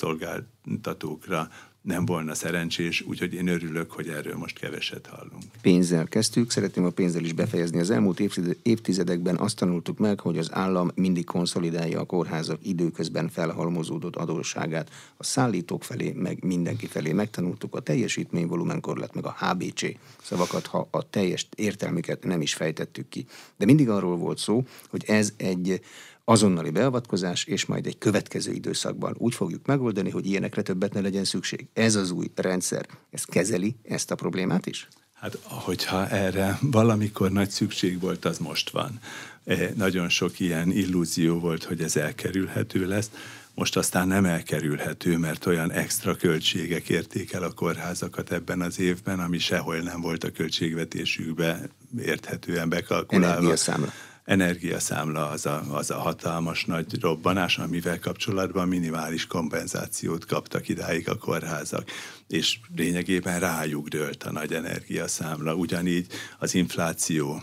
szolgáltatókra, 0.67 1.49
nem 1.81 2.05
volna 2.05 2.33
szerencsés, 2.33 3.01
úgyhogy 3.01 3.33
én 3.33 3.47
örülök, 3.47 3.91
hogy 3.91 4.07
erről 4.07 4.35
most 4.35 4.59
keveset 4.59 5.07
hallunk. 5.07 5.43
Pénzzel 5.61 6.05
kezdtük, 6.05 6.51
szeretném 6.51 6.85
a 6.85 6.89
pénzzel 6.89 7.23
is 7.23 7.33
befejezni. 7.33 7.79
Az 7.79 7.89
elmúlt 7.89 8.19
évtizedekben 8.63 9.37
azt 9.37 9.55
tanultuk 9.55 9.97
meg, 9.97 10.19
hogy 10.19 10.37
az 10.37 10.53
állam 10.53 10.91
mindig 10.95 11.25
konszolidálja 11.25 11.99
a 11.99 12.05
kórházak 12.05 12.59
időközben 12.61 13.29
felhalmozódott 13.29 14.15
adósságát 14.15 14.89
a 15.17 15.23
szállítók 15.23 15.83
felé, 15.83 16.11
meg 16.11 16.43
mindenki 16.43 16.85
felé. 16.85 17.11
Megtanultuk 17.11 17.75
a 17.75 17.79
teljesítményvolumenkorlát, 17.79 19.13
meg 19.13 19.25
a 19.25 19.35
HBC 19.39 19.81
szavakat, 20.21 20.65
ha 20.65 20.87
a 20.91 21.09
teljes 21.09 21.47
értelmüket 21.55 22.23
nem 22.23 22.41
is 22.41 22.53
fejtettük 22.53 23.09
ki. 23.09 23.25
De 23.57 23.65
mindig 23.65 23.89
arról 23.89 24.17
volt 24.17 24.37
szó, 24.37 24.63
hogy 24.89 25.03
ez 25.07 25.33
egy 25.37 25.81
azonnali 26.29 26.69
beavatkozás, 26.69 27.43
és 27.43 27.65
majd 27.65 27.85
egy 27.85 27.97
következő 27.97 28.51
időszakban 28.51 29.15
úgy 29.17 29.35
fogjuk 29.35 29.65
megoldani, 29.65 30.09
hogy 30.09 30.25
ilyenekre 30.25 30.61
többet 30.61 30.93
ne 30.93 31.01
legyen 31.01 31.23
szükség. 31.23 31.67
Ez 31.73 31.95
az 31.95 32.11
új 32.11 32.31
rendszer, 32.35 32.85
ez 33.09 33.23
kezeli 33.23 33.75
ezt 33.83 34.11
a 34.11 34.15
problémát 34.15 34.65
is? 34.65 34.87
Hát, 35.13 35.37
hogyha 35.43 36.07
erre 36.07 36.57
valamikor 36.61 37.31
nagy 37.31 37.49
szükség 37.49 37.99
volt, 37.99 38.25
az 38.25 38.37
most 38.37 38.69
van. 38.69 38.99
E, 39.45 39.71
nagyon 39.75 40.09
sok 40.09 40.39
ilyen 40.39 40.71
illúzió 40.71 41.39
volt, 41.39 41.63
hogy 41.63 41.81
ez 41.81 41.95
elkerülhető 41.95 42.87
lesz. 42.87 43.11
Most 43.53 43.77
aztán 43.77 44.07
nem 44.07 44.25
elkerülhető, 44.25 45.17
mert 45.17 45.45
olyan 45.45 45.71
extra 45.71 46.15
költségek 46.15 46.89
érték 46.89 47.33
el 47.33 47.43
a 47.43 47.51
kórházakat 47.51 48.31
ebben 48.31 48.61
az 48.61 48.79
évben, 48.79 49.19
ami 49.19 49.37
sehol 49.37 49.77
nem 49.77 50.01
volt 50.01 50.23
a 50.23 50.31
költségvetésükbe 50.31 51.69
érthetően 51.99 52.69
bekalkulálva. 52.69 53.35
Energiaszámla 53.35 53.93
energiaszámla 54.27 55.29
az 55.29 55.45
a, 55.45 55.63
az 55.71 55.91
a 55.91 55.97
hatalmas 55.97 56.65
nagy 56.65 57.01
robbanás, 57.01 57.57
amivel 57.57 57.99
kapcsolatban 57.99 58.67
minimális 58.67 59.27
kompenzációt 59.27 60.25
kaptak 60.25 60.69
idáig 60.69 61.09
a 61.09 61.17
kórházak. 61.17 61.89
És 62.27 62.59
lényegében 62.75 63.39
rájuk 63.39 63.87
dőlt 63.87 64.23
a 64.23 64.31
nagy 64.31 64.53
energiaszámla. 64.53 65.55
Ugyanígy 65.55 66.07
az 66.39 66.55
infláció, 66.55 67.41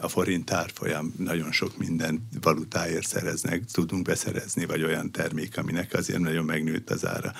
a 0.00 0.08
forint 0.08 0.50
árfolyam, 0.50 1.14
nagyon 1.18 1.52
sok 1.52 1.76
minden 1.76 2.28
valutáért 2.40 3.06
szereznek, 3.06 3.64
tudunk 3.72 4.02
beszerezni, 4.02 4.64
vagy 4.64 4.82
olyan 4.82 5.10
termék, 5.10 5.58
aminek 5.58 5.94
azért 5.94 6.18
nagyon 6.18 6.44
megnőtt 6.44 6.90
az 6.90 7.06
ára. 7.06 7.32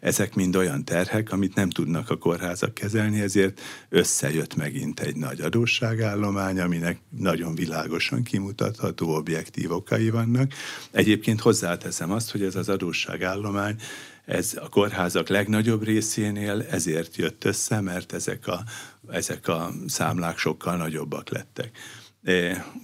Ezek 0.00 0.34
mind 0.34 0.56
olyan 0.56 0.84
terhek, 0.84 1.32
amit 1.32 1.54
nem 1.54 1.70
tudnak 1.70 2.10
a 2.10 2.16
kórházak 2.16 2.74
kezelni, 2.74 3.20
ezért 3.20 3.60
összejött 3.88 4.54
megint 4.54 5.00
egy 5.00 5.16
nagy 5.16 5.40
adósságállomány, 5.40 6.60
aminek 6.60 6.98
nagyon 7.10 7.54
világosan 7.54 8.22
kimutatható 8.22 9.14
objektív 9.14 9.70
okai 9.72 10.10
vannak. 10.10 10.52
Egyébként 10.90 11.40
hozzáteszem 11.40 12.10
azt, 12.10 12.30
hogy 12.30 12.42
ez 12.42 12.54
az 12.54 12.68
adósságállomány 12.68 13.76
ez 14.24 14.58
a 14.60 14.68
kórházak 14.68 15.28
legnagyobb 15.28 15.84
részénél 15.84 16.66
ezért 16.70 17.16
jött 17.16 17.44
össze, 17.44 17.80
mert 17.80 18.12
ezek 18.12 18.46
a, 18.46 18.64
ezek 19.10 19.48
a 19.48 19.72
számlák 19.86 20.38
sokkal 20.38 20.76
nagyobbak 20.76 21.28
lettek. 21.28 21.78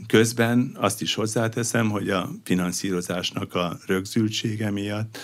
Közben 0.07 0.77
azt 0.81 1.03
is 1.03 1.15
hozzáteszem, 1.15 1.91
hogy 1.91 2.11
a 2.11 2.31
finanszírozásnak 2.45 3.55
a 3.55 3.79
rögzültsége 3.87 4.71
miatt 4.71 5.19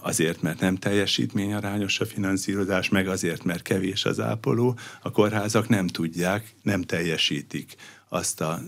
azért, 0.00 0.42
mert 0.42 0.60
nem 0.60 0.76
teljesítményarányos 0.76 2.00
a 2.00 2.06
finanszírozás, 2.06 2.88
meg 2.88 3.08
azért, 3.08 3.44
mert 3.44 3.62
kevés 3.62 4.04
az 4.04 4.20
ápoló, 4.20 4.78
a 5.02 5.10
kórházak 5.10 5.68
nem 5.68 5.86
tudják, 5.86 6.54
nem 6.62 6.82
teljesítik 6.82 7.74
azt 8.08 8.40
a 8.40 8.60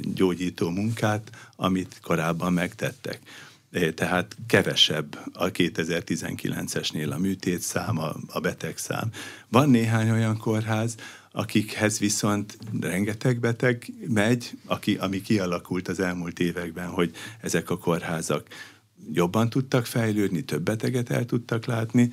gyógyító 0.00 0.68
munkát, 0.70 1.30
amit 1.56 1.98
korábban 2.02 2.52
megtettek 2.52 3.20
tehát 3.94 4.36
kevesebb 4.46 5.18
a 5.32 5.50
2019-esnél 5.50 7.12
a 7.12 7.18
műtétszám, 7.18 7.98
a, 7.98 8.16
a 8.26 8.40
betegszám. 8.40 9.10
Van 9.48 9.70
néhány 9.70 10.10
olyan 10.10 10.36
kórház, 10.36 10.94
akikhez 11.32 11.98
viszont 11.98 12.58
rengeteg 12.80 13.40
beteg 13.40 13.92
megy, 14.08 14.50
aki, 14.64 14.96
ami 14.96 15.20
kialakult 15.20 15.88
az 15.88 16.00
elmúlt 16.00 16.40
években, 16.40 16.88
hogy 16.88 17.14
ezek 17.40 17.70
a 17.70 17.78
kórházak 17.78 18.46
jobban 19.12 19.50
tudtak 19.50 19.86
fejlődni, 19.86 20.44
több 20.44 20.62
beteget 20.62 21.10
el 21.10 21.24
tudtak 21.24 21.66
látni, 21.66 22.12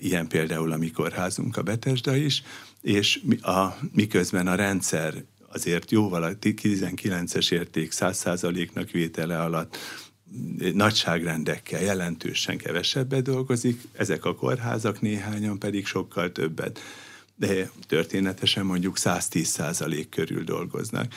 ilyen 0.00 0.28
például 0.28 0.72
a 0.72 0.76
mi 0.76 0.90
kórházunk 0.90 1.56
a 1.56 1.62
Betesda 1.62 2.16
is, 2.16 2.42
és 2.82 3.20
a, 3.40 3.66
miközben 3.92 4.46
a 4.46 4.54
rendszer 4.54 5.14
azért 5.52 5.90
jóval 5.90 6.22
a 6.22 6.38
19-es 6.38 7.52
érték 7.52 7.92
100%-nak 7.94 8.90
vétele 8.90 9.42
alatt 9.42 9.76
nagyságrendekkel 10.72 11.82
jelentősen 11.82 12.56
kevesebbet 12.56 13.22
dolgozik, 13.22 13.80
ezek 13.92 14.24
a 14.24 14.34
kórházak 14.34 15.00
néhányan 15.00 15.58
pedig 15.58 15.86
sokkal 15.86 16.32
többet. 16.32 16.80
De 17.36 17.70
történetesen 17.86 18.66
mondjuk 18.66 18.96
110 18.96 19.60
körül 20.10 20.44
dolgoznak. 20.44 21.12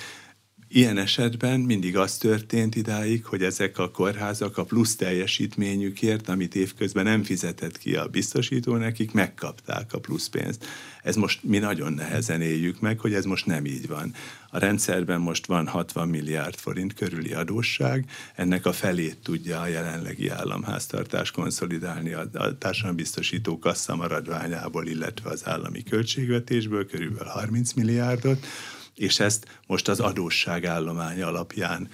Ilyen 0.71 0.97
esetben 0.97 1.59
mindig 1.59 1.97
az 1.97 2.17
történt 2.17 2.75
idáig, 2.75 3.25
hogy 3.25 3.43
ezek 3.43 3.77
a 3.77 3.91
kórházak 3.91 4.57
a 4.57 4.63
plusz 4.63 4.95
teljesítményükért, 4.95 6.29
amit 6.29 6.55
évközben 6.55 7.03
nem 7.03 7.23
fizetett 7.23 7.77
ki 7.77 7.95
a 7.95 8.07
biztosító, 8.07 8.75
nekik 8.75 9.11
megkapták 9.11 9.93
a 9.93 9.99
plusz 9.99 10.27
pénzt. 10.27 10.65
Ez 11.03 11.15
most 11.15 11.43
mi 11.43 11.57
nagyon 11.57 11.93
nehezen 11.93 12.41
éljük 12.41 12.79
meg, 12.79 12.99
hogy 12.99 13.13
ez 13.13 13.25
most 13.25 13.45
nem 13.45 13.65
így 13.65 13.87
van. 13.87 14.13
A 14.49 14.59
rendszerben 14.59 15.21
most 15.21 15.45
van 15.45 15.67
60 15.67 16.07
milliárd 16.07 16.55
forint 16.55 16.93
körüli 16.93 17.33
adósság, 17.33 18.05
ennek 18.35 18.65
a 18.65 18.73
felét 18.73 19.17
tudja 19.23 19.61
a 19.61 19.67
jelenlegi 19.67 20.29
államháztartás 20.29 21.31
konszolidálni 21.31 22.13
a, 22.13 22.29
a 22.33 22.57
társadalombiztosító 22.57 23.59
kassza 23.59 23.95
maradványából, 23.95 24.87
illetve 24.87 25.29
az 25.29 25.47
állami 25.47 25.83
költségvetésből, 25.83 26.85
körülbelül 26.85 27.27
30 27.27 27.73
milliárdot, 27.73 28.45
és 28.99 29.19
ezt 29.19 29.59
most 29.67 29.87
az 29.87 29.99
adósságállomány 29.99 31.21
alapján 31.21 31.87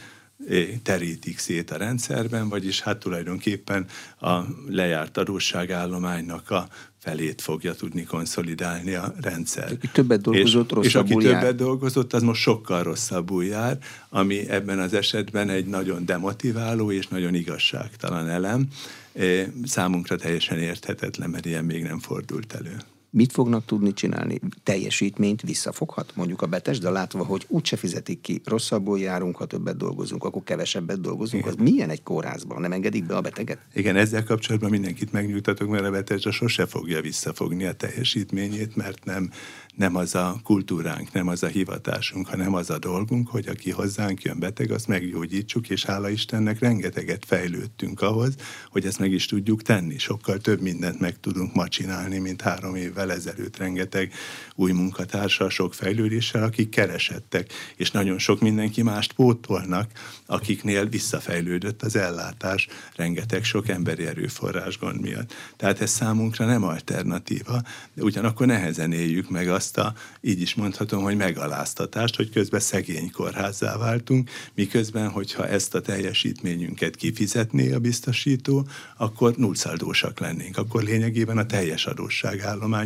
eh, 0.49 0.67
terítik 0.83 1.39
szét 1.39 1.71
a 1.71 1.77
rendszerben, 1.77 2.49
vagyis 2.49 2.81
hát 2.81 2.97
tulajdonképpen 2.97 3.85
a 4.21 4.39
lejárt 4.67 5.17
adósságállománynak 5.17 6.49
a 6.49 6.67
felét 6.99 7.41
fogja 7.41 7.73
tudni 7.73 8.03
konszolidálni 8.03 8.93
a 8.93 9.13
rendszer. 9.21 9.71
Aki 9.71 9.87
többet 9.87 10.21
dolgozott, 10.21 10.71
és, 10.71 10.85
és 10.85 10.95
aki 10.95 11.13
jár. 11.13 11.23
többet 11.23 11.55
dolgozott, 11.55 12.13
az 12.13 12.21
most 12.21 12.41
sokkal 12.41 12.83
rosszabbul 12.83 13.45
jár, 13.45 13.77
ami 14.09 14.49
ebben 14.49 14.79
az 14.79 14.93
esetben 14.93 15.49
egy 15.49 15.65
nagyon 15.65 16.05
demotiváló 16.05 16.91
és 16.91 17.07
nagyon 17.07 17.33
igazságtalan 17.33 18.29
elem. 18.29 18.67
Eh, 19.13 19.45
számunkra 19.63 20.15
teljesen 20.15 20.59
érthetetlen, 20.59 21.29
mert 21.29 21.45
ilyen 21.45 21.65
még 21.65 21.83
nem 21.83 21.99
fordult 21.99 22.53
elő 22.53 22.77
mit 23.15 23.31
fognak 23.31 23.65
tudni 23.65 23.93
csinálni? 23.93 24.39
Teljesítményt 24.63 25.41
visszafoghat 25.41 26.11
mondjuk 26.15 26.41
a 26.41 26.45
betes, 26.45 26.79
de 26.79 26.89
látva, 26.89 27.23
hogy 27.23 27.45
úgyse 27.47 27.75
fizetik 27.75 28.21
ki, 28.21 28.41
rosszabbul 28.45 28.99
járunk, 28.99 29.35
ha 29.35 29.45
többet 29.45 29.77
dolgozunk, 29.77 30.23
akkor 30.23 30.43
kevesebbet 30.43 31.01
dolgozunk. 31.01 31.43
Igen. 31.43 31.55
Az 31.57 31.63
milyen 31.71 31.89
egy 31.89 32.03
kórházban? 32.03 32.61
Nem 32.61 32.71
engedik 32.71 33.05
be 33.05 33.15
a 33.15 33.21
beteget? 33.21 33.59
Igen, 33.73 33.95
ezzel 33.95 34.23
kapcsolatban 34.23 34.69
mindenkit 34.69 35.11
megnyugtatok, 35.11 35.69
mert 35.69 35.85
a 35.85 35.91
betesda 35.91 36.31
sose 36.31 36.65
fogja 36.65 37.01
visszafogni 37.01 37.65
a 37.65 37.73
teljesítményét, 37.73 38.75
mert 38.75 39.05
nem 39.05 39.29
nem 39.75 39.95
az 39.95 40.15
a 40.15 40.39
kultúránk, 40.43 41.11
nem 41.11 41.27
az 41.27 41.43
a 41.43 41.47
hivatásunk, 41.47 42.27
hanem 42.27 42.53
az 42.53 42.69
a 42.69 42.79
dolgunk, 42.79 43.27
hogy 43.27 43.47
aki 43.47 43.71
hozzánk 43.71 44.21
jön 44.21 44.39
beteg, 44.39 44.71
azt 44.71 44.87
meggyógyítsuk, 44.87 45.69
és 45.69 45.85
hála 45.85 46.09
Istennek 46.09 46.59
rengeteget 46.59 47.25
fejlődtünk 47.25 48.01
ahhoz, 48.01 48.35
hogy 48.69 48.85
ezt 48.85 48.99
meg 48.99 49.11
is 49.11 49.25
tudjuk 49.25 49.61
tenni. 49.61 49.97
Sokkal 49.97 50.37
több 50.37 50.61
mindent 50.61 50.99
meg 50.99 51.19
tudunk 51.19 51.53
ma 51.53 51.67
csinálni, 51.67 52.17
mint 52.17 52.41
három 52.41 52.75
évvel 52.75 53.04
ezelőtt 53.11 53.57
rengeteg 53.57 54.13
új 54.55 54.71
munkatársal, 54.71 55.49
sok 55.49 55.73
fejlődéssel, 55.73 56.43
akik 56.43 56.69
keresettek, 56.69 57.53
és 57.75 57.91
nagyon 57.91 58.17
sok 58.17 58.41
mindenki 58.41 58.81
mást 58.81 59.13
pótolnak, 59.13 59.91
akiknél 60.25 60.85
visszafejlődött 60.85 61.81
az 61.81 61.95
ellátás, 61.95 62.67
rengeteg 62.95 63.43
sok 63.43 63.67
emberi 63.67 64.05
erőforrás 64.05 64.77
gond 64.77 65.01
miatt. 65.01 65.33
Tehát 65.57 65.81
ez 65.81 65.89
számunkra 65.89 66.45
nem 66.45 66.63
alternatíva, 66.63 67.61
de 67.93 68.03
ugyanakkor 68.03 68.45
nehezen 68.47 68.91
éljük 68.91 69.29
meg 69.29 69.49
azt, 69.49 69.77
a, 69.77 69.93
így 70.21 70.41
is 70.41 70.55
mondhatom, 70.55 71.03
hogy 71.03 71.15
megaláztatást, 71.15 72.15
hogy 72.15 72.29
közben 72.29 72.59
szegény 72.59 73.11
kórházzá 73.11 73.77
váltunk, 73.77 74.29
miközben, 74.53 75.09
hogyha 75.09 75.47
ezt 75.47 75.75
a 75.75 75.81
teljesítményünket 75.81 76.95
kifizetné 76.95 77.71
a 77.73 77.79
biztosító, 77.79 78.67
akkor 78.97 79.35
nullszaldósak 79.35 80.19
lennénk. 80.19 80.57
Akkor 80.57 80.83
lényegében 80.83 81.37
a 81.37 81.45
teljes 81.45 81.85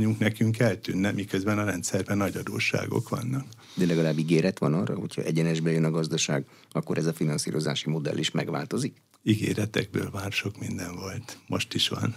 adósságállományunk 0.10 0.20
nekünk 0.20 0.60
eltűnne, 0.60 1.12
miközben 1.12 1.60
a 1.60 1.64
rendszerben 1.64 2.18
nagy 2.18 2.38
adósságok 2.38 3.10
vannak. 3.10 3.46
De 3.76 3.86
legalább 3.86 4.18
ígéret 4.18 4.60
van 4.60 4.74
arra, 4.74 4.96
hogyha 4.96 5.22
egyenesbe 5.22 5.72
jön 5.72 5.84
a 5.84 5.92
gazdaság, 5.92 6.46
akkor 6.72 6.98
ez 6.98 7.06
a 7.06 7.14
finanszírozási 7.14 7.90
modell 7.90 8.18
is 8.18 8.32
megváltozik? 8.32 8.94
Ígéretekből 9.24 10.10
már 10.14 10.32
sok 10.32 10.60
minden 10.60 10.96
volt. 10.96 11.38
Most 11.48 11.74
is 11.74 11.88
van. 11.90 12.16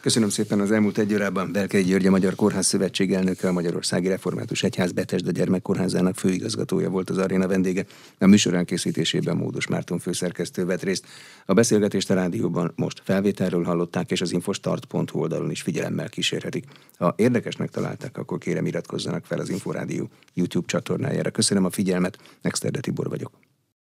Köszönöm 0.00 0.28
szépen 0.28 0.60
az 0.60 0.70
elmúlt 0.70 0.98
egy 0.98 1.14
órában. 1.14 1.52
Belkei 1.52 1.82
György, 1.82 2.06
a 2.06 2.10
Magyar 2.10 2.34
Kórház 2.34 2.66
Szövetség 2.66 3.12
elnöke, 3.12 3.48
a 3.48 3.52
Magyarországi 3.52 4.08
Református 4.08 4.62
Egyház 4.62 4.92
Betesda 4.92 5.30
Gyermekkórházának 5.30 6.16
főigazgatója 6.16 6.90
volt 6.90 7.10
az 7.10 7.18
aréna 7.18 7.46
vendége. 7.46 7.84
A 8.18 8.26
műsor 8.26 8.54
elkészítésében 8.54 9.36
Módos 9.36 9.66
Márton 9.66 9.98
főszerkesztő 9.98 10.64
vett 10.64 10.82
részt. 10.82 11.06
A 11.46 11.52
beszélgetést 11.52 12.10
a 12.10 12.14
rádióban 12.14 12.72
most 12.76 13.00
felvételről 13.04 13.64
hallották, 13.64 14.10
és 14.10 14.20
az 14.20 14.32
infostart.hu 14.32 15.20
oldalon 15.20 15.50
is 15.50 15.62
figyelemmel 15.62 16.08
kísérhetik. 16.08 16.64
Ha 16.98 17.14
érdekesnek 17.16 17.70
találták, 17.70 18.18
akkor 18.18 18.38
kérem 18.38 18.66
iratkozzanak 18.66 19.24
fel 19.24 19.38
az 19.38 19.48
Inforádió 19.48 20.08
YouTube 20.34 20.66
csatornájára. 20.66 21.30
Köszönöm 21.30 21.64
a 21.64 21.70
figyelmet, 21.70 22.18
Nexterde 22.42 22.80
Tibor 22.80 23.08
vagyok. 23.08 23.47